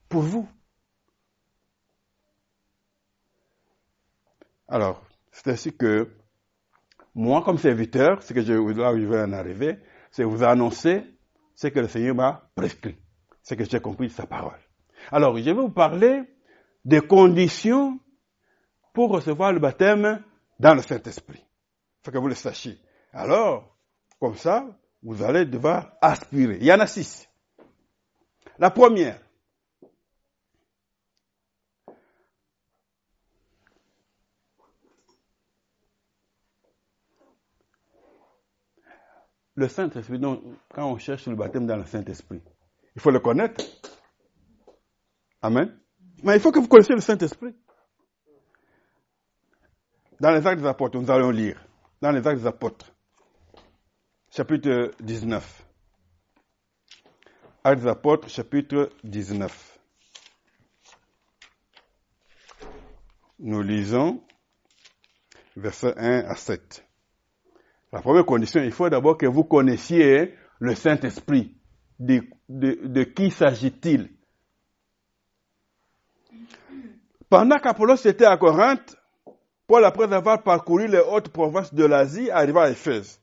Pour 0.09 0.23
vous. 0.23 0.49
Alors, 4.69 5.05
c'est 5.31 5.49
ainsi 5.49 5.77
que 5.77 6.11
moi, 7.15 7.43
comme 7.43 7.59
serviteur, 7.59 8.23
ce 8.23 8.33
que 8.33 8.43
je, 8.43 8.53
là 8.53 8.93
où 8.93 8.99
je 8.99 9.05
vais 9.05 9.21
en 9.21 9.33
arriver, 9.33 9.79
c'est 10.11 10.25
vous 10.25 10.43
annoncer 10.43 11.05
ce 11.55 11.69
que 11.69 11.81
le 11.81 11.89
Seigneur 11.89 12.15
m'a 12.15 12.51
prescrit, 12.55 12.97
ce 13.43 13.55
que 13.55 13.65
j'ai 13.65 13.81
compris 13.81 14.11
sa 14.11 14.27
parole. 14.27 14.59
Alors, 15.11 15.37
je 15.37 15.43
vais 15.43 15.53
vous 15.53 15.71
parler 15.71 16.23
des 16.85 17.01
conditions 17.01 17.99
pour 18.93 19.11
recevoir 19.11 19.53
le 19.53 19.61
baptême 19.61 20.23
dans 20.59 20.75
le 20.75 20.83
Saint-Esprit. 20.83 21.45
Faut 22.03 22.11
que 22.11 22.19
vous 22.19 22.29
le 22.29 22.35
sachiez. 22.35 22.79
Alors, 23.13 23.77
comme 24.21 24.37
ça, 24.37 24.67
vous 25.03 25.23
allez 25.23 25.45
devoir 25.45 25.93
aspirer. 26.01 26.59
Il 26.61 26.67
y 26.67 26.73
en 26.73 26.81
a 26.81 26.87
six. 26.87 27.29
La 28.59 28.71
première, 28.71 29.21
le 39.55 39.69
Saint-Esprit, 39.69 40.21
quand 40.73 40.93
on 40.93 40.99
cherche 40.99 41.27
le 41.27 41.35
baptême 41.35 41.67
dans 41.67 41.77
le 41.77 41.85
Saint-Esprit, 41.85 42.43
il 42.95 43.01
faut 43.01 43.11
le 43.11 43.21
connaître. 43.21 43.65
Amen. 45.41 45.79
Mais 46.23 46.37
il 46.37 46.41
faut 46.41 46.53
que 46.53 46.59
vous 46.59 46.69
connaissiez 46.69 46.95
le 46.95 47.01
Saint-Esprit. 47.01 47.55
Dans 50.21 50.31
les 50.31 50.47
actes 50.47 50.61
des 50.61 50.69
apôtres, 50.69 50.99
nous 51.01 51.11
allons 51.11 51.31
lire. 51.31 51.67
Dans 52.01 52.13
les 52.13 52.27
actes 52.27 52.41
des 52.41 52.47
apôtres, 52.47 52.93
chapitre 54.31 54.93
19. 55.01 55.67
Actes 57.65 57.83
des 57.83 57.89
apôtres, 57.89 58.29
chapitre 58.29 58.91
19. 59.03 59.79
Nous 63.41 63.63
lisons 63.63 64.23
versets 65.57 65.95
1 65.97 66.25
à 66.29 66.35
7. 66.35 66.87
La 67.93 68.01
première 68.01 68.25
condition, 68.25 68.63
il 68.63 68.73
faut 68.73 68.89
d'abord 68.89 69.19
que 69.19 69.27
vous 69.27 69.45
connaissiez 69.45 70.35
le 70.61 70.75
Saint-Esprit. 70.75 71.57
De, 72.03 73.05
qui 73.05 73.31
s'agit-il? 73.31 74.11
Pendant 77.29 77.59
qu'Apollos 77.59 78.05
était 78.05 78.25
à 78.25 78.37
Corinthe, 78.37 78.97
Paul, 79.67 79.85
après 79.85 80.13
avoir 80.13 80.43
parcouru 80.43 80.89
les 80.89 80.99
hautes 80.99 81.29
provinces 81.29 81.73
de 81.73 81.85
l'Asie, 81.85 82.31
arriva 82.31 82.65
à 82.65 82.71
Éphèse. 82.71 83.21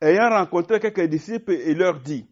Ayant 0.00 0.28
rencontré 0.28 0.78
quelques 0.78 1.08
disciples, 1.08 1.54
il 1.66 1.78
leur 1.78 2.00
dit, 2.00 2.26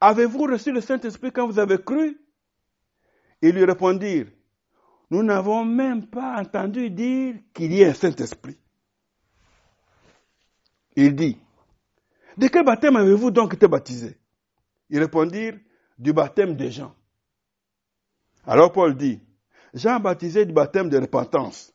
Avez-vous 0.00 0.42
reçu 0.42 0.72
le 0.72 0.80
Saint-Esprit 0.80 1.30
quand 1.32 1.46
vous 1.46 1.58
avez 1.58 1.78
cru? 1.78 2.20
Ils 3.40 3.52
lui 3.52 3.64
répondirent, 3.64 4.26
Nous 5.10 5.22
n'avons 5.22 5.64
même 5.64 6.06
pas 6.06 6.40
entendu 6.40 6.90
dire 6.90 7.36
qu'il 7.54 7.72
y 7.72 7.82
ait 7.82 7.90
un 7.90 7.94
Saint-Esprit. 7.94 8.58
Il 10.96 11.14
dit, 11.14 11.38
De 12.36 12.48
quel 12.48 12.64
baptême 12.64 12.96
avez-vous 12.96 13.30
donc 13.30 13.54
été 13.54 13.68
baptisé? 13.68 14.18
Ils 14.90 15.00
répondirent, 15.00 15.58
Du 15.98 16.12
baptême 16.12 16.56
des 16.56 16.70
gens. 16.70 16.94
Alors 18.46 18.70
Paul 18.70 18.96
dit, 18.96 19.20
Jean 19.72 19.98
baptisé 19.98 20.44
du 20.44 20.52
baptême 20.52 20.88
de 20.88 20.98
repentance, 20.98 21.72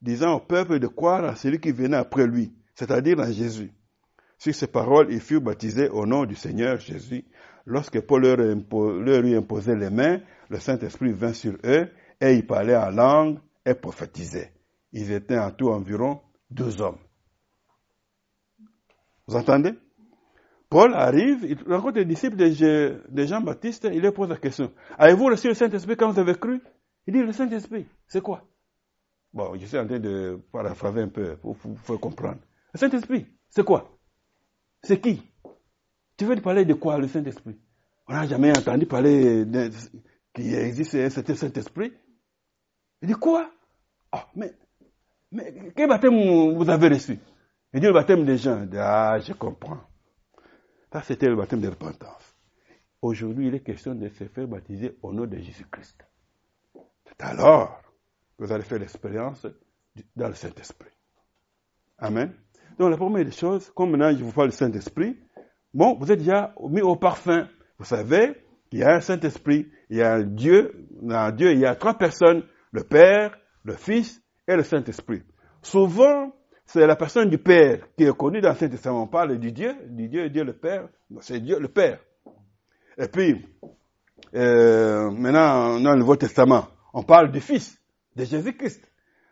disant 0.00 0.34
au 0.34 0.40
peuple 0.40 0.78
de 0.78 0.86
croire 0.86 1.24
à 1.24 1.36
celui 1.36 1.60
qui 1.60 1.72
venait 1.72 1.96
après 1.96 2.26
lui, 2.26 2.54
c'est-à-dire 2.74 3.20
à 3.20 3.30
Jésus. 3.30 3.72
Sur 4.38 4.54
ces 4.54 4.66
paroles, 4.66 5.12
ils 5.12 5.20
furent 5.20 5.40
baptisés 5.40 5.88
au 5.88 6.06
nom 6.06 6.24
du 6.24 6.34
Seigneur 6.34 6.78
Jésus. 6.78 7.24
Lorsque 7.66 8.00
Paul 8.00 8.22
leur, 8.22 8.36
leur 8.36 9.24
eut 9.24 9.36
imposé 9.36 9.74
les 9.74 9.90
mains, 9.90 10.20
le 10.50 10.58
Saint-Esprit 10.58 11.12
vint 11.12 11.32
sur 11.32 11.56
eux 11.64 11.88
et 12.20 12.34
ils 12.34 12.46
parlaient 12.46 12.76
en 12.76 12.90
langue 12.90 13.38
et 13.64 13.74
prophétisaient. 13.74 14.52
Ils 14.92 15.12
étaient 15.12 15.38
en 15.38 15.50
tout 15.50 15.70
environ 15.70 16.20
deux 16.50 16.80
hommes. 16.80 16.98
Vous 19.26 19.36
entendez? 19.36 19.74
Paul 20.74 20.92
arrive, 20.92 21.44
il 21.44 21.72
rencontre 21.72 21.98
les 22.00 22.04
disciples 22.04 22.34
de, 22.36 23.24
Jean-Baptiste, 23.26 23.86
il 23.92 24.02
leur 24.02 24.12
pose 24.12 24.28
la 24.28 24.38
question. 24.38 24.72
Avez-vous 24.98 25.26
reçu 25.26 25.46
le 25.46 25.54
Saint-Esprit 25.54 25.96
quand 25.96 26.10
vous 26.10 26.18
avez 26.18 26.34
cru? 26.34 26.60
Il 27.06 27.12
dit, 27.12 27.20
le 27.20 27.30
Saint-Esprit, 27.30 27.86
c'est 28.08 28.20
quoi? 28.20 28.42
Bon, 29.32 29.56
je 29.56 29.66
suis 29.66 29.78
en 29.78 29.86
train 29.86 30.00
de 30.00 30.40
paraphraser 30.50 31.02
un 31.02 31.08
peu 31.10 31.36
pour 31.36 31.54
vous 31.62 31.76
faire 31.76 32.00
comprendre. 32.00 32.40
Le 32.72 32.78
Saint-Esprit, 32.80 33.24
c'est 33.48 33.62
quoi? 33.62 33.96
C'est 34.82 35.00
qui? 35.00 35.22
Tu 36.16 36.24
veux 36.24 36.34
parler 36.40 36.64
de 36.64 36.74
quoi, 36.74 36.98
le 36.98 37.06
Saint-Esprit? 37.06 37.56
On 38.08 38.12
n'a 38.12 38.26
jamais 38.26 38.50
entendu 38.50 38.86
parler 38.86 39.46
qu'il 40.34 40.54
existe 40.56 40.96
un 40.96 41.08
certain 41.08 41.36
Saint-Esprit. 41.36 41.92
Il 43.00 43.06
dit 43.06 43.14
quoi? 43.14 43.48
Ah, 44.10 44.26
mais, 44.34 44.52
mais 45.30 45.54
quel 45.76 45.88
baptême 45.88 46.16
vous 46.52 46.68
avez 46.68 46.88
reçu? 46.88 47.16
Il 47.72 47.78
dit 47.78 47.86
le 47.86 47.92
baptême 47.92 48.24
des 48.24 48.38
gens. 48.38 48.66
ah, 48.76 49.20
je 49.20 49.34
comprends. 49.34 49.78
Ça, 50.94 51.02
c'était 51.02 51.26
le 51.26 51.34
baptême 51.34 51.60
de 51.60 51.66
repentance. 51.66 52.36
Aujourd'hui, 53.02 53.48
il 53.48 53.54
est 53.56 53.64
question 53.64 53.96
de 53.96 54.08
se 54.10 54.28
faire 54.28 54.46
baptiser 54.46 54.96
au 55.02 55.12
nom 55.12 55.26
de 55.26 55.36
Jésus-Christ. 55.38 56.06
C'est 57.04 57.20
alors 57.20 57.82
que 58.38 58.44
vous 58.44 58.52
allez 58.52 58.62
faire 58.62 58.78
l'expérience 58.78 59.44
dans 60.14 60.28
le 60.28 60.34
Saint-Esprit. 60.34 60.92
Amen. 61.98 62.32
Donc, 62.78 62.92
la 62.92 62.96
première 62.96 63.24
des 63.24 63.32
choses, 63.32 63.72
comme 63.74 63.90
maintenant 63.90 64.16
je 64.16 64.22
vous 64.22 64.30
parle 64.30 64.50
du 64.50 64.56
Saint-Esprit, 64.56 65.18
bon, 65.72 65.98
vous 65.98 66.12
êtes 66.12 66.20
déjà 66.20 66.54
mis 66.60 66.80
au 66.80 66.94
parfum. 66.94 67.48
Vous 67.76 67.86
savez 67.86 68.40
qu'il 68.70 68.78
y 68.78 68.84
a 68.84 68.94
un 68.94 69.00
Saint-Esprit, 69.00 69.68
il 69.90 69.96
y 69.96 70.02
a 70.02 70.14
un 70.14 70.22
Dieu, 70.22 70.86
dans 71.02 71.34
Dieu, 71.34 71.50
il 71.50 71.58
y 71.58 71.66
a 71.66 71.74
trois 71.74 71.98
personnes, 71.98 72.44
le 72.70 72.84
Père, 72.84 73.36
le 73.64 73.74
Fils 73.74 74.22
et 74.46 74.54
le 74.54 74.62
Saint-Esprit. 74.62 75.24
Souvent, 75.60 76.32
c'est 76.66 76.86
la 76.86 76.96
personne 76.96 77.28
du 77.28 77.38
Père 77.38 77.86
qui 77.96 78.04
est 78.04 78.16
connue 78.16 78.40
dans 78.40 78.50
le 78.50 78.56
Saint-Testament. 78.56 79.02
On 79.02 79.06
parle 79.06 79.38
du 79.38 79.52
Dieu, 79.52 79.74
du 79.86 80.08
Dieu, 80.08 80.28
Dieu 80.30 80.44
le 80.44 80.54
Père. 80.54 80.88
C'est 81.20 81.40
Dieu 81.40 81.58
le 81.58 81.68
Père. 81.68 82.00
Et 82.98 83.08
puis, 83.08 83.44
euh, 84.34 85.10
maintenant, 85.10 85.80
dans 85.80 85.92
le 85.92 85.98
Nouveau 85.98 86.16
Testament, 86.16 86.66
on 86.92 87.02
parle 87.02 87.30
du 87.30 87.40
Fils, 87.40 87.78
de 88.16 88.24
Jésus-Christ. 88.24 88.82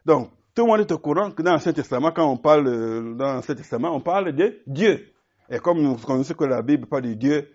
Donc, 0.04 0.30
Tout 0.54 0.66
le 0.66 0.68
monde 0.68 0.80
est 0.80 0.92
au 0.92 0.98
courant 0.98 1.30
que 1.30 1.40
dans 1.42 1.52
l'Ancien 1.52 1.72
Testament, 1.72 2.12
quand 2.12 2.30
on 2.30 2.36
parle 2.36 2.66
euh, 2.66 3.14
dans 3.14 3.34
l'Ancien 3.34 3.54
Testament, 3.54 3.94
on 3.94 4.00
parle 4.00 4.32
de 4.32 4.60
Dieu. 4.66 5.12
Et 5.48 5.58
comme 5.58 5.80
nous 5.80 5.96
connaissons 5.96 6.34
que 6.34 6.44
la 6.44 6.60
Bible 6.60 6.86
parle 6.86 7.04
de 7.04 7.14
Dieu 7.14 7.50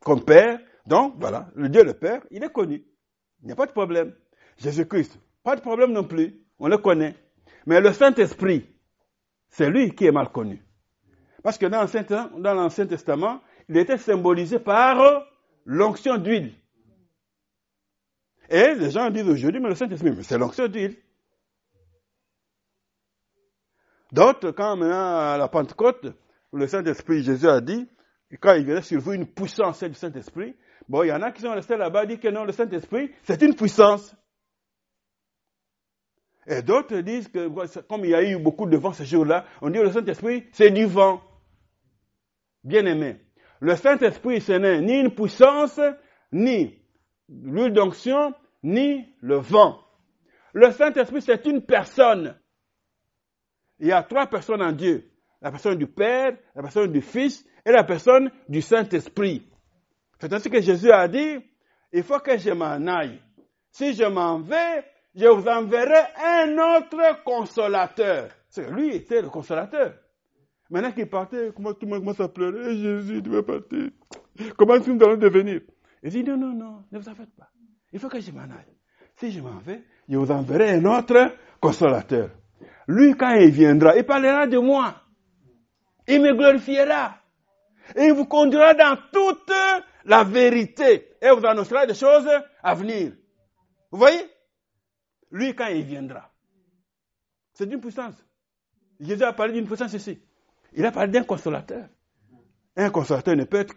comme 0.00 0.22
Père, 0.22 0.58
donc 0.86 1.14
voilà, 1.18 1.48
le 1.54 1.70
Dieu 1.70 1.82
le 1.82 1.94
Père, 1.94 2.20
il 2.30 2.44
est 2.44 2.52
connu. 2.52 2.84
Il 3.42 3.46
n'y 3.46 3.52
a 3.52 3.56
pas 3.56 3.66
de 3.66 3.72
problème. 3.72 4.12
Jésus-Christ, 4.58 5.18
pas 5.42 5.56
de 5.56 5.62
problème 5.62 5.92
non 5.92 6.04
plus. 6.04 6.40
On 6.58 6.68
le 6.68 6.76
connaît. 6.76 7.14
Mais 7.64 7.80
le 7.80 7.92
Saint-Esprit, 7.92 8.66
c'est 9.52 9.70
lui 9.70 9.94
qui 9.94 10.06
est 10.06 10.12
mal 10.12 10.30
connu. 10.30 10.60
Parce 11.42 11.58
que 11.58 11.66
dans 11.66 12.54
l'Ancien 12.54 12.86
Testament, 12.86 13.40
il 13.68 13.76
était 13.76 13.98
symbolisé 13.98 14.58
par 14.58 15.24
l'onction 15.64 16.16
d'huile. 16.16 16.54
Et 18.48 18.74
les 18.74 18.90
gens 18.90 19.10
disent 19.10 19.28
aujourd'hui, 19.28 19.60
mais 19.60 19.68
le 19.68 19.74
Saint-Esprit, 19.74 20.12
c'est 20.24 20.38
l'onction 20.38 20.66
d'huile. 20.68 20.96
D'autres, 24.10 24.50
quand 24.50 24.76
maintenant 24.76 25.18
à 25.18 25.36
la 25.38 25.48
Pentecôte, 25.48 26.06
le 26.52 26.66
Saint-Esprit, 26.66 27.22
Jésus 27.22 27.48
a 27.48 27.60
dit, 27.60 27.88
quand 28.40 28.54
il 28.54 28.66
venait 28.66 28.82
sur 28.82 29.00
vous 29.00 29.12
une 29.12 29.26
puissance 29.26 29.82
du 29.82 29.94
Saint-Esprit, 29.94 30.56
bon, 30.88 31.02
il 31.02 31.08
y 31.08 31.12
en 31.12 31.22
a 31.22 31.30
qui 31.30 31.42
sont 31.42 31.52
restés 31.52 31.76
là-bas, 31.76 32.06
disent 32.06 32.18
que 32.18 32.28
non, 32.28 32.44
le 32.44 32.52
Saint-Esprit, 32.52 33.10
c'est 33.22 33.40
une 33.42 33.54
puissance. 33.54 34.14
Et 36.46 36.62
d'autres 36.62 36.98
disent 36.98 37.28
que, 37.28 37.48
comme 37.82 38.04
il 38.04 38.10
y 38.10 38.14
a 38.14 38.22
eu 38.22 38.36
beaucoup 38.38 38.66
de 38.66 38.76
vent 38.76 38.92
ce 38.92 39.04
jour-là, 39.04 39.44
on 39.60 39.70
dit 39.70 39.78
le 39.78 39.90
Saint-Esprit, 39.92 40.44
c'est 40.52 40.70
du 40.70 40.86
vent. 40.86 41.22
Bien 42.64 42.84
aimé. 42.86 43.20
Le 43.60 43.76
Saint-Esprit, 43.76 44.40
ce 44.40 44.52
n'est 44.52 44.80
ni 44.80 45.00
une 45.00 45.14
puissance, 45.14 45.80
ni 46.32 46.78
l'huile 47.28 47.72
d'onction, 47.72 48.34
ni 48.62 49.06
le 49.20 49.36
vent. 49.36 49.78
Le 50.52 50.70
Saint-Esprit, 50.72 51.22
c'est 51.22 51.46
une 51.46 51.62
personne. 51.62 52.36
Il 53.78 53.86
y 53.86 53.92
a 53.92 54.02
trois 54.02 54.26
personnes 54.26 54.62
en 54.62 54.72
Dieu. 54.72 55.10
La 55.40 55.50
personne 55.50 55.76
du 55.76 55.86
Père, 55.86 56.36
la 56.54 56.62
personne 56.62 56.92
du 56.92 57.00
Fils 57.00 57.44
et 57.64 57.70
la 57.70 57.84
personne 57.84 58.30
du 58.48 58.62
Saint-Esprit. 58.62 59.48
C'est 60.20 60.32
ainsi 60.32 60.50
que 60.50 60.60
Jésus 60.60 60.90
a 60.90 61.06
dit, 61.08 61.38
il 61.92 62.02
faut 62.02 62.20
que 62.20 62.36
je 62.36 62.50
m'en 62.50 62.86
aille. 62.86 63.20
Si 63.70 63.94
je 63.94 64.04
m'en 64.04 64.38
vais, 64.40 64.84
je 65.14 65.26
vous 65.26 65.46
enverrai 65.46 66.02
un 66.24 66.52
autre 66.58 67.22
consolateur. 67.24 68.28
Lui 68.70 68.96
était 68.96 69.22
le 69.22 69.28
consolateur. 69.28 69.94
Maintenant 70.70 70.92
qu'il 70.92 71.08
partait, 71.08 71.52
comment 71.54 71.74
tout 71.74 71.84
le 71.84 71.88
monde 71.88 72.00
commence 72.00 72.20
à 72.20 72.28
pleurer, 72.28 72.76
Jésus, 72.76 73.22
tu 73.22 73.30
vas 73.30 73.42
partir. 73.42 73.90
Comment 74.56 74.76
est-ce 74.76 74.86
que 74.86 74.90
nous 74.90 75.04
allons 75.04 75.18
devenir? 75.18 75.60
Il 76.02 76.10
dit, 76.10 76.24
non, 76.24 76.36
non, 76.36 76.54
non, 76.54 76.84
ne 76.90 76.98
vous 76.98 77.08
en 77.08 77.14
faites 77.14 77.34
pas. 77.36 77.50
Il 77.92 77.98
faut 77.98 78.08
que 78.08 78.20
je 78.20 78.32
m'en 78.32 78.42
aille. 78.42 78.74
Si 79.16 79.30
je 79.30 79.40
m'en 79.40 79.58
vais, 79.58 79.82
je 80.08 80.16
vous 80.16 80.30
enverrai 80.30 80.70
un 80.70 80.84
autre 80.86 81.32
consolateur. 81.60 82.30
Lui, 82.88 83.14
quand 83.14 83.34
il 83.34 83.50
viendra, 83.50 83.96
il 83.96 84.04
parlera 84.04 84.46
de 84.46 84.58
moi. 84.58 84.94
Il 86.08 86.22
me 86.22 86.32
glorifiera. 86.32 87.16
Et 87.94 88.06
il 88.06 88.12
vous 88.14 88.24
conduira 88.24 88.74
dans 88.74 88.96
toute 89.12 89.52
la 90.06 90.24
vérité. 90.24 91.10
Et 91.20 91.30
vous 91.30 91.46
annoncera 91.46 91.86
des 91.86 91.94
choses 91.94 92.28
à 92.62 92.74
venir. 92.74 93.12
Vous 93.90 93.98
voyez? 93.98 94.22
Lui, 95.32 95.54
quand 95.54 95.66
il 95.66 95.82
viendra. 95.82 96.30
C'est 97.54 97.66
d'une 97.66 97.80
puissance. 97.80 98.14
Jésus 99.00 99.24
a 99.24 99.32
parlé 99.32 99.54
d'une 99.54 99.66
puissance 99.66 99.94
ici. 99.94 100.20
Il 100.74 100.84
a 100.84 100.92
parlé 100.92 101.10
d'un 101.10 101.24
consolateur. 101.24 101.86
Un 102.76 102.90
consolateur 102.90 103.34
ne 103.34 103.44
peut 103.44 103.58
être 103.58 103.74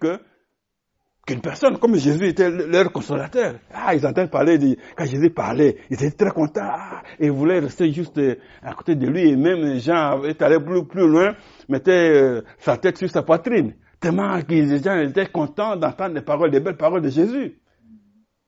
qu'une 1.26 1.42
personne, 1.42 1.78
comme 1.78 1.96
Jésus 1.96 2.28
était 2.28 2.50
leur 2.50 2.92
consolateur. 2.92 3.56
Ah, 3.74 3.96
ils 3.96 4.06
entendent 4.06 4.30
parler, 4.30 4.58
de, 4.58 4.78
quand 4.96 5.06
Jésus 5.06 5.30
parlait, 5.32 5.78
ils 5.90 5.96
étaient 5.96 6.12
très 6.26 6.32
contents, 6.32 6.62
ah, 6.64 7.02
et 7.20 7.26
ils 7.26 7.32
voulaient 7.32 7.60
rester 7.60 7.92
juste 7.92 8.18
euh, 8.18 8.36
à 8.62 8.74
côté 8.74 8.96
de 8.96 9.08
lui, 9.08 9.30
et 9.30 9.36
même 9.36 9.80
Jean 9.80 10.24
est 10.24 10.42
allé 10.42 10.60
plus, 10.60 10.86
plus 10.86 11.08
loin, 11.08 11.36
mettait 11.68 12.14
euh, 12.16 12.42
sa 12.60 12.78
tête 12.78 12.98
sur 12.98 13.10
sa 13.10 13.24
poitrine, 13.24 13.76
tellement 14.00 14.40
que 14.42 14.54
les 14.54 14.82
gens 14.82 14.98
étaient 15.00 15.28
contents 15.28 15.76
d'entendre 15.76 16.16
les 16.16 16.22
paroles, 16.22 16.52
les 16.52 16.60
belles 16.60 16.78
paroles 16.78 17.02
de 17.02 17.10
Jésus. 17.10 17.60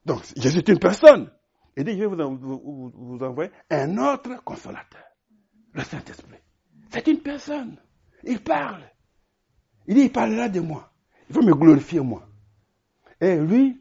Donc, 0.06 0.22
Jésus 0.36 0.58
est 0.58 0.68
une 0.68 0.78
personne. 0.78 1.30
Il 1.78 1.84
dit, 1.84 1.96
je 1.96 2.04
vais 2.06 2.24
vous, 2.24 3.18
envoyer 3.22 3.52
un 3.70 3.98
autre 3.98 4.42
consolateur, 4.42 5.04
le 5.72 5.82
Saint-Esprit. 5.84 6.38
C'est 6.90 7.06
une 7.06 7.20
personne. 7.20 7.76
Il 8.24 8.40
parle. 8.40 8.82
Il 9.86 9.94
dit, 9.94 10.00
il 10.02 10.12
parlera 10.12 10.48
de 10.48 10.58
moi. 10.58 10.90
Il 11.30 11.36
va 11.36 11.42
me 11.42 11.54
glorifier 11.54 12.00
moi. 12.00 12.26
Et 13.20 13.36
lui, 13.36 13.80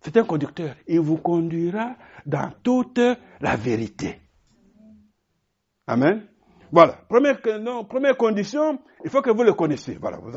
c'est 0.00 0.16
un 0.16 0.24
conducteur. 0.24 0.74
Il 0.88 0.98
vous 0.98 1.18
conduira 1.18 1.94
dans 2.26 2.50
toute 2.60 3.00
la 3.40 3.54
vérité. 3.54 4.20
Amen. 5.86 6.26
Voilà. 6.72 6.94
Première, 7.08 7.40
première 7.86 8.16
condition, 8.16 8.80
il 9.04 9.10
faut 9.10 9.22
que 9.22 9.30
vous 9.30 9.44
le 9.44 9.52
connaissiez. 9.52 9.96
Voilà. 10.00 10.16
Vous, 10.16 10.32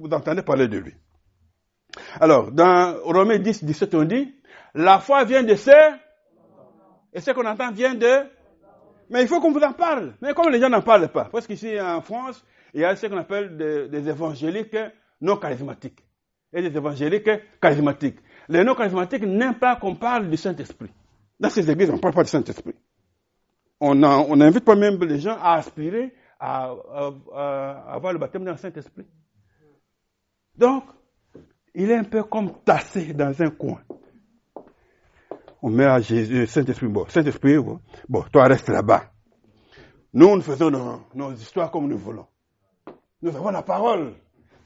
vous 0.00 0.08
entendez 0.10 0.42
parler 0.42 0.66
de 0.66 0.78
lui. 0.78 0.94
Alors, 2.20 2.50
dans 2.50 2.98
Romains 3.04 3.38
10, 3.38 3.62
17, 3.62 3.94
on 3.94 4.04
dit, 4.04 4.34
la 4.74 4.98
foi 4.98 5.22
vient 5.24 5.44
de 5.44 5.54
ce, 5.54 5.70
et 7.12 7.20
ce 7.20 7.30
qu'on 7.32 7.46
entend 7.46 7.72
vient 7.72 7.94
de, 7.94 8.24
mais 9.08 9.22
il 9.22 9.28
faut 9.28 9.40
qu'on 9.40 9.52
vous 9.52 9.60
en 9.60 9.72
parle. 9.72 10.14
Mais 10.22 10.32
comme 10.34 10.50
les 10.50 10.60
gens 10.60 10.68
n'en 10.68 10.82
parlent 10.82 11.08
pas, 11.08 11.24
parce 11.24 11.46
qu'ici 11.46 11.80
en 11.80 12.00
France, 12.00 12.44
il 12.74 12.80
y 12.80 12.84
a 12.84 12.94
ce 12.94 13.06
qu'on 13.06 13.16
appelle 13.16 13.56
des, 13.90 14.08
évangéliques 14.08 14.76
non 15.20 15.36
charismatiques 15.36 16.04
et 16.52 16.62
des 16.62 16.76
évangéliques 16.76 17.30
charismatiques. 17.60 18.18
Les 18.48 18.64
non 18.64 18.74
charismatiques 18.74 19.22
n'aiment 19.22 19.58
pas 19.58 19.76
qu'on 19.76 19.96
parle 19.96 20.30
du 20.30 20.36
Saint-Esprit. 20.36 20.90
Dans 21.38 21.50
ces 21.50 21.68
églises, 21.70 21.90
on 21.90 21.94
ne 21.94 22.00
parle 22.00 22.14
pas 22.14 22.22
du 22.22 22.30
Saint-Esprit. 22.30 22.74
On 23.80 23.94
n'invite 23.94 24.64
pas 24.64 24.76
même 24.76 25.02
les 25.02 25.18
gens 25.18 25.36
à 25.40 25.54
aspirer 25.54 26.12
à, 26.38 26.74
avoir 27.88 28.12
le 28.12 28.18
baptême 28.18 28.44
dans 28.44 28.52
le 28.52 28.56
Saint-Esprit. 28.56 29.06
Donc, 30.56 30.84
il 31.74 31.90
est 31.90 31.96
un 31.96 32.04
peu 32.04 32.22
comme 32.24 32.52
tassé 32.64 33.12
dans 33.12 33.40
un 33.42 33.50
coin. 33.50 33.80
On 35.62 35.70
met 35.70 35.84
à 35.84 36.00
Jésus, 36.00 36.46
Saint-Esprit, 36.46 36.88
bon, 36.88 37.06
Saint-Esprit, 37.08 37.58
bon, 38.08 38.22
toi 38.32 38.44
reste 38.44 38.68
là-bas. 38.68 39.10
Nous, 40.12 40.34
nous 40.34 40.42
faisons 40.42 40.70
nos 41.14 41.32
histoires 41.32 41.70
comme 41.70 41.88
nous 41.88 41.98
voulons. 41.98 42.26
Nous 43.22 43.36
avons 43.36 43.50
la 43.50 43.62
parole. 43.62 44.14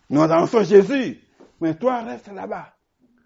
Nous 0.08 0.20
annonçons 0.20 0.62
Jésus. 0.62 1.20
Mais 1.60 1.74
toi, 1.74 2.02
reste 2.02 2.32
là-bas. 2.32 2.74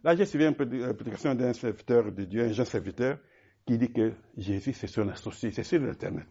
Là, 0.03 0.17
j'ai 0.17 0.25
suivi 0.25 0.47
une 0.47 0.55
prédication 0.55 1.35
d'un 1.35 1.53
serviteur 1.53 2.11
de 2.11 2.25
Dieu, 2.25 2.45
un 2.45 2.53
jeune 2.53 2.67
serviteur, 2.67 3.19
qui 3.67 3.77
dit 3.77 3.93
que 3.93 4.13
Jésus, 4.37 4.73
c'est 4.73 4.87
son 4.87 5.09
associé, 5.09 5.51
c'est 5.51 5.65
sur 5.65 5.83
Internet. 5.83 6.27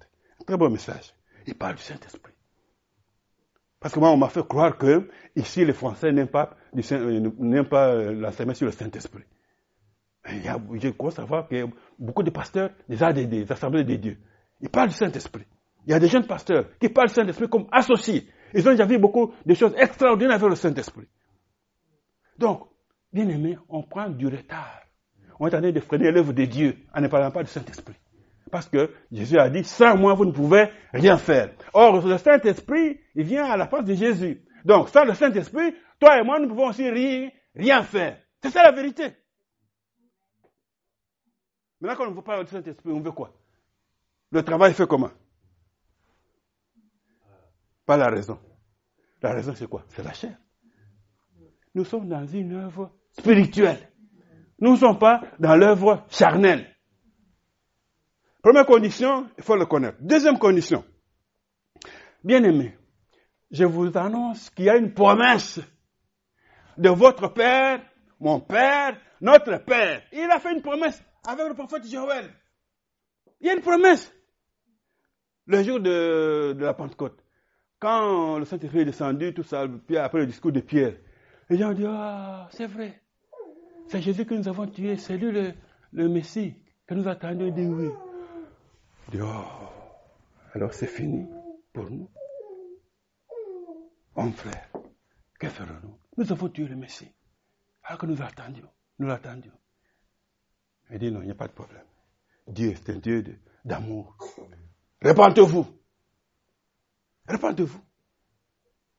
Très 0.46 0.58
bon 0.58 0.70
message. 0.70 1.14
Il 1.46 1.56
parle 1.56 1.76
du 1.76 1.84
Saint-Esprit. 1.84 2.34
Parce 3.80 3.94
que 3.94 4.00
moi, 4.00 4.10
on 4.10 4.18
m'a 4.18 4.30
fait 4.30 4.46
croire 4.48 4.78
que 4.78 5.08
ici, 5.36 5.64
les 5.64 5.74
Français 5.74 6.12
n'aiment 6.12 6.28
pas, 6.28 6.58
euh, 6.76 7.64
pas 7.64 7.90
euh, 7.90 8.12
l'enseignement 8.14 8.56
sur 8.56 8.66
le 8.66 8.72
Saint-Esprit. 8.72 9.24
Il 10.30 10.44
y 10.44 10.48
a, 10.48 10.60
je 10.74 10.90
crois 10.90 11.12
savoir 11.12 11.48
que 11.48 11.66
beaucoup 11.98 12.24
de 12.24 12.30
pasteurs, 12.30 12.72
des, 12.88 13.26
des 13.26 13.52
assemblées 13.52 13.84
de 13.84 13.96
Dieu, 13.96 14.18
ils 14.62 14.70
parlent 14.70 14.90
du 14.90 14.96
Saint-Esprit. 14.96 15.46
Il 15.86 15.92
y 15.92 15.94
a 15.94 16.00
des 16.00 16.08
jeunes 16.08 16.28
pasteurs 16.28 16.66
qui 16.80 16.90
parlent 16.90 17.08
du 17.08 17.14
Saint-Esprit 17.14 17.48
comme 17.48 17.68
associés. 17.72 18.28
Ils 18.54 18.68
ont 18.68 18.72
déjà 18.72 18.86
vu 18.86 18.98
beaucoup 18.98 19.34
de 19.46 19.54
choses 19.54 19.74
extraordinaires 19.78 20.36
avec 20.36 20.50
le 20.50 20.56
Saint-Esprit. 20.56 21.08
Donc, 22.38 22.68
bien 23.12 23.28
aimé, 23.30 23.58
on 23.70 23.84
prend 23.84 24.10
du 24.10 24.28
retard. 24.28 24.82
On 25.40 25.48
est 25.48 25.56
en 25.56 25.62
train 25.62 25.72
de 25.72 25.80
freiner 25.80 26.12
l'œuvre 26.12 26.34
de 26.34 26.46
Dieu 26.46 26.78
en 26.94 27.02
ne 27.02 27.08
parlant 27.08 27.32
pas 27.32 27.44
du 27.44 27.50
Saint-Esprit. 27.50 27.96
Parce 28.52 28.68
que 28.70 28.92
Jésus 29.12 29.38
a 29.38 29.50
dit, 29.50 29.64
sans 29.64 29.98
moi, 29.98 30.14
vous 30.14 30.26
ne 30.26 30.32
pouvez 30.32 30.70
rien 30.94 31.18
faire. 31.18 31.52
Or, 31.74 32.06
le 32.06 32.18
Saint-Esprit, 32.18 33.00
il 33.16 33.24
vient 33.24 33.46
à 33.46 33.58
la 33.58 33.68
place 33.68 33.86
de 33.86 33.94
Jésus. 33.94 34.42
Donc, 34.66 34.90
sans 34.90 35.04
le 35.04 35.14
Saint-Esprit, 35.14 35.74
toi 36.00 36.20
et 36.20 36.24
moi, 36.24 36.40
nous 36.40 36.48
pouvons 36.48 36.68
aussi 36.68 36.90
rien 36.90 37.84
faire. 37.84 38.18
C'est 38.42 38.50
ça 38.50 38.64
la 38.64 38.72
vérité. 38.72 39.14
Maintenant, 41.80 41.98
quand 41.98 42.10
on 42.10 42.14
veut 42.14 42.22
parler 42.22 42.44
du 42.44 42.52
Saint-Esprit, 42.52 42.92
on 42.92 43.02
veut 43.02 43.12
quoi? 43.12 43.32
Le 44.32 44.44
travail 44.44 44.74
fait 44.74 44.88
comment? 44.88 45.12
Pas 47.86 47.98
la 47.98 48.08
raison. 48.08 48.40
La 49.22 49.34
raison, 49.34 49.54
c'est 49.56 49.68
quoi? 49.68 49.84
C'est 49.90 50.04
la 50.04 50.14
chair. 50.14 50.38
Nous 51.74 51.86
sommes 51.86 52.10
dans 52.10 52.26
une 52.26 52.54
œuvre 52.54 52.92
spirituelle. 53.12 53.92
Nous 54.60 54.72
ne 54.72 54.78
sommes 54.78 54.98
pas 54.98 55.22
dans 55.40 55.56
l'œuvre 55.56 56.06
charnelle. 56.10 56.76
Première 58.42 58.66
condition, 58.66 59.30
il 59.38 59.44
faut 59.44 59.56
le 59.56 59.66
connaître. 59.66 59.98
Deuxième 60.02 60.40
condition. 60.40 60.84
Bien 62.24 62.44
aimé, 62.44 62.78
je 63.52 63.64
vous 63.64 63.96
annonce 63.98 64.50
qu'il 64.50 64.66
y 64.66 64.70
a 64.70 64.78
une 64.78 64.94
promesse 64.94 65.60
de 66.78 66.90
votre 66.90 67.28
Père, 67.34 67.82
mon 68.20 68.40
Père, 68.40 69.00
notre 69.22 69.58
Père. 69.64 70.02
Il 70.12 70.30
a 70.32 70.40
fait 70.40 70.54
une 70.54 70.62
promesse 70.62 71.02
avec 71.28 71.48
le 71.50 71.54
prophète 71.54 71.86
Joël. 71.86 72.34
Il 73.42 73.48
y 73.48 73.50
a 73.50 73.54
une 73.54 73.62
promesse. 73.62 74.12
Le 75.46 75.62
jour 75.62 75.80
de 75.80 76.56
la 76.58 76.74
Pentecôte. 76.74 77.24
Quand 77.80 78.40
le 78.40 78.46
Saint-Esprit 78.46 78.80
est 78.80 78.86
descendu, 78.86 79.34
tout 79.34 79.44
ça, 79.44 79.68
puis 79.86 79.98
après 79.98 80.20
le 80.20 80.26
discours 80.26 80.52
de 80.52 80.62
Pierre, 80.62 80.96
les 81.50 81.58
gens 81.58 81.70
ont 81.70 81.74
dit, 81.74 81.86
ah, 81.86 82.48
c'est 82.52 82.66
vrai. 82.66 83.02
C'est 83.88 84.02
Jésus 84.02 84.26
que 84.26 84.34
nous 84.34 84.48
avons 84.48 84.68
tué, 84.68 84.98
c'est 84.98 85.18
lui 85.18 85.54
le, 85.94 86.10
Messie 86.10 86.56
que 86.88 86.94
nous 86.96 87.08
attendions. 87.08 87.46
Il 87.48 87.54
dit 87.54 87.68
oui. 87.68 87.90
Il 89.08 89.20
dit, 89.20 89.22
oh, 89.22 89.44
alors 90.54 90.74
c'est 90.74 90.88
fini 90.88 91.28
pour 91.72 91.90
nous. 91.90 92.10
Homme 94.16 94.34
frère, 94.34 94.70
que 95.40 95.48
ferons-nous? 95.48 96.00
Nous 96.18 96.32
avons 96.32 96.50
tué 96.50 96.66
le 96.66 96.76
Messie. 96.76 97.12
Alors 97.84 98.00
que 98.00 98.06
nous 98.08 98.22
attendions, 98.22 98.70
nous 98.98 99.08
l'attendions. 99.08 99.54
Il 100.92 101.00
dit 101.00 101.12
non, 101.12 101.22
il 101.22 101.26
n'y 101.26 101.32
a 101.32 101.36
pas 101.36 101.48
de 101.48 101.54
problème. 101.54 101.86
Dieu 102.48 102.72
est 102.72 102.90
un 102.90 102.98
Dieu 102.98 103.40
d'amour. 103.66 104.16
Répentez-vous. 105.02 105.68
Répentez-vous. 107.28 107.82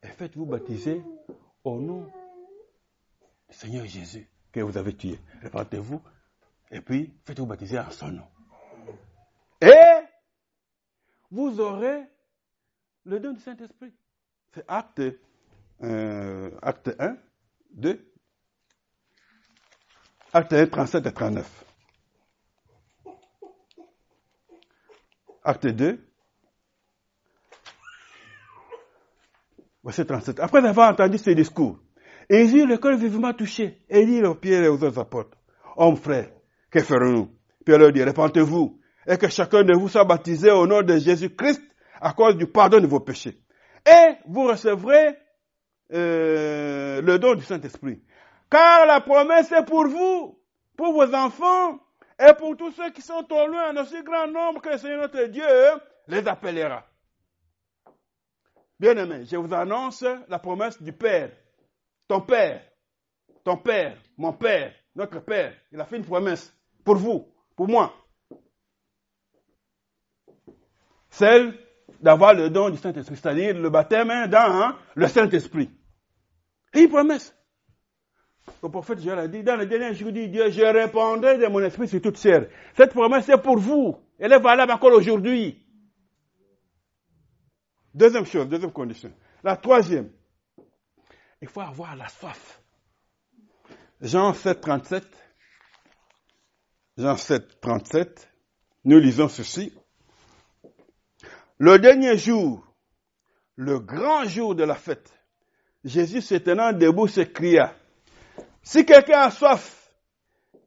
Et 0.03 0.09
faites-vous 0.09 0.47
baptiser 0.47 1.03
au 1.65 1.81
nom 1.81 2.05
du 3.49 3.57
Seigneur 3.57 3.87
Jésus 3.87 4.29
que 4.53 4.61
vous 4.61 4.77
avez 4.77 4.95
tué. 4.95 5.19
Répentez-vous. 5.43 6.03
Et 6.71 6.81
puis, 6.81 7.15
faites-vous 7.25 7.47
baptiser 7.47 7.79
en 7.79 7.91
son 7.91 8.09
nom. 8.09 8.27
Et 9.61 10.05
vous 11.31 11.59
aurez 11.61 12.05
le 13.05 13.19
don 13.19 13.33
du 13.33 13.41
Saint-Esprit. 13.41 13.93
C'est 14.55 14.65
acte, 14.69 15.03
euh, 15.83 16.51
acte 16.63 16.91
1, 16.99 17.17
2, 17.71 18.13
acte 20.33 20.53
1, 20.53 20.67
37 20.67 21.07
et 21.07 21.13
39. 21.13 21.68
Acte 25.49 25.69
2, 25.69 25.99
verset 29.83 30.05
37. 30.05 30.41
Après 30.41 30.63
avoir 30.67 30.91
entendu 30.91 31.17
ces 31.17 31.35
discours, 31.35 31.79
Jésus, 32.29 32.67
le 32.67 32.77
cœur 32.77 32.99
vivement 32.99 33.33
touché, 33.33 33.83
et 33.89 34.05
dit 34.05 34.23
aux 34.23 34.35
pierres 34.35 34.65
et 34.65 34.69
aux 34.69 34.75
autres 34.75 34.99
apôtres, 34.99 35.39
Hommes 35.79 35.97
frères, 35.97 36.29
que 36.71 36.81
ferons-nous? 36.81 37.31
Pierre 37.65 37.79
leur 37.79 37.93
dit, 37.93 38.03
répentez-vous, 38.03 38.79
et 39.07 39.17
que 39.17 39.29
chacun 39.29 39.63
de 39.63 39.73
vous 39.73 39.89
soit 39.89 40.05
baptisé 40.05 40.51
au 40.51 40.67
nom 40.67 40.83
de 40.83 40.99
Jésus-Christ 40.99 41.63
à 41.99 42.13
cause 42.13 42.37
du 42.37 42.47
pardon 42.47 42.79
de 42.79 42.87
vos 42.87 43.01
péchés. 43.01 43.41
Et 43.87 44.17
vous 44.27 44.49
recevrez 44.49 45.17
euh, 45.95 47.01
le 47.01 47.19
don 47.19 47.35
du 47.37 47.43
Saint-Esprit. 47.43 48.03
Car 48.51 48.85
la 48.85 49.01
promesse 49.01 49.51
est 49.53 49.65
pour 49.65 49.89
vous, 49.89 50.39
pour 50.77 50.93
vos 50.93 51.15
enfants, 51.15 51.79
et 52.19 52.33
pour 52.35 52.57
tous 52.57 52.73
ceux 52.73 52.91
qui 52.91 53.03
sont 53.03 53.27
au 53.31 53.47
loin, 53.47 53.71
en 53.71 53.83
aussi 53.83 54.03
grand 54.03 54.27
nombre 54.27 54.61
que 54.61 54.71
le 54.71 54.79
Seigneur 54.79 55.03
notre 55.03 55.25
Dieu 55.25 55.45
les 56.09 56.27
appellera. 56.27 56.85
Bien-aimés, 58.79 59.25
je 59.25 59.37
vous 59.37 59.53
annonce 59.55 60.05
la 60.29 60.39
promesse 60.39 60.81
du 60.83 60.93
Père. 60.93 61.31
Ton 62.07 62.21
Père, 62.21 62.63
ton 63.45 63.57
Père, 63.57 63.97
mon 64.17 64.33
Père, 64.33 64.75
notre 64.95 65.21
Père, 65.21 65.55
il 65.71 65.81
a 65.81 65.85
fait 65.85 65.97
une 65.97 66.05
promesse 66.05 66.53
pour 66.85 66.97
vous, 66.97 67.33
pour 67.55 67.69
moi. 67.69 67.95
Celle 71.11 71.59
d'avoir 72.01 72.35
le 72.35 72.51
don 72.51 72.71
du 72.71 72.79
Saint-Esprit, 72.79 73.17
c'est-à-dire 73.17 73.55
le 73.55 73.71
baptême 73.71 74.29
dans 74.29 74.77
le 74.95 75.09
Saint-Esprit. 75.09 75.71
Une 76.75 76.89
promesse. 76.89 77.35
Le 78.63 78.69
prophète 78.69 79.01
Joël 79.01 79.19
a 79.19 79.29
dit, 79.29 79.43
dans 79.43 79.57
le 79.57 79.67
dernier 79.67 79.95
jour, 79.95 80.13
dit 80.13 80.29
Dieu, 80.29 80.51
je 80.51 80.63
répondrai 80.63 81.39
de 81.39 81.47
mon 81.47 81.61
esprit 81.61 81.89
sur 81.89 82.01
toute 82.01 82.19
chair. 82.19 82.47
Cette 82.77 82.93
promesse 82.93 83.29
est 83.29 83.39
pour 83.39 83.59
vous. 83.59 83.97
Elle 84.19 84.33
est 84.33 84.39
valable 84.39 84.73
encore 84.73 84.93
aujourd'hui. 84.93 85.65
Deuxième 87.95 88.27
chose, 88.27 88.49
deuxième 88.49 88.73
condition. 88.73 89.13
La 89.43 89.57
troisième, 89.57 90.11
il 91.41 91.49
faut 91.49 91.61
avoir 91.61 91.97
la 91.97 92.09
soif. 92.09 92.61
Jean 94.01 94.33
7, 94.33 94.61
37. 94.61 95.05
Jean 96.97 97.17
7, 97.17 97.61
37. 97.61 98.29
Nous 98.85 98.99
lisons 98.99 99.29
ceci. 99.29 99.73
Le 101.59 101.79
dernier 101.79 102.17
jour, 102.17 102.65
le 103.57 103.81
grand 103.81 104.25
jour 104.25 104.55
de 104.55 104.63
la 104.63 104.77
fête, 104.77 105.13
Jésus 105.85 106.21
se 106.21 106.37
tenant 106.37 106.73
debout 106.73 107.09
s'écria, 107.09 107.75
si 108.69 108.85
quelqu'un 108.85 109.21
a 109.21 109.31
soif, 109.31 109.95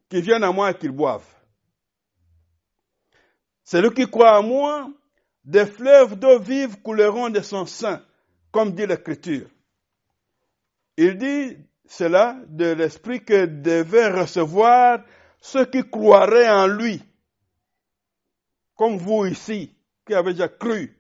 qu'il 0.10 0.22
vienne 0.22 0.44
à 0.44 0.52
moi 0.52 0.72
et 0.72 0.74
qu'il 0.74 0.90
boive. 0.90 1.24
Celui 3.64 3.94
qui 3.94 4.10
croit 4.10 4.40
en 4.40 4.44
moi, 4.44 4.90
des 5.44 5.68
fleuves 5.68 6.16
d'eau 6.16 6.40
vive 6.40 6.82
couleront 6.82 7.30
de 7.30 7.42
son 7.42 7.68
sein, 7.68 8.04
comme 8.52 8.74
dit 8.74 8.88
l'Écriture. 8.88 9.48
Il 10.98 11.16
dit 11.20 11.58
cela 11.86 12.38
de 12.48 12.72
l'Esprit 12.72 13.24
que 13.24 13.46
devaient 13.46 14.10
recevoir 14.10 15.04
ceux 15.40 15.66
qui 15.66 15.88
croiraient 15.88 16.50
en 16.50 16.66
lui, 16.66 17.04
comme 18.76 18.98
vous 18.98 19.28
ici, 19.28 19.76
qui 20.08 20.16
avez 20.16 20.32
déjà 20.32 20.48
cru. 20.48 20.98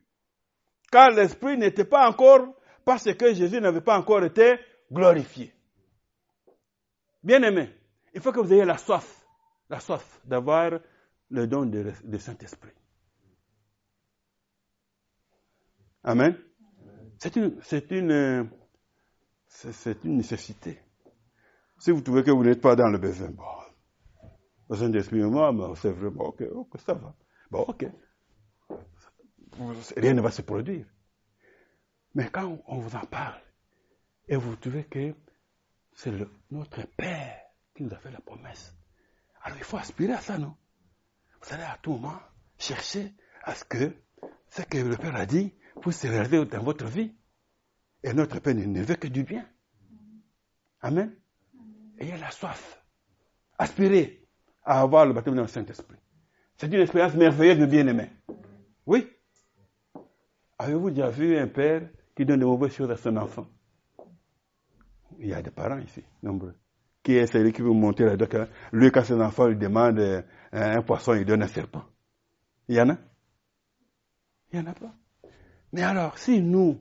Car 0.91 1.09
l'Esprit 1.09 1.57
n'était 1.57 1.83
pas 1.83 2.07
encore, 2.07 2.53
parce 2.85 3.11
que 3.11 3.33
Jésus 3.33 3.59
n'avait 3.59 3.81
pas 3.81 3.97
encore 3.97 4.23
été 4.23 4.59
glorifié. 4.91 5.51
Bien 7.24 7.41
aimé, 7.43 7.69
il 8.13 8.22
faut 8.22 8.32
que 8.32 8.39
vous 8.39 8.51
ayez 8.51 8.65
la 8.65 8.78
soif, 8.78 9.26
la 9.69 9.80
soif 9.80 10.22
d'avoir 10.26 10.80
le 11.30 11.47
don 11.47 11.65
du 11.65 12.19
Saint-Esprit. 12.19 12.72
Amen. 16.03 16.36
C'est 17.19 17.36
une, 17.36 17.61
c'est 17.61 17.91
une, 17.91 18.49
c'est 19.47 20.03
une 20.03 20.17
nécessité. 20.17 20.80
Si 21.78 21.91
vous 21.91 22.01
trouvez 22.01 22.24
que 22.24 22.32
vous 22.32 22.43
n'êtes 22.43 22.61
pas 22.61 22.76
dans 22.76 22.89
le 22.89 22.97
besoin, 22.97 23.30
bon, 23.30 23.43
le 24.69 24.76
Saint-Esprit, 24.76 25.22
moi, 25.22 25.53
c'est 25.76 25.91
vraiment, 25.91 26.26
ok, 26.26 26.41
ok, 26.51 26.80
ça 26.80 26.93
va. 26.93 27.15
Bon, 27.51 27.61
ok. 27.67 27.86
Rien 29.97 30.13
ne 30.13 30.22
va 30.22 30.32
se 30.32 30.41
produire. 30.41 30.86
Mais 32.15 32.30
quand 32.30 32.57
on 32.65 32.80
vous 32.80 32.95
en 32.95 33.05
parle, 33.05 33.41
et 34.28 34.36
vous 34.36 34.55
trouvez 34.55 34.86
que 34.86 35.13
c'est 35.93 36.11
notre 36.49 36.83
Père 36.97 37.41
qui 37.75 37.83
nous 37.83 37.93
a 37.93 37.97
fait 37.97 38.11
la 38.11 38.21
promesse. 38.21 38.75
Alors 39.43 39.57
il 39.57 39.63
faut 39.63 39.77
aspirer 39.77 40.13
à 40.13 40.21
ça, 40.21 40.37
non? 40.37 40.55
Vous 41.41 41.53
allez 41.53 41.63
à 41.63 41.77
tout 41.81 41.93
moment 41.93 42.19
chercher 42.57 43.13
à 43.43 43.55
ce 43.55 43.63
que 43.63 43.95
ce 44.49 44.61
que 44.63 44.77
le 44.77 44.97
Père 44.97 45.15
a 45.15 45.25
dit 45.25 45.53
puisse 45.81 45.99
se 45.99 46.07
réaliser 46.07 46.45
dans 46.45 46.63
votre 46.63 46.85
vie. 46.85 47.15
Et 48.03 48.13
notre 48.13 48.39
Père 48.39 48.55
ne 48.55 48.81
veut 48.81 48.95
que 48.95 49.07
du 49.07 49.23
bien. 49.23 49.47
Amen. 50.81 51.15
Ayez 51.97 52.17
la 52.17 52.31
soif. 52.31 52.83
Aspirez 53.57 54.27
à 54.63 54.81
avoir 54.81 55.05
le 55.05 55.13
baptême 55.13 55.35
dans 55.35 55.43
le 55.43 55.47
Saint-Esprit. 55.47 55.97
C'est 56.57 56.67
une 56.67 56.81
expérience 56.81 57.13
merveilleuse 57.13 57.59
de 57.59 57.65
bien-aimé. 57.65 58.09
Oui? 58.85 59.07
Avez-vous 60.57 60.91
déjà 60.91 61.09
vu 61.09 61.37
un 61.37 61.47
père 61.47 61.89
qui 62.15 62.25
donne 62.25 62.39
de 62.39 62.45
mauvaises 62.45 62.73
choses 62.73 62.91
à 62.91 62.97
son 62.97 63.17
enfant? 63.17 63.47
Il 65.20 65.28
y 65.28 65.34
a 65.34 65.41
des 65.41 65.51
parents 65.51 65.80
ici, 65.80 66.03
nombreux. 66.24 66.55
Qui 67.03 67.14
est 67.14 67.28
celui 67.28 67.51
qui 67.51 67.62
veut 67.62 67.72
monter 67.72 68.05
la 68.05 68.16
doc 68.16 68.36
Lui, 68.72 68.91
quand 68.91 69.03
ses 69.03 69.20
enfants 69.20 69.47
lui 69.47 69.55
demandent 69.55 69.99
euh, 69.99 70.22
un 70.51 70.82
poisson, 70.82 71.14
il 71.14 71.26
donne 71.26 71.41
un 71.43 71.47
serpent. 71.47 71.84
Il 72.68 72.76
y 72.76 72.82
en 72.82 72.89
a? 72.89 72.97
Il 74.51 74.59
n'y 74.59 74.68
en 74.68 74.72
a 74.72 74.74
pas. 74.74 74.93
Mais 75.74 75.84
alors, 75.84 76.18
si 76.18 76.41
nous, 76.41 76.80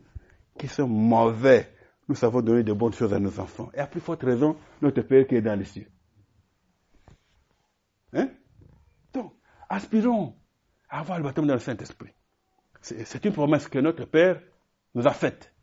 qui 0.59 0.68
sommes 0.68 0.93
mauvais, 0.93 1.72
nous 2.09 2.14
savons 2.14 2.43
donner 2.43 2.62
de 2.62 2.72
bonnes 2.72 2.93
choses 2.93 3.14
à 3.14 3.20
nos 3.20 3.39
enfants, 3.39 3.70
et 3.72 3.78
à 3.78 3.87
plus 3.87 4.01
forte 4.01 4.22
raison, 4.22 4.57
notre 4.83 5.03
Père 5.03 5.26
qui 5.26 5.37
est 5.37 5.43
dans 5.43 5.59
les 5.59 5.64
cieux. 5.64 5.89
Hein? 8.12 8.28
Donc, 9.12 9.33
aspirons 9.68 10.35
à 10.89 11.01
avoir 11.01 11.18
le 11.18 11.24
baptême 11.24 11.47
dans 11.47 11.55
le 11.55 11.61
Saint-Esprit. 11.61 12.12
C'est 12.83 13.24
une 13.24 13.33
promesse 13.33 13.68
que 13.68 13.78
notre 13.78 14.05
Père 14.07 14.43
nous 14.95 15.07
a 15.07 15.12
faite. 15.12 15.55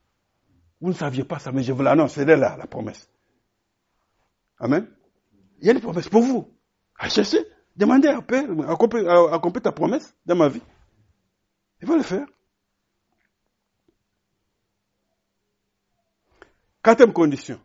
Vous 0.80 0.90
ne 0.90 0.94
saviez 0.94 1.24
pas 1.24 1.40
ça, 1.40 1.52
mais 1.52 1.64
je 1.64 1.74
vous 1.74 1.82
l'annonce, 1.82 2.14
c'est 2.14 2.26
là, 2.26 2.56
la 2.58 2.68
promesse. 2.68 3.10
Amen. 4.60 4.88
Il 5.60 5.68
y 5.68 5.70
a 5.70 5.74
une 5.74 5.82
promesse 5.82 6.10
pour 6.10 6.22
vous. 6.22 6.54
À 6.98 7.10
chercher, 7.10 7.40
demandez 7.76 8.08
à 8.08 8.22
Père, 8.22 8.50
accomplir 8.70 9.62
ta 9.62 9.72
promesse 9.72 10.16
dans 10.26 10.36
ma 10.36 10.50
vie. 10.50 10.62
Il 11.82 11.88
va 11.88 11.98
le 11.98 12.04
faire. 12.04 12.26
Quatrième 16.84 17.14
condition. 17.14 17.60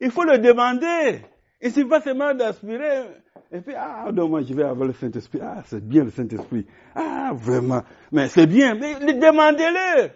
Il 0.00 0.10
faut 0.10 0.24
le 0.24 0.38
demander. 0.38 1.22
Et 1.60 1.70
c'est 1.70 1.84
pas 1.84 2.00
seulement 2.00 2.34
d'aspirer. 2.34 3.08
Et 3.52 3.60
puis, 3.60 3.74
ah, 3.76 4.10
non, 4.12 4.28
moi, 4.28 4.42
je 4.42 4.52
vais 4.54 4.64
avoir 4.64 4.86
le 4.86 4.92
Saint-Esprit. 4.92 5.40
Ah, 5.42 5.62
c'est 5.66 5.86
bien 5.86 6.04
le 6.04 6.10
Saint-Esprit. 6.10 6.66
Ah, 6.94 7.32
vraiment. 7.34 7.82
Mais 8.12 8.28
c'est 8.28 8.46
bien. 8.46 8.74
Demandez-le. 8.74 10.10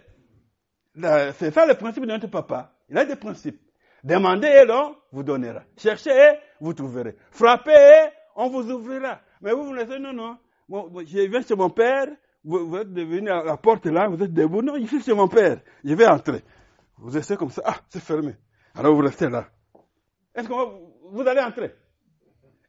C'est 0.94 1.52
ça 1.52 1.66
le 1.66 1.74
principe 1.74 2.02
de 2.04 2.08
notre 2.08 2.26
papa. 2.28 2.72
Il 2.88 2.98
a 2.98 3.04
des 3.04 3.16
principes. 3.16 3.60
Demandez 4.02 4.48
et 4.48 4.64
l'on 4.64 4.96
vous 5.12 5.22
donnera. 5.22 5.62
Cherchez 5.76 6.10
et 6.10 6.38
vous 6.60 6.72
trouverez. 6.72 7.16
Frappez 7.30 7.70
et 7.70 8.08
on 8.34 8.48
vous 8.48 8.70
ouvrira. 8.70 9.20
Mais 9.40 9.52
vous, 9.52 9.64
vous 9.64 9.76
dites, 9.76 9.88
non, 10.00 10.12
non. 10.12 10.38
je 11.04 11.28
viens 11.28 11.42
chez 11.42 11.54
mon 11.54 11.70
père, 11.70 12.08
vous, 12.42 12.76
êtes 12.76 12.92
devenu 12.92 13.30
à 13.30 13.44
la 13.44 13.56
porte 13.56 13.86
là, 13.86 14.08
vous 14.08 14.22
êtes 14.22 14.32
debout. 14.32 14.62
Non, 14.62 14.76
ici 14.76 15.00
c'est 15.02 15.14
mon 15.14 15.28
père. 15.28 15.60
Je 15.84 15.94
vais 15.94 16.06
entrer. 16.06 16.42
Vous 16.96 17.16
essayez 17.16 17.36
comme 17.36 17.50
ça. 17.50 17.62
Ah, 17.64 17.76
c'est 17.88 18.02
fermé. 18.02 18.34
Alors 18.74 18.94
vous 18.94 19.02
restez 19.02 19.28
là. 19.28 19.48
Est-ce 20.34 20.48
que 20.48 20.54
vous 20.54 21.26
allez 21.26 21.40
entrer? 21.40 21.74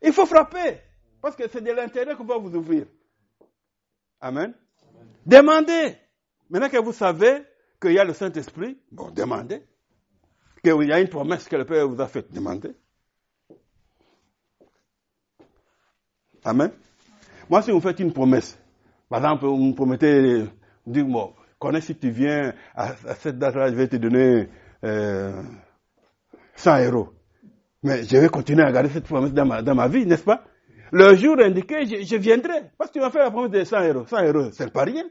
Il 0.01 0.11
faut 0.13 0.25
frapper. 0.25 0.81
Parce 1.21 1.35
que 1.35 1.47
c'est 1.47 1.61
de 1.61 1.71
l'intérieur 1.71 2.17
qu'on 2.17 2.25
va 2.25 2.37
vous 2.37 2.55
ouvrir. 2.55 2.85
Amen. 4.19 4.53
Demandez. 5.25 5.95
Maintenant 6.49 6.69
que 6.69 6.77
vous 6.77 6.93
savez 6.93 7.43
qu'il 7.81 7.93
y 7.93 7.99
a 7.99 8.03
le 8.03 8.13
Saint-Esprit, 8.13 8.77
bon, 8.91 9.09
demandez. 9.11 9.63
Qu'il 10.63 10.87
y 10.87 10.91
a 10.93 10.99
une 10.99 11.09
promesse 11.09 11.47
que 11.47 11.55
le 11.55 11.65
Père 11.65 11.87
vous 11.87 11.99
a 11.99 12.07
faite, 12.07 12.31
demandez. 12.31 12.75
Amen. 16.43 16.71
Moi, 17.49 17.61
si 17.61 17.71
vous 17.71 17.81
faites 17.81 17.99
une 17.99 18.13
promesse, 18.13 18.57
par 19.09 19.19
exemple, 19.19 19.45
vous 19.45 19.57
me 19.57 19.73
promettez, 19.73 20.45
dis-moi, 20.85 21.33
connais 21.59 21.81
si 21.81 21.95
tu 21.95 22.09
viens 22.09 22.53
à, 22.75 22.95
cette 23.15 23.37
date-là, 23.37 23.69
je 23.69 23.75
vais 23.75 23.87
te 23.87 23.95
donner 23.95 24.47
euh, 24.83 25.41
100 26.55 26.85
euros. 26.85 27.09
Mais 27.83 28.03
je 28.03 28.17
vais 28.17 28.29
continuer 28.29 28.63
à 28.63 28.71
garder 28.71 28.89
cette 28.89 29.05
promesse 29.05 29.33
dans 29.33 29.45
ma, 29.45 29.61
dans 29.61 29.75
ma 29.75 29.87
vie, 29.87 30.05
n'est-ce 30.05 30.23
pas? 30.23 30.43
Le 30.91 31.15
jour 31.15 31.39
indiqué, 31.39 31.85
je, 31.85 32.15
viendrai. 32.17 32.69
Parce 32.77 32.91
que 32.91 32.95
tu 32.95 32.99
m'as 32.99 33.09
fait 33.09 33.19
la 33.19 33.31
promesse 33.31 33.51
de 33.51 33.63
100 33.63 33.87
euros. 33.87 34.05
100 34.05 34.23
euros, 34.25 34.51
c'est 34.51 34.71
pas 34.71 34.83
rien. 34.83 35.05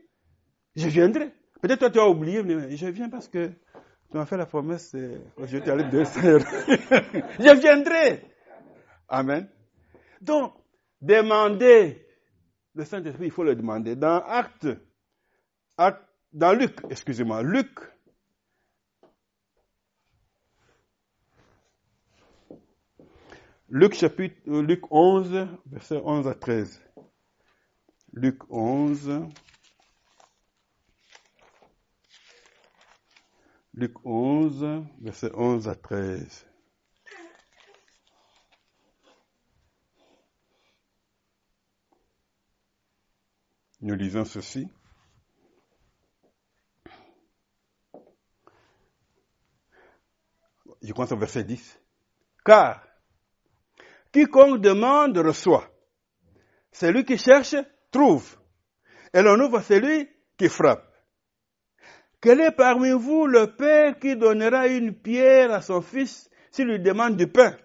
Je 0.76 0.88
viendrai. 0.88 1.32
Peut-être 1.60 1.80
toi, 1.80 1.90
tu 1.90 1.98
as 1.98 2.08
oublié, 2.08 2.42
mais 2.42 2.76
je 2.76 2.86
viens 2.86 3.08
parce 3.08 3.28
que 3.28 3.48
tu 3.48 4.16
m'as 4.16 4.26
fait 4.26 4.36
la 4.36 4.46
promesse, 4.46 4.92
je 4.94 5.58
donner 5.58 6.04
100 6.04 6.20
euros. 6.22 6.44
je 7.38 7.60
viendrai. 7.60 8.22
Amen. 9.08 9.48
Donc, 10.20 10.54
demander 11.00 12.06
le 12.74 12.84
Saint-Esprit, 12.84 13.26
il 13.26 13.30
faut 13.30 13.44
le 13.44 13.54
demander. 13.54 13.96
Dans 13.96 14.22
Acte, 14.26 14.68
dans 16.32 16.52
Luc, 16.52 16.78
excusez-moi, 16.88 17.42
Luc 17.42 17.68
Luc 23.72 23.94
chapitre, 23.94 24.34
euh, 24.48 24.62
Luc 24.62 24.82
11, 24.90 25.46
verset 25.66 26.02
11 26.04 26.26
à 26.26 26.34
13. 26.34 26.82
Luc 28.12 28.38
11. 28.50 29.28
Luc 33.74 33.92
11, 34.04 34.84
verset 35.00 35.30
11 35.32 35.68
à 35.68 35.76
13. 35.76 36.46
Nous 43.82 43.94
lisons 43.94 44.24
ceci. 44.24 44.68
Je 50.82 50.92
commence 50.92 51.12
au 51.12 51.16
verset 51.16 51.44
10. 51.44 51.80
Car 52.44 52.84
Quiconque 54.12 54.60
demande 54.60 55.16
reçoit. 55.18 55.70
Celui 56.72 57.04
qui 57.04 57.16
cherche 57.16 57.54
trouve. 57.90 58.36
Et 59.14 59.22
l'on 59.22 59.38
ouvre 59.40 59.60
celui 59.62 60.08
qui 60.36 60.48
frappe. 60.48 60.89
Quel 62.20 62.40
est 62.40 62.52
parmi 62.52 62.90
vous 62.90 63.26
le 63.26 63.56
père 63.56 63.98
qui 63.98 64.14
donnera 64.16 64.66
une 64.66 64.94
pierre 64.94 65.52
à 65.52 65.62
son 65.62 65.80
fils 65.80 66.28
s'il 66.50 66.66
lui 66.66 66.78
demande 66.78 67.16
du 67.16 67.26
pain? 67.26 67.56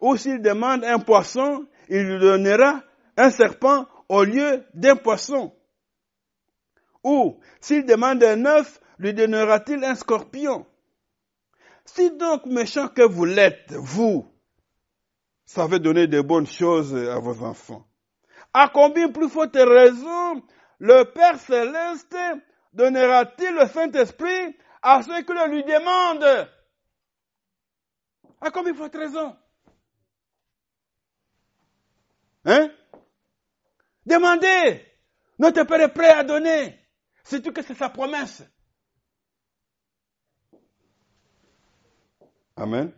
Ou 0.00 0.16
s'il 0.16 0.40
demande 0.40 0.84
un 0.84 1.00
poisson, 1.00 1.66
il 1.88 2.02
lui 2.02 2.20
donnera 2.20 2.82
un 3.16 3.30
serpent 3.30 3.86
au 4.08 4.22
lieu 4.22 4.64
d'un 4.72 4.96
poisson. 4.96 5.52
Ou 7.02 7.38
s'il 7.60 7.84
demande 7.84 8.22
un 8.22 8.44
œuf, 8.46 8.80
lui 8.98 9.12
donnera-t-il 9.12 9.82
un 9.84 9.94
scorpion? 9.94 10.66
Si 11.84 12.10
donc 12.16 12.46
méchant 12.46 12.88
que 12.88 13.02
vous 13.02 13.24
l'êtes, 13.24 13.72
vous 13.72 14.26
savez 15.44 15.80
donner 15.80 16.06
de 16.06 16.20
bonnes 16.20 16.46
choses 16.46 16.94
à 16.94 17.18
vos 17.18 17.42
enfants, 17.42 17.84
à 18.54 18.68
combien 18.68 19.10
plus 19.10 19.28
forte 19.28 19.56
raison 19.56 20.42
le 20.80 21.04
Père 21.04 21.38
céleste 21.38 22.16
donnera-t-il 22.72 23.54
le 23.54 23.66
Saint-Esprit 23.68 24.56
à 24.82 25.02
ceux 25.02 25.22
qui 25.22 25.32
le 25.32 25.50
lui 25.50 25.62
demandent? 25.62 26.48
À 28.40 28.50
combien 28.50 28.72
plus 28.72 28.78
forte 28.78 28.96
raison? 28.96 29.36
Hein? 32.46 32.70
Demandez 34.06 34.86
Notre 35.38 35.64
Père 35.64 35.82
est 35.82 35.92
prêt 35.92 36.10
à 36.10 36.24
donner. 36.24 36.78
C'est 37.24 37.42
tout 37.42 37.52
que 37.52 37.62
c'est 37.62 37.74
sa 37.74 37.90
promesse. 37.90 38.42
Amen. 42.56 42.92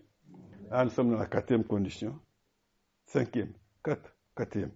Ah, 0.71 0.85
nous 0.85 0.91
sommes 0.91 1.11
dans 1.11 1.19
la 1.19 1.27
quatrième 1.27 1.65
condition. 1.65 2.19
Cinquième. 3.07 3.53
Quatre. 3.83 4.17
Quatrième. 4.37 4.73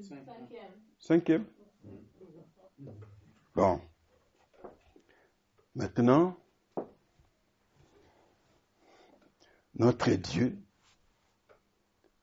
Cinquième. 0.00 0.72
Cinquième. 0.98 1.46
Bon. 3.54 3.80
Maintenant, 5.74 6.36
notre 9.74 10.10
Dieu, 10.10 10.58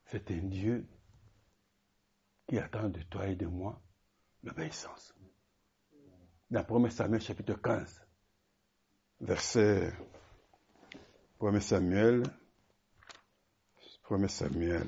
c'est 0.06 0.32
un 0.32 0.44
Dieu 0.44 0.88
qui 2.48 2.58
attend 2.58 2.90
de 2.90 3.02
toi 3.04 3.28
et 3.28 3.36
de 3.36 3.46
moi 3.46 3.82
l'obéissance. 4.44 5.14
Dans 6.50 6.86
1 6.86 6.90
Samuel 6.90 7.22
chapitre 7.22 7.56
15, 7.56 8.06
verset 9.22 9.94
1 11.42 11.60
Samuel, 11.60 12.24
1 14.10 14.28
Samuel, 14.28 14.88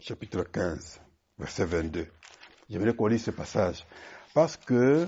chapitre 0.00 0.42
15, 0.44 1.00
verset 1.38 1.64
22. 1.66 2.06
J'aimerais 2.68 2.94
qu'on 2.94 3.06
lise 3.06 3.24
ce 3.24 3.30
passage. 3.30 3.86
Parce 4.34 4.56
que 4.56 5.06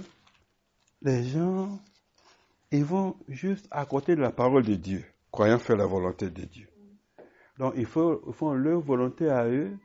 les 1.00 1.24
gens, 1.24 1.78
ils 2.70 2.84
vont 2.84 3.16
juste 3.28 3.66
à 3.70 3.86
côté 3.86 4.14
de 4.16 4.20
la 4.20 4.30
parole 4.32 4.64
de 4.64 4.74
Dieu, 4.74 5.04
croyant 5.30 5.58
faire 5.58 5.76
la 5.76 5.86
volonté 5.86 6.28
de 6.30 6.44
Dieu. 6.44 6.68
Donc, 7.58 7.74
ils 7.76 7.86
font 7.86 8.54
leur 8.54 8.80
volonté 8.80 9.30
à 9.30 9.46
eux 9.46 9.76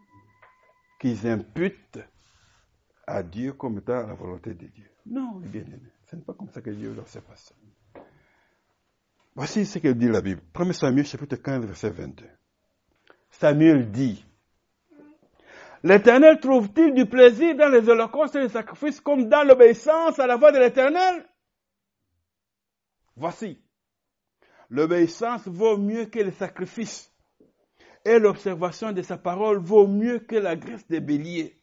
qu'ils 1.00 1.28
imputent 1.28 2.00
à 3.06 3.24
Dieu 3.24 3.54
comme 3.54 3.78
étant 3.78 4.06
la 4.08 4.14
volonté 4.14 4.54
de 4.54 4.68
Dieu. 4.68 4.90
Non, 5.06 5.38
bien 5.38 5.62
aimé. 5.62 5.92
Ce 6.10 6.16
n'est 6.16 6.22
pas 6.22 6.34
comme 6.34 6.50
ça 6.50 6.62
que 6.62 6.70
Dieu 6.72 6.94
leur 6.94 7.08
s'est 7.08 7.22
passé. 7.22 7.54
Voici 9.36 9.66
ce 9.66 9.80
que 9.80 9.90
dit 9.90 10.08
la 10.08 10.22
Bible. 10.22 10.42
1 10.56 10.74
Samuel 10.74 11.06
chapitre 11.06 11.36
15 11.36 11.66
verset 11.66 11.92
22. 11.92 12.26
Samuel 13.30 13.92
dit, 13.92 14.26
L'Éternel 15.88 16.38
trouve-t-il 16.42 16.94
du 16.94 17.06
plaisir 17.06 17.56
dans 17.56 17.70
les 17.70 17.88
holocaustes 17.88 18.36
et 18.36 18.42
les 18.42 18.50
sacrifices 18.50 19.00
comme 19.00 19.30
dans 19.30 19.48
l'obéissance 19.48 20.20
à 20.20 20.28
la 20.28 20.36
voix 20.36 20.52
de 20.52 20.60
l'Éternel? 20.60 21.26
Voici, 23.16 23.58
l'obéissance 24.70 25.48
vaut 25.48 25.78
mieux 25.78 26.08
que 26.08 26.20
les 26.20 26.32
sacrifices 26.32 27.10
et 28.04 28.20
l'observation 28.20 28.92
de 28.92 29.02
sa 29.02 29.18
parole 29.18 29.60
vaut 29.60 29.88
mieux 29.88 30.20
que 30.20 30.36
la 30.36 30.58
graisse 30.58 30.86
des 30.90 31.00
béliers. 31.00 31.58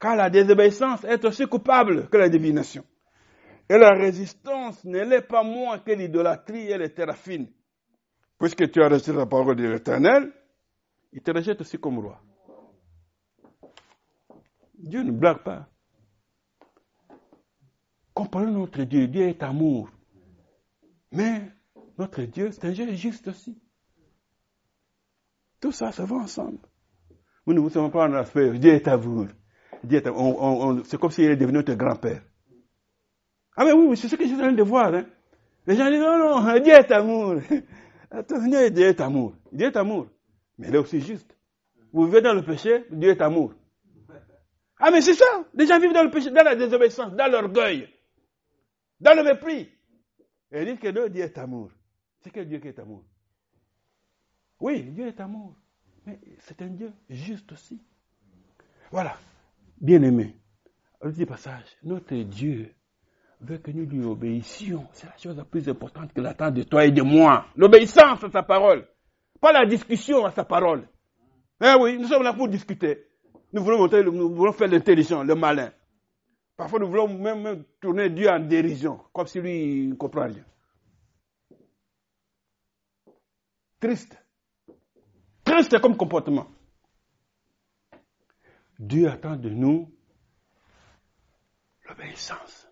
Car 0.00 0.16
la 0.16 0.28
désobéissance 0.28 1.04
est 1.04 1.24
aussi 1.24 1.46
coupable 1.46 2.08
que 2.08 2.16
la 2.16 2.28
divination. 2.28 2.84
Et 3.68 3.78
la 3.78 3.90
résistance 3.90 4.84
ne 4.84 4.98
l'est 5.04 5.22
pas 5.28 5.44
moins 5.44 5.78
que 5.78 5.92
l'idolâtrie 5.92 6.72
et 6.72 6.76
les 6.78 6.92
terrafines. 6.92 7.52
Puisque 8.36 8.68
tu 8.68 8.82
as 8.82 8.88
rejeté 8.88 9.12
la 9.12 9.26
parole 9.26 9.54
de 9.54 9.68
l'Éternel, 9.68 10.32
il 11.12 11.22
te 11.22 11.30
rejette 11.30 11.60
aussi 11.60 11.78
comme 11.78 12.00
roi. 12.00 12.20
Dieu 14.82 15.02
ne 15.02 15.12
blague 15.12 15.42
pas. 15.42 15.68
Comprenons 18.14 18.60
notre 18.60 18.82
Dieu. 18.82 19.06
Dieu 19.06 19.28
est 19.28 19.42
amour. 19.42 19.90
Mais 21.12 21.50
notre 21.98 22.22
Dieu, 22.22 22.50
c'est 22.52 22.64
un 22.64 22.72
Dieu 22.72 22.92
juste 22.94 23.28
aussi. 23.28 23.60
Tout 25.60 25.72
ça, 25.72 25.92
ça 25.92 26.04
va 26.04 26.16
ensemble. 26.16 26.58
Nous 27.46 27.62
ne 27.62 27.68
savons 27.68 27.90
pas 27.90 28.08
en 28.08 28.14
aspect. 28.14 28.58
Dieu 28.58 28.72
est 28.72 28.88
amour. 28.88 29.26
C'est 29.88 30.98
comme 31.00 31.10
s'il 31.10 31.30
est 31.30 31.36
devenu 31.36 31.58
notre 31.58 31.74
grand-père. 31.74 32.22
Ah 33.56 33.64
mais 33.64 33.72
oui, 33.72 33.96
c'est 33.96 34.08
ce 34.08 34.16
que 34.16 34.22
je 34.22 34.28
suis 34.28 34.36
en 34.36 34.40
train 34.40 34.52
de 34.52 34.62
voir. 34.62 34.94
Hein. 34.94 35.06
Les 35.66 35.76
gens 35.76 35.90
disent, 35.90 36.00
non, 36.00 36.18
non, 36.18 36.60
Dieu 36.60 36.72
est 36.72 36.90
amour. 36.92 37.36
Attends, 38.10 38.46
Dieu 38.46 38.82
est 38.82 39.00
amour. 39.00 39.34
Dieu 39.52 39.66
est 39.66 39.76
amour. 39.76 40.06
Mais 40.58 40.68
il 40.68 40.74
est 40.74 40.78
aussi 40.78 41.00
juste. 41.00 41.36
Vous 41.92 42.06
vivez 42.06 42.22
dans 42.22 42.34
le 42.34 42.42
péché, 42.42 42.84
Dieu 42.90 43.10
est 43.10 43.20
amour. 43.20 43.52
Ah 44.80 44.90
mais 44.90 45.02
c'est 45.02 45.14
ça. 45.14 45.44
Les 45.54 45.66
gens 45.66 45.78
vivent 45.78 45.92
dans 45.92 46.02
le 46.02 46.10
péché, 46.10 46.30
dans 46.30 46.42
la 46.42 46.56
désobéissance, 46.56 47.12
dans 47.12 47.30
l'orgueil, 47.30 47.88
dans 48.98 49.14
le 49.14 49.22
mépris. 49.22 49.68
Et 50.50 50.62
ils 50.62 50.64
disent 50.64 50.80
que 50.80 50.88
Dieu 51.08 51.22
est 51.22 51.38
amour. 51.38 51.70
C'est 52.22 52.30
quel 52.30 52.48
Dieu 52.48 52.58
qui 52.58 52.68
est 52.68 52.78
amour? 52.78 53.04
Oui, 54.58 54.82
Dieu 54.82 55.06
est 55.06 55.20
amour. 55.20 55.54
Mais 56.06 56.18
c'est 56.40 56.60
un 56.62 56.68
Dieu 56.68 56.92
juste 57.08 57.52
aussi. 57.52 57.80
Voilà. 58.90 59.16
Bien 59.80 60.02
aimé. 60.02 60.36
Le 61.02 61.12
petit 61.12 61.26
passage. 61.26 61.64
Notre 61.82 62.14
Dieu 62.14 62.74
veut 63.40 63.58
que 63.58 63.70
nous 63.70 63.86
lui 63.86 64.04
obéissions. 64.04 64.86
C'est 64.92 65.06
la 65.06 65.16
chose 65.16 65.36
la 65.36 65.44
plus 65.44 65.68
importante 65.68 66.12
qu'il 66.12 66.26
attend 66.26 66.50
de 66.50 66.62
toi 66.62 66.84
et 66.84 66.90
de 66.90 67.02
moi. 67.02 67.46
L'obéissance 67.54 68.24
à 68.24 68.30
sa 68.30 68.42
parole. 68.42 68.86
Pas 69.40 69.52
la 69.52 69.66
discussion 69.66 70.24
à 70.24 70.30
sa 70.30 70.44
parole. 70.44 70.88
Eh 71.62 71.74
oui, 71.78 71.98
nous 71.98 72.08
sommes 72.08 72.22
là 72.22 72.32
pour 72.32 72.48
discuter. 72.48 73.09
Nous 73.52 73.64
voulons, 73.64 73.78
montrer, 73.78 74.04
nous 74.04 74.34
voulons 74.34 74.52
faire 74.52 74.68
l'intelligent, 74.68 75.24
le 75.24 75.34
malin. 75.34 75.72
Parfois, 76.56 76.78
nous 76.78 76.88
voulons 76.88 77.08
même, 77.08 77.64
tourner 77.80 78.10
Dieu 78.10 78.28
en 78.28 78.38
dérision, 78.38 79.00
comme 79.12 79.26
si 79.26 79.40
lui 79.40 79.86
ne 79.88 79.94
comprend 79.94 80.26
rien. 80.26 80.44
Triste. 83.80 84.16
Triste 85.42 85.80
comme 85.80 85.96
comportement. 85.96 86.46
Dieu 88.78 89.08
attend 89.08 89.36
de 89.36 89.48
nous 89.50 89.90
l'obéissance. 91.88 92.68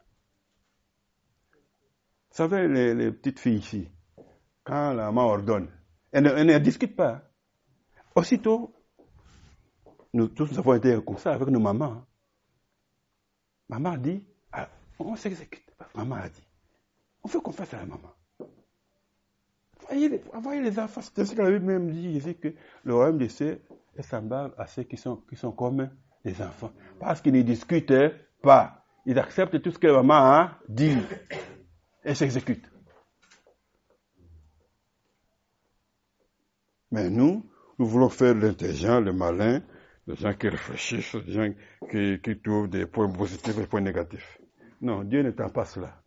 Vous 2.30 2.36
savez, 2.36 2.68
les, 2.68 3.10
petites 3.10 3.40
filles 3.40 3.58
ici, 3.58 3.88
quand 4.62 4.92
la 4.92 5.06
maman 5.06 5.26
ordonne, 5.26 5.70
elles 6.12 6.22
ne, 6.22 6.58
discutent 6.58 6.94
pas. 6.94 7.22
Aussitôt, 8.14 8.74
nous 10.12 10.28
tous 10.28 10.58
avons 10.58 10.74
été 10.74 10.98
comme 11.04 11.18
ça 11.18 11.34
avec 11.34 11.48
nos 11.48 11.60
mamans. 11.60 12.04
Maman 13.68 13.96
dit, 13.98 14.24
ah, 14.52 14.68
on 14.98 15.16
s'exécute. 15.16 15.64
Maman 15.94 16.16
a 16.16 16.28
dit. 16.28 16.46
On 17.22 17.28
fait 17.28 17.40
confiance 17.40 17.74
à 17.74 17.78
la 17.78 17.86
maman. 17.86 18.12
Voyez 19.86 20.08
les, 20.08 20.22
voyez 20.42 20.62
les 20.62 20.78
enfants, 20.78 21.00
c'est 21.00 21.24
ce 21.24 21.34
que 21.34 21.42
la 21.42 21.50
Bible 21.50 21.64
même 21.64 21.90
dit 21.90 22.10
ici 22.10 22.36
que 22.36 22.48
le 22.84 22.94
royaume 22.94 23.18
des 23.18 23.28
cieux 23.28 23.62
est 23.96 24.02
semblable 24.02 24.54
à 24.58 24.66
ceux 24.66 24.82
qui 24.84 24.96
sont, 24.96 25.16
qui 25.28 25.36
sont 25.36 25.52
comme 25.52 25.90
les 26.24 26.42
enfants. 26.42 26.72
Parce 27.00 27.20
qu'ils 27.20 27.32
ne 27.32 27.42
discutent 27.42 27.92
pas. 28.42 28.84
Ils 29.06 29.18
acceptent 29.18 29.62
tout 29.62 29.70
ce 29.70 29.78
que 29.78 29.86
la 29.86 30.02
maman 30.02 30.14
a 30.14 30.58
dit 30.68 30.96
et 32.04 32.14
s'exécutent. 32.14 32.68
Mais 36.90 37.10
nous, 37.10 37.46
nous 37.78 37.86
voulons 37.86 38.08
faire 38.08 38.34
l'intelligent, 38.34 39.00
le 39.00 39.12
malin, 39.12 39.62
les 40.08 40.16
gens 40.16 40.32
qui 40.32 40.48
réfléchissent, 40.48 41.14
les 41.14 41.32
gens 41.32 41.52
qui, 41.90 42.40
trouvent 42.40 42.68
des 42.68 42.86
points 42.86 43.10
positifs 43.10 43.56
et 43.56 43.60
des 43.60 43.66
points 43.66 43.82
négatifs. 43.82 44.38
Non, 44.80 45.04
Dieu 45.04 45.22
n'attend 45.22 45.50
pas 45.50 45.66
cela. 45.66 46.00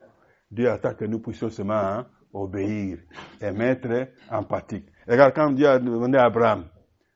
Dieu 0.49 0.69
attend 0.69 0.95
que 0.95 1.05
nous 1.05 1.19
puissions 1.19 1.49
seulement 1.49 1.75
hein, 1.75 2.07
obéir 2.33 2.97
et 3.39 3.51
mettre 3.51 4.07
en 4.29 4.43
pratique. 4.43 4.85
Regarde 5.07 5.33
quand 5.35 5.51
Dieu 5.51 5.67
a 5.67 5.77
demandé 5.77 6.17
à 6.17 6.25
Abraham, 6.25 6.65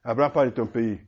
Abraham 0.04 0.32
parle 0.32 0.50
de 0.50 0.54
ton 0.54 0.68
pays. 0.68 1.00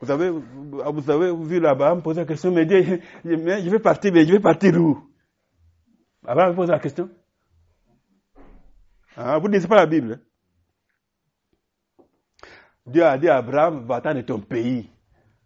Vous 0.00 0.10
avez, 0.10 0.30
vous 0.30 1.10
avez 1.10 1.32
vu 1.32 1.60
me 1.60 2.00
poser 2.00 2.20
la 2.20 2.26
question, 2.26 2.52
mais 2.52 2.64
Dieu, 2.64 3.00
je 3.24 3.70
vais 3.70 3.78
partir, 3.80 4.12
mais 4.12 4.24
je 4.24 4.32
vais 4.32 4.40
partir 4.40 4.80
où? 4.80 5.10
Abraham 6.24 6.54
pose 6.54 6.70
la 6.70 6.78
question. 6.78 7.10
Ah, 9.16 9.38
vous 9.38 9.48
ne 9.48 9.54
lisez 9.54 9.66
pas 9.66 9.76
la 9.76 9.86
Bible. 9.86 10.20
Hein? 11.98 12.04
Dieu 12.86 13.04
a 13.04 13.16
dit 13.18 13.28
à 13.28 13.38
Abraham, 13.38 13.84
va-t'en 13.86 14.14
de 14.14 14.20
ton 14.20 14.40
pays. 14.40 14.93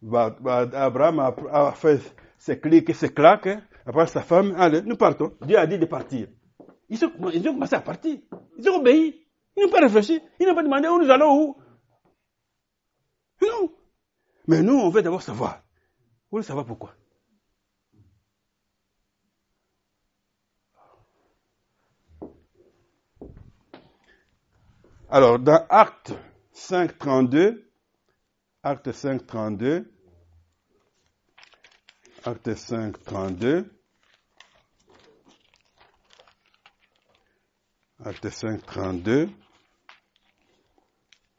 Abraham 0.02 1.20
a, 1.52 1.72
fait 1.72 2.00
ses 2.36 2.58
clics 2.60 2.88
et 2.90 2.94
ses 2.94 3.12
claques. 3.12 3.48
Après 3.84 4.06
sa 4.06 4.20
femme, 4.20 4.54
allez, 4.56 4.82
nous 4.82 4.96
partons. 4.96 5.32
Dieu 5.42 5.58
a 5.58 5.66
dit 5.66 5.78
de 5.78 5.86
partir. 5.86 6.28
Ils 6.88 7.04
ont, 7.04 7.12
ils 7.32 7.46
ont 7.48 7.54
commencé 7.54 7.74
à 7.74 7.80
partir. 7.80 8.18
Ils 8.58 8.68
ont 8.68 8.76
obéi. 8.76 9.26
Ils 9.56 9.64
n'ont 9.64 9.70
pas 9.70 9.80
réfléchi. 9.80 10.20
Ils 10.38 10.46
n'ont 10.46 10.54
pas 10.54 10.62
demandé 10.62 10.88
où 10.88 11.02
nous 11.02 11.10
allons 11.10 11.34
où. 11.34 11.56
Non. 13.42 13.70
Mais 14.46 14.62
nous, 14.62 14.74
on 14.74 14.88
veut 14.88 15.02
d'abord 15.02 15.22
savoir. 15.22 15.62
Vous 16.30 16.36
voulez 16.36 16.44
savoir 16.44 16.64
pourquoi? 16.64 16.94
Alors, 25.10 25.38
dans 25.38 25.64
Acte 25.70 26.12
5, 26.52 26.98
32, 26.98 27.67
Acte 28.70 28.92
5, 28.92 29.26
32. 29.26 29.90
Acte 32.22 32.54
5, 32.54 33.02
32. 33.02 33.64
Acte 38.04 38.28
5, 38.28 38.66
32. 38.66 39.30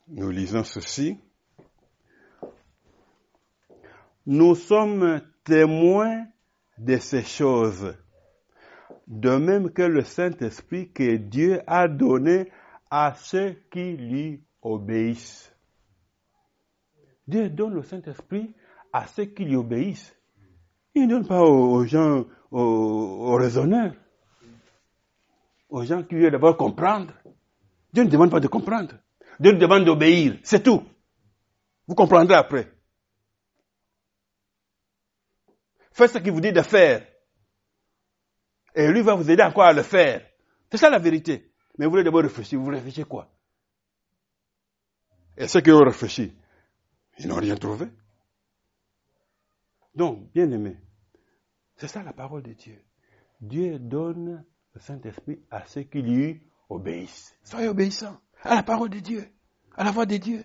Nous 0.07 0.32
lisons 0.32 0.63
ceci. 0.63 1.19
Nous 4.25 4.55
sommes 4.55 5.21
témoins 5.43 6.25
de 6.80 6.97
ces 6.97 7.21
choses, 7.21 7.95
de 9.05 9.36
même 9.36 9.71
que 9.71 9.84
le 9.84 10.01
Saint-Esprit 10.01 10.91
que 10.91 11.17
Dieu 11.17 11.61
a 11.67 11.88
donné 11.88 12.51
à 12.89 13.13
ceux 13.13 13.51
qui 13.71 13.97
lui 13.97 14.43
obéissent. 14.63 15.49
Dieu 17.30 17.49
donne 17.49 17.75
le 17.75 17.84
Saint-Esprit 17.84 18.53
à 18.91 19.05
ceux 19.05 19.25
qui 19.25 19.45
lui 19.45 19.55
obéissent. 19.55 20.15
Il 20.95 21.03
ne 21.03 21.09
donne 21.09 21.27
pas 21.27 21.41
aux, 21.41 21.86
gens, 21.86 22.25
aux, 22.49 23.36
raisonneurs, 23.36 23.93
aux 25.69 25.84
gens 25.84 26.03
qui 26.03 26.15
veulent 26.15 26.32
d'abord 26.32 26.57
comprendre. 26.57 27.13
Dieu 27.93 28.03
ne 28.03 28.09
demande 28.09 28.32
pas 28.32 28.39
de 28.39 28.47
comprendre. 28.47 28.95
Dieu 29.39 29.51
nous 29.51 29.59
demande 29.59 29.86
d'obéir. 29.86 30.39
C'est 30.43 30.63
tout. 30.63 30.84
Vous 31.88 31.95
comprendrez 31.95 32.34
après. 32.34 32.71
Faites 35.91 36.11
ce 36.11 36.17
qu'il 36.17 36.32
vous 36.32 36.41
dit 36.41 36.51
de 36.51 36.61
faire. 36.61 37.05
Et 38.73 38.88
lui 38.88 39.01
va 39.01 39.13
vous 39.13 39.30
aider 39.30 39.43
encore 39.43 39.65
à 39.65 39.73
le 39.73 39.84
faire. 39.84 40.25
C'est 40.71 40.77
ça 40.77 40.89
la 40.89 40.99
vérité. 40.99 41.51
Mais 41.77 41.86
vous 41.86 41.91
voulez 41.91 42.03
d'abord 42.03 42.23
réfléchir. 42.23 42.59
Vous 42.59 42.69
réfléchissez 42.69 43.03
quoi? 43.03 43.32
Et 45.38 45.47
ceux 45.47 45.61
qui 45.61 45.71
ont 45.71 45.80
réfléchi, 45.80 46.34
ils 47.20 47.28
n'ont 47.28 47.36
rien 47.36 47.55
trouvé. 47.55 47.88
Donc, 49.93 50.32
bien 50.32 50.49
aimé, 50.51 50.78
c'est 51.76 51.88
ça 51.88 52.01
la 52.01 52.13
parole 52.13 52.43
de 52.43 52.53
Dieu. 52.53 52.82
Dieu 53.41 53.78
donne 53.78 54.45
le 54.74 54.80
Saint-Esprit 54.80 55.39
à 55.51 55.65
ceux 55.65 55.84
qui 55.84 56.01
lui 56.01 56.41
obéissent. 56.70 57.36
Soyez 57.43 57.67
obéissants 57.67 58.20
à 58.41 58.55
la 58.55 58.63
parole 58.63 58.89
de 58.89 58.99
Dieu, 58.99 59.30
à 59.76 59.84
la 59.84 59.91
voix 59.91 60.05
de 60.05 60.17
Dieu. 60.17 60.43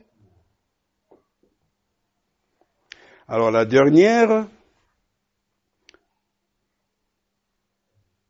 Alors 3.29 3.51
la 3.51 3.65
dernière, 3.65 4.49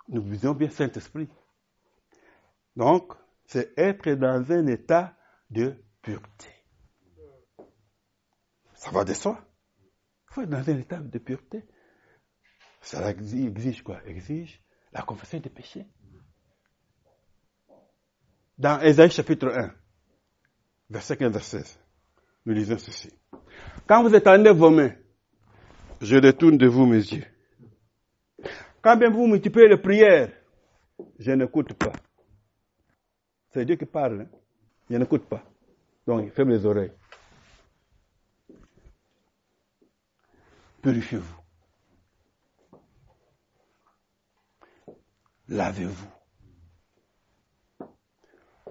nous 0.08 0.22
visons 0.22 0.52
bien 0.52 0.70
Saint-Esprit. 0.70 1.28
Donc, 2.76 3.12
c'est 3.46 3.72
être 3.78 4.10
dans 4.10 4.52
un 4.52 4.66
état 4.66 5.16
de 5.50 5.76
pureté. 6.02 6.53
Ça 8.84 8.90
va 8.90 9.02
de 9.02 9.14
soi. 9.14 9.40
Il 9.80 10.34
faut 10.34 10.42
être 10.42 10.50
dans 10.50 10.70
un 10.70 10.78
état 10.78 10.98
de 10.98 11.18
pureté. 11.18 11.64
Ça 12.82 13.10
exige 13.10 13.82
quoi? 13.82 13.98
Exige 14.04 14.60
la 14.92 15.00
confession 15.00 15.40
des 15.40 15.48
péchés. 15.48 15.86
Dans 18.58 18.78
Ésaïe 18.82 19.10
chapitre 19.10 19.48
1, 19.48 19.74
verset 20.90 21.16
15 21.16 21.32
verset 21.32 21.58
16, 21.62 21.78
nous 22.44 22.52
lisons 22.52 22.76
ceci. 22.76 23.10
Quand 23.86 24.02
vous 24.02 24.14
étendez 24.14 24.52
vos 24.52 24.70
mains, 24.70 24.94
je 26.02 26.18
détourne 26.18 26.58
de 26.58 26.66
vous 26.66 26.84
mes 26.84 26.98
yeux. 26.98 27.24
Quand 28.82 28.98
bien 28.98 29.08
vous 29.08 29.26
multipliez 29.26 29.66
les 29.66 29.78
prières, 29.78 30.30
je 31.18 31.32
n'écoute 31.32 31.72
pas. 31.72 31.92
C'est 33.48 33.64
Dieu 33.64 33.76
qui 33.76 33.86
parle. 33.86 34.20
Hein? 34.20 34.28
Je 34.90 34.96
n'écoute 34.98 35.26
pas. 35.26 35.42
Donc, 36.06 36.30
ferme 36.32 36.50
les 36.50 36.66
oreilles. 36.66 36.92
Purifiez-vous. 40.84 41.40
Lavez-vous. 45.48 46.08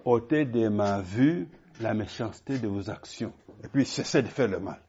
ôtez 0.06 0.46
de 0.46 0.68
ma 0.68 1.02
vue 1.02 1.48
la 1.82 1.96
méchanceté 1.96 2.60
de 2.60 2.68
vos 2.68 2.92
actions. 2.92 3.34
Et 3.64 3.68
puis 3.68 3.84
cessez 3.84 4.22
de 4.22 4.28
faire 4.28 4.48
le 4.48 4.60
mal. 4.60 4.80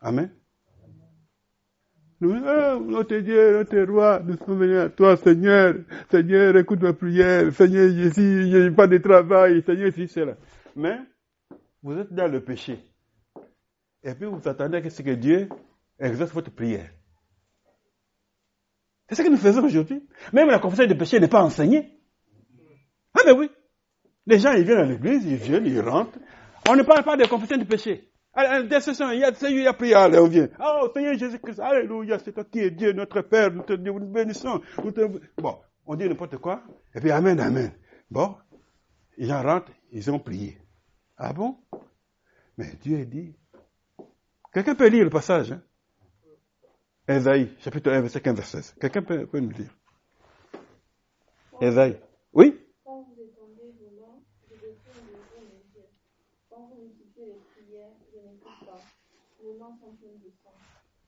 Amen. 0.00 0.34
Nous, 2.20 2.32
oh, 2.32 2.80
notre 2.80 3.18
Dieu, 3.18 3.58
notre 3.58 3.80
roi, 3.82 4.20
nous 4.24 4.36
sommes 4.36 4.58
venus 4.58 4.78
à 4.78 4.88
toi, 4.88 5.16
Seigneur. 5.16 5.76
Seigneur, 6.10 6.56
écoute 6.56 6.82
ma 6.82 6.92
prière. 6.92 7.54
Seigneur, 7.54 7.88
n'y 7.88 8.66
a 8.66 8.72
pas 8.72 8.88
de 8.88 8.98
travail. 8.98 9.62
Seigneur, 9.62 9.92
c'est 10.08 10.24
là. 10.24 10.36
Mais, 10.74 10.98
vous 11.84 11.96
êtes 11.96 12.12
dans 12.12 12.26
le 12.26 12.42
péché. 12.42 12.89
Et 14.02 14.14
puis 14.14 14.26
vous 14.26 14.48
attendez 14.48 14.78
à 14.78 14.90
ce 14.90 15.02
que 15.02 15.10
Dieu 15.10 15.48
exauce 15.98 16.32
votre 16.32 16.50
prière. 16.50 16.90
C'est 19.08 19.16
ce 19.16 19.22
que 19.22 19.28
nous 19.28 19.36
faisons 19.36 19.64
aujourd'hui. 19.64 20.08
Même 20.32 20.48
la 20.48 20.58
confession 20.58 20.86
de 20.86 20.94
péché 20.94 21.18
n'est 21.18 21.28
pas 21.28 21.42
enseignée. 21.42 22.00
Ah 23.14 23.22
ben 23.26 23.36
oui. 23.36 23.50
Les 24.26 24.38
gens, 24.38 24.52
ils 24.52 24.64
viennent 24.64 24.78
à 24.78 24.84
l'église, 24.84 25.26
ils 25.26 25.36
viennent, 25.36 25.66
ils 25.66 25.80
rentrent. 25.80 26.18
On 26.68 26.76
ne 26.76 26.82
parle 26.82 27.02
pas 27.02 27.16
de 27.16 27.26
confession 27.26 27.56
de 27.56 27.64
péché. 27.64 28.10
Intercession, 28.32 29.10
il 29.10 29.20
y 29.20 29.24
a 29.24 29.34
Seigneur, 29.34 29.58
il 29.58 29.64
y 29.64 29.66
a 29.66 29.72
prière, 29.72 29.98
allez, 30.02 30.18
on 30.18 30.28
vient. 30.28 30.48
Oh 30.60 30.88
Seigneur 30.94 31.18
Jésus-Christ, 31.18 31.58
Alléluia, 31.58 32.18
c'est 32.20 32.32
toi 32.32 32.44
qui 32.44 32.60
es 32.60 32.70
Dieu, 32.70 32.92
notre 32.92 33.22
Père, 33.22 33.50
nous 33.50 33.62
te 33.62 33.72
bénissons. 33.74 34.60
Bon, 35.36 35.58
on 35.84 35.96
dit 35.96 36.08
n'importe 36.08 36.36
quoi, 36.36 36.62
et 36.94 37.00
puis 37.00 37.10
Amen, 37.10 37.40
Amen. 37.40 37.72
Bon, 38.08 38.36
ils 39.18 39.32
en 39.32 39.42
rentrent, 39.42 39.72
ils 39.90 40.08
ont 40.12 40.20
prié. 40.20 40.58
Ah 41.16 41.32
bon? 41.32 41.56
Mais 42.56 42.72
Dieu 42.80 43.04
dit. 43.04 43.34
Quelqu'un 44.52 44.74
peut 44.74 44.88
lire 44.88 45.04
le 45.04 45.10
passage. 45.10 45.52
Hein? 45.52 45.62
Ésaïe, 47.06 47.56
chapitre 47.60 47.90
1, 47.90 48.00
verset 48.00 48.20
15 48.20 48.36
verset. 48.36 48.74
Quelqu'un 48.80 49.02
peut, 49.02 49.26
peut 49.26 49.40
nous 49.40 49.50
lire 49.50 49.76
Ésaïe. 51.60 52.00
Oui? 52.32 52.56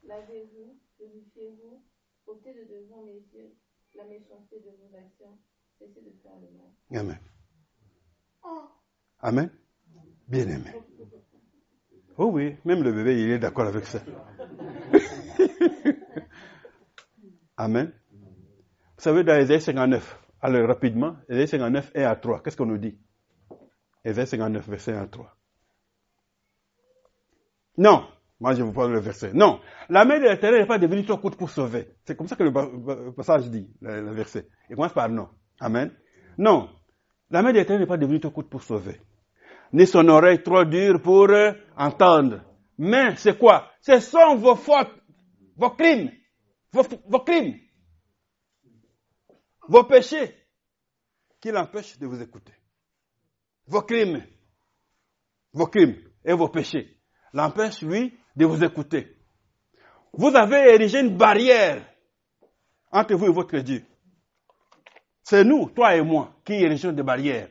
Lavez-vous, 0.05 0.76
purifiez-vous, 0.99 1.82
ôtez 2.26 2.53
de 2.53 2.64
devant 2.64 3.03
mes 3.03 3.22
yeux 3.32 3.55
la 3.95 4.05
méchanceté 4.05 4.61
de 4.61 4.70
vos 4.70 4.97
actions. 4.97 5.38
Cessez 5.78 6.01
de 6.01 6.12
faire 6.22 6.38
le 6.40 6.51
mal. 6.59 7.01
Amen. 7.01 7.18
Amen. 9.20 9.51
Bien 10.28 10.49
aimé. 10.49 10.70
Oh 12.18 12.30
oui, 12.32 12.56
même 12.64 12.82
le 12.82 12.92
bébé, 12.92 13.22
il 13.22 13.30
est 13.30 13.38
d'accord 13.38 13.66
avec 13.66 13.86
ça. 13.86 14.00
Amen. 17.56 17.92
Vous 18.10 19.02
savez, 19.02 19.24
dans 19.24 19.38
Ésaïe 19.38 19.60
59, 19.60 20.18
alors 20.42 20.68
rapidement, 20.68 21.16
Ésaïe 21.28 21.48
59, 21.48 21.92
1 21.94 22.02
à 22.02 22.16
3, 22.16 22.42
qu'est-ce 22.42 22.56
qu'on 22.56 22.66
nous 22.66 22.78
dit? 22.78 22.98
Ésaïe 24.04 24.26
59, 24.26 24.68
verset 24.68 24.92
1 24.92 25.02
à 25.02 25.06
3. 25.06 25.36
Non, 27.78 28.04
moi 28.40 28.54
je 28.54 28.62
vous 28.62 28.72
parle 28.72 28.92
le 28.92 29.00
verset. 29.00 29.32
Non, 29.32 29.60
la 29.88 30.04
main 30.04 30.18
de 30.18 30.24
l'éternel 30.24 30.60
n'est 30.60 30.66
pas 30.66 30.78
devenue 30.78 31.06
trop 31.06 31.16
courte 31.16 31.36
pour 31.36 31.48
sauver. 31.48 31.94
C'est 32.04 32.16
comme 32.16 32.28
ça 32.28 32.36
que 32.36 32.42
le 32.42 33.12
passage 33.12 33.48
dit, 33.48 33.70
le, 33.80 34.02
le 34.02 34.12
verset. 34.12 34.48
Il 34.68 34.76
commence 34.76 34.92
par 34.92 35.08
non. 35.08 35.28
Amen. 35.60 35.90
Non, 36.36 36.68
la 37.30 37.40
main 37.40 37.52
de 37.52 37.58
l'éternel 37.58 37.80
n'est 37.80 37.88
pas 37.88 37.96
devenue 37.96 38.20
trop 38.20 38.30
courte 38.30 38.50
pour 38.50 38.62
sauver. 38.62 39.00
Ni 39.72 39.86
son 39.86 40.08
oreille 40.08 40.42
trop 40.42 40.64
dure 40.64 41.00
pour 41.00 41.30
euh, 41.30 41.52
entendre. 41.76 42.42
Mais 42.78 43.16
c'est 43.16 43.38
quoi? 43.38 43.70
Ce 43.80 44.00
sont 44.00 44.36
vos 44.36 44.56
fautes, 44.56 44.92
vos 45.56 45.70
crimes, 45.70 46.10
vos, 46.72 47.20
crimes, 47.20 47.58
vos 49.68 49.84
péchés 49.84 50.34
qui 51.40 51.50
l'empêchent 51.50 51.98
de 51.98 52.06
vous 52.06 52.20
écouter. 52.20 52.52
Vos 53.66 53.82
crimes, 53.82 54.22
vos 55.52 55.66
crimes 55.66 55.96
et 56.24 56.32
vos 56.32 56.48
péchés 56.48 56.98
l'empêchent, 57.32 57.82
lui, 57.82 58.18
de 58.36 58.44
vous 58.44 58.62
écouter. 58.62 59.16
Vous 60.12 60.34
avez 60.34 60.74
érigé 60.74 61.00
une 61.00 61.16
barrière 61.16 61.82
entre 62.90 63.14
vous 63.14 63.26
et 63.26 63.32
votre 63.32 63.58
Dieu. 63.58 63.84
C'est 65.22 65.44
nous, 65.44 65.70
toi 65.70 65.96
et 65.96 66.02
moi, 66.02 66.34
qui 66.44 66.54
érigeons 66.54 66.92
des 66.92 67.02
barrières. 67.02 67.48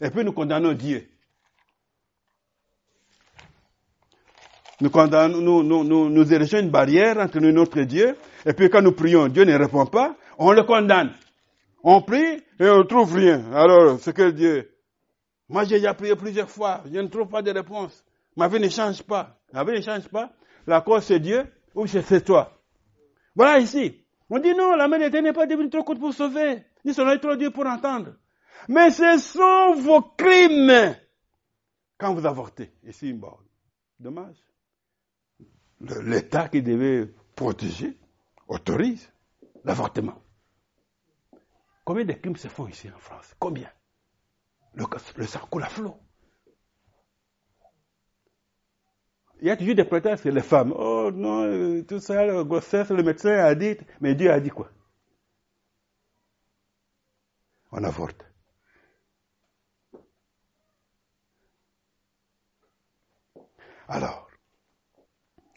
Et 0.00 0.10
puis 0.10 0.24
nous 0.24 0.32
condamnons 0.32 0.72
Dieu. 0.72 1.08
Nous, 4.80 4.90
nous, 4.92 5.84
nous, 5.84 6.08
nous, 6.08 6.32
érigeons 6.32 6.58
une 6.58 6.70
barrière 6.70 7.18
entre 7.18 7.38
nous 7.38 7.48
et 7.48 7.52
notre 7.52 7.80
Dieu. 7.82 8.16
Et 8.46 8.52
puis 8.54 8.70
quand 8.70 8.80
nous 8.80 8.92
prions, 8.92 9.28
Dieu 9.28 9.44
ne 9.44 9.54
répond 9.54 9.84
pas, 9.86 10.16
on 10.38 10.52
le 10.52 10.62
condamne. 10.62 11.12
On 11.82 12.00
prie 12.00 12.42
et 12.58 12.68
on 12.68 12.78
ne 12.78 12.82
trouve 12.84 13.14
rien. 13.14 13.52
Alors, 13.52 13.98
c'est 14.00 14.14
que 14.14 14.30
Dieu. 14.30 14.70
Moi, 15.48 15.64
j'ai 15.64 15.76
déjà 15.76 15.92
prié 15.94 16.16
plusieurs 16.16 16.48
fois. 16.48 16.82
Je 16.90 16.98
ne 16.98 17.08
trouve 17.08 17.28
pas 17.28 17.42
de 17.42 17.50
réponse. 17.50 18.04
Ma 18.36 18.48
vie 18.48 18.60
ne 18.60 18.68
change 18.68 19.02
pas. 19.02 19.38
Ma 19.52 19.64
vie 19.64 19.72
ne 19.72 19.80
change 19.80 20.08
pas. 20.08 20.30
La 20.66 20.80
cause, 20.80 21.04
c'est 21.04 21.20
Dieu 21.20 21.44
ou 21.74 21.86
c'est 21.86 22.24
toi. 22.24 22.58
Voilà 23.34 23.58
ici. 23.58 24.04
On 24.30 24.38
dit 24.38 24.54
non, 24.54 24.76
la 24.76 24.86
main 24.88 24.98
d'éternel 24.98 25.24
n'est 25.24 25.32
pas 25.32 25.46
devenue 25.46 25.68
trop 25.68 25.82
courte 25.82 25.98
pour 25.98 26.14
sauver. 26.14 26.62
Ni 26.84 26.94
son 26.94 27.02
oreille 27.02 27.20
trop 27.20 27.36
dur 27.36 27.52
pour 27.52 27.66
entendre. 27.66 28.14
Mais 28.68 28.90
ce 28.90 29.18
sont 29.18 29.74
vos 29.74 30.02
crimes 30.16 30.96
quand 31.98 32.14
vous 32.14 32.24
avortez. 32.26 32.70
Ici, 32.84 33.12
bon, 33.12 33.32
dommage. 33.98 34.36
L'État 35.80 36.48
qui 36.48 36.62
devait 36.62 37.06
protéger 37.34 37.98
autorise 38.48 39.10
l'avortement. 39.64 40.22
Combien 41.84 42.04
de 42.04 42.12
crimes 42.12 42.36
se 42.36 42.48
font 42.48 42.68
ici 42.68 42.90
en 42.90 42.98
France? 42.98 43.34
Combien? 43.38 43.70
Le, 44.74 44.84
le 45.16 45.26
sang 45.26 45.40
coule 45.50 45.64
à 45.64 45.68
flot. 45.68 45.98
Il 49.40 49.46
y 49.48 49.50
a 49.50 49.56
toujours 49.56 49.74
des 49.74 49.84
prétextes 49.84 50.26
les 50.26 50.42
femmes, 50.42 50.72
oh 50.76 51.10
non, 51.10 51.44
euh, 51.44 51.82
tout 51.82 51.98
ça, 51.98 52.26
la 52.26 52.44
grossesse, 52.44 52.90
le 52.90 53.02
médecin 53.02 53.38
a 53.38 53.54
dit, 53.54 53.76
mais 54.00 54.14
Dieu 54.14 54.30
a 54.30 54.38
dit 54.38 54.50
quoi? 54.50 54.70
On 57.72 57.82
avorte. 57.82 58.22
Alors, 63.88 64.29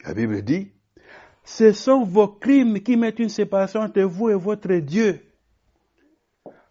la 0.06 0.14
Bible 0.14 0.42
dit, 0.42 0.70
ce 1.44 1.72
sont 1.72 2.04
vos 2.04 2.28
crimes 2.28 2.80
qui 2.80 2.96
mettent 2.96 3.18
une 3.18 3.28
séparation 3.28 3.80
entre 3.80 4.02
vous 4.02 4.30
et 4.30 4.34
votre 4.34 4.72
Dieu. 4.74 5.20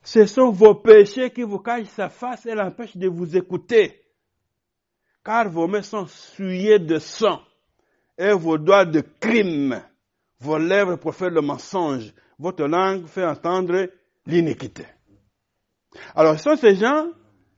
Ce 0.02 0.26
sont 0.26 0.50
vos 0.52 0.76
péchés 0.76 1.32
qui 1.32 1.44
vous 1.44 1.60
cachent 1.60 1.88
sa 1.88 2.10
face 2.10 2.46
et 2.46 2.56
l'empêchent 2.56 2.98
de 2.98 3.08
vous 3.08 3.38
écouter. 3.38 4.02
Car 5.24 5.50
vos 5.50 5.68
mains 5.68 5.82
sont 5.82 6.06
souillées 6.08 6.80
de 6.80 7.00
sang 7.00 7.42
et 8.18 8.34
vos 8.34 8.58
doigts 8.58 8.86
de 8.86 9.02
crime. 9.20 9.82
Vos 10.40 10.58
lèvres 10.58 10.98
profèrent 10.98 11.30
le 11.30 11.42
mensonge. 11.42 12.14
Votre 12.38 12.66
langue 12.66 13.06
fait 13.06 13.26
entendre 13.26 13.88
l'iniquité. 14.26 14.86
Alors, 16.16 16.38
ce 16.38 16.44
sont 16.44 16.58
ces 16.58 16.76
gens 16.76 17.08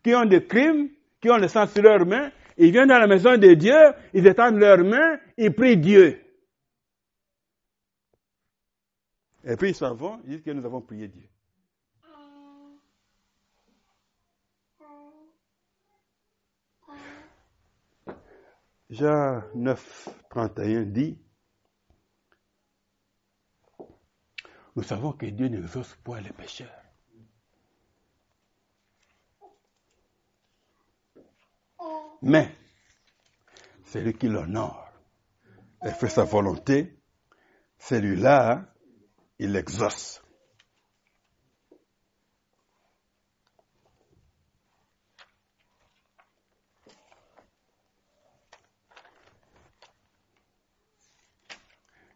qui 0.04 0.14
ont 0.14 0.26
des 0.26 0.46
crimes, 0.46 0.90
qui 1.20 1.30
ont 1.32 1.38
le 1.38 1.48
sang 1.48 1.66
sur 1.66 1.82
leurs 1.82 2.06
mains. 2.06 2.30
Ils 2.58 2.72
viennent 2.72 2.88
dans 2.88 3.00
la 3.00 3.08
maison 3.08 3.38
de 3.38 3.54
Dieu, 3.54 3.76
ils 4.14 4.26
étendent 4.28 4.58
leurs 4.58 4.84
mains, 4.84 5.20
ils 5.38 5.54
prient 5.54 5.78
Dieu. 5.78 6.22
Et 9.44 9.56
puis 9.58 9.70
ils 9.70 9.76
s'en 9.76 9.94
vont, 9.94 10.22
ils 10.26 10.32
disent 10.32 10.42
que 10.44 10.52
nous 10.52 10.66
avons 10.66 10.82
prié 10.82 11.08
Dieu. 11.08 11.28
Jean 18.90 19.44
9, 19.56 20.10
31 20.30 20.84
dit, 20.84 21.18
nous 24.76 24.84
savons 24.84 25.12
que 25.14 25.26
Dieu 25.26 25.48
n'exauce 25.48 25.96
point 26.04 26.22
les 26.22 26.32
pécheurs. 26.32 26.85
Mais, 32.22 32.56
celui 33.86 34.14
qui 34.14 34.28
l'honore 34.28 34.90
et 35.86 35.92
fait 35.92 36.10
sa 36.10 36.24
volonté, 36.24 36.98
celui-là, 37.78 38.74
il 39.38 39.52
l'exauce. 39.52 40.22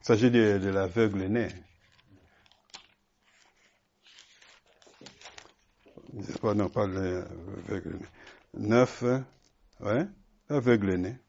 Il 0.01 0.05
s'agit 0.05 0.32
de, 0.32 0.57
de 0.57 0.70
l'aveugle 0.70 1.26
né. 1.26 1.49
Pas, 6.41 6.55
non, 6.55 6.67
pas 6.70 6.88
l'aveugle 6.88 7.97
né. 7.97 8.05
9, 8.55 9.24
ouais, 9.80 10.07
aveugle 10.49 10.95
né. 10.95 11.19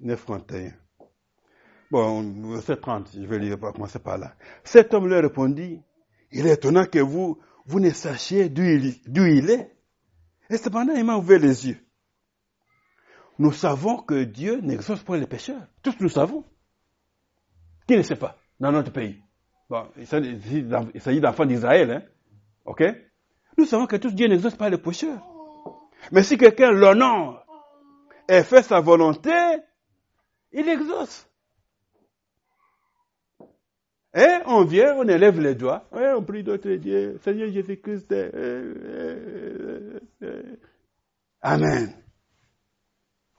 9, 0.00 0.24
31. 0.24 0.72
Bon, 1.90 2.22
verset 2.52 2.76
30, 2.76 3.10
je 3.14 3.26
vais 3.26 3.38
lire, 3.38 3.58
commencer 3.58 3.98
par 3.98 4.16
là. 4.16 4.34
Cet 4.64 4.94
homme 4.94 5.08
leur 5.08 5.22
répondit, 5.22 5.82
il 6.30 6.46
est 6.46 6.54
étonnant 6.54 6.86
que 6.86 7.00
vous, 7.00 7.38
vous 7.66 7.80
ne 7.80 7.90
sachiez 7.90 8.48
d'où 8.48 8.62
il, 8.62 9.50
est. 9.50 9.76
Et 10.48 10.56
cependant, 10.56 10.94
il 10.94 11.04
m'a 11.04 11.16
ouvert 11.16 11.38
les 11.38 11.68
yeux. 11.68 11.78
Nous 13.38 13.52
savons 13.52 13.98
que 13.98 14.24
Dieu 14.24 14.60
n'exauce 14.60 15.02
pas 15.02 15.16
les 15.16 15.26
pécheurs. 15.26 15.66
Tous 15.82 15.94
nous 16.00 16.08
savons. 16.08 16.44
Qui 17.86 17.96
ne 17.96 18.02
sait 18.02 18.16
pas 18.16 18.36
dans 18.58 18.70
notre 18.70 18.92
pays? 18.92 19.20
Bon, 19.68 19.86
il 19.96 20.06
s'agit 20.06 21.20
d'enfants 21.20 21.46
d'Israël, 21.46 21.90
hein 21.90 22.02
Ok? 22.64 22.82
Nous 23.56 23.64
savons 23.64 23.86
que 23.86 23.96
tous 23.96 24.14
Dieu 24.14 24.28
n'exauce 24.28 24.54
pas 24.54 24.70
les 24.70 24.78
pécheurs. 24.78 25.20
Mais 26.12 26.22
si 26.22 26.38
quelqu'un 26.38 26.70
l'honore 26.70 27.44
et 28.30 28.44
fait 28.44 28.62
sa 28.62 28.80
volonté, 28.80 29.32
il 30.52 30.68
exauce. 30.68 31.28
Et 34.14 34.38
on 34.46 34.64
vient, 34.64 34.94
on 34.96 35.08
élève 35.08 35.40
les 35.40 35.56
doigts, 35.56 35.88
et 35.92 36.12
on 36.16 36.22
prie 36.22 36.44
d'autres 36.44 36.70
dieux, 36.74 37.18
Seigneur 37.22 37.50
Jésus-Christ. 37.50 38.12
euh, 38.12 40.00
euh. 40.22 40.56
Amen. 41.42 41.92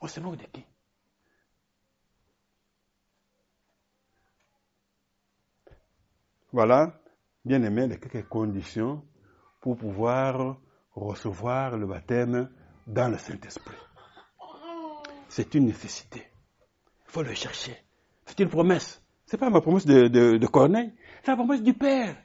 On 0.00 0.06
se 0.06 0.20
moque 0.20 0.36
de 0.36 0.44
qui? 0.44 0.64
Voilà, 6.52 7.00
bien 7.44 7.62
aimé, 7.62 7.86
les 7.86 7.98
quelques 7.98 8.28
conditions 8.28 9.02
pour 9.60 9.76
pouvoir 9.78 10.58
recevoir 10.94 11.78
le 11.78 11.86
baptême 11.86 12.50
dans 12.86 13.08
le 13.10 13.16
Saint-Esprit. 13.16 13.76
C'est 15.32 15.54
une 15.54 15.64
nécessité. 15.64 16.26
Il 17.06 17.10
faut 17.10 17.22
le 17.22 17.32
chercher. 17.32 17.74
C'est 18.26 18.38
une 18.40 18.50
promesse. 18.50 19.02
C'est 19.24 19.38
pas 19.38 19.48
ma 19.48 19.62
promesse 19.62 19.86
de, 19.86 20.08
de, 20.08 20.36
de 20.36 20.46
Corneille, 20.46 20.92
c'est 21.22 21.30
la 21.30 21.36
promesse 21.36 21.62
du 21.62 21.72
Père. 21.72 22.16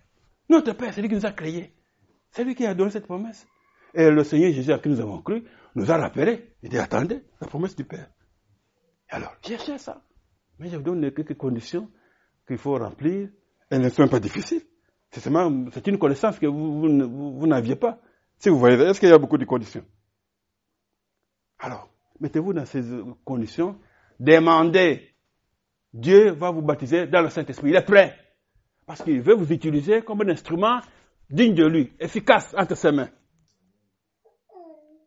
Notre 0.49 0.74
Père, 0.74 0.93
c'est 0.93 1.01
lui 1.01 1.08
qui 1.08 1.16
nous 1.16 1.26
a 1.26 1.32
créés. 1.32 1.74
C'est 2.32 2.43
lui 2.43 2.53
qui 2.53 2.66
a 2.66 2.74
donné 2.74 2.91
cette 2.91 3.05
promesse. 3.05 3.47
Et 3.93 4.10
le 4.10 4.24
Seigneur 4.26 4.51
Jésus 4.51 4.74
à 4.74 4.80
qui 4.80 4.89
nous 4.89 4.99
avons 4.99 5.22
cru 5.22 5.45
nous 5.76 5.89
a 5.89 5.97
rappelé. 5.97 6.53
Il 6.62 6.70
dit, 6.70 6.78
attendez, 6.78 7.24
la 7.39 7.47
promesse 7.47 7.78
du 7.78 7.86
Père. 7.86 8.10
Alors, 9.08 9.34
cherchez 9.41 9.78
ça. 9.78 10.03
Mais 10.60 10.70
je 10.70 10.76
vous 10.76 10.84
donne 10.84 11.10
quelques 11.14 11.38
conditions 11.38 11.89
qu'il 12.45 12.58
faut 12.58 12.78
remplir. 12.78 13.30
Elles 13.70 13.82
ne 13.82 13.89
sont 13.89 14.08
pas 14.10 14.20
difficiles. 14.20 14.64
C'est 15.12 15.22
seulement, 15.22 15.66
c'est 15.72 15.88
une 15.88 15.97
connaissance 15.97 16.38
que 16.39 16.47
vous, 16.47 16.82
vous, 16.82 17.39
vous 17.39 17.47
n'aviez 17.47 17.78
pas. 17.78 18.01
Si 18.38 18.49
vous 18.49 18.60
voyez, 18.60 18.78
est-ce 18.82 18.99
qu'il 18.99 19.08
y 19.08 19.14
a 19.14 19.18
beaucoup 19.18 19.38
de 19.38 19.45
conditions? 19.45 19.86
Alors, 21.60 21.89
mettez-vous 22.20 22.53
dans 22.53 22.65
ces 22.65 22.84
conditions. 23.24 23.78
Demandez. 24.20 25.13
Dieu 25.93 26.32
va 26.32 26.51
vous 26.51 26.61
baptiser 26.61 27.07
dans 27.07 27.22
le 27.22 27.30
Saint-Esprit. 27.30 27.70
Il 27.70 27.76
est 27.76 27.86
prêt. 27.86 28.15
Parce 28.86 29.03
qu'il 29.03 29.22
veut 29.22 29.34
vous 29.34 29.51
utiliser 29.51 30.01
comme 30.01 30.22
un 30.22 30.30
instrument 30.30 30.80
digne 31.30 31.55
de 31.55 31.65
lui, 31.65 31.93
efficace 31.99 32.55
entre 32.57 32.76
ses 32.76 32.91
mains. 32.91 33.09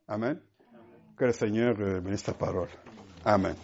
Amen. 0.07 0.39
Que 1.17 1.25
le 1.27 1.33
Seigneur 1.33 1.75
bénisse 2.03 2.25
ta 2.25 2.35
parole. 2.35 2.69
Amen. 3.25 3.55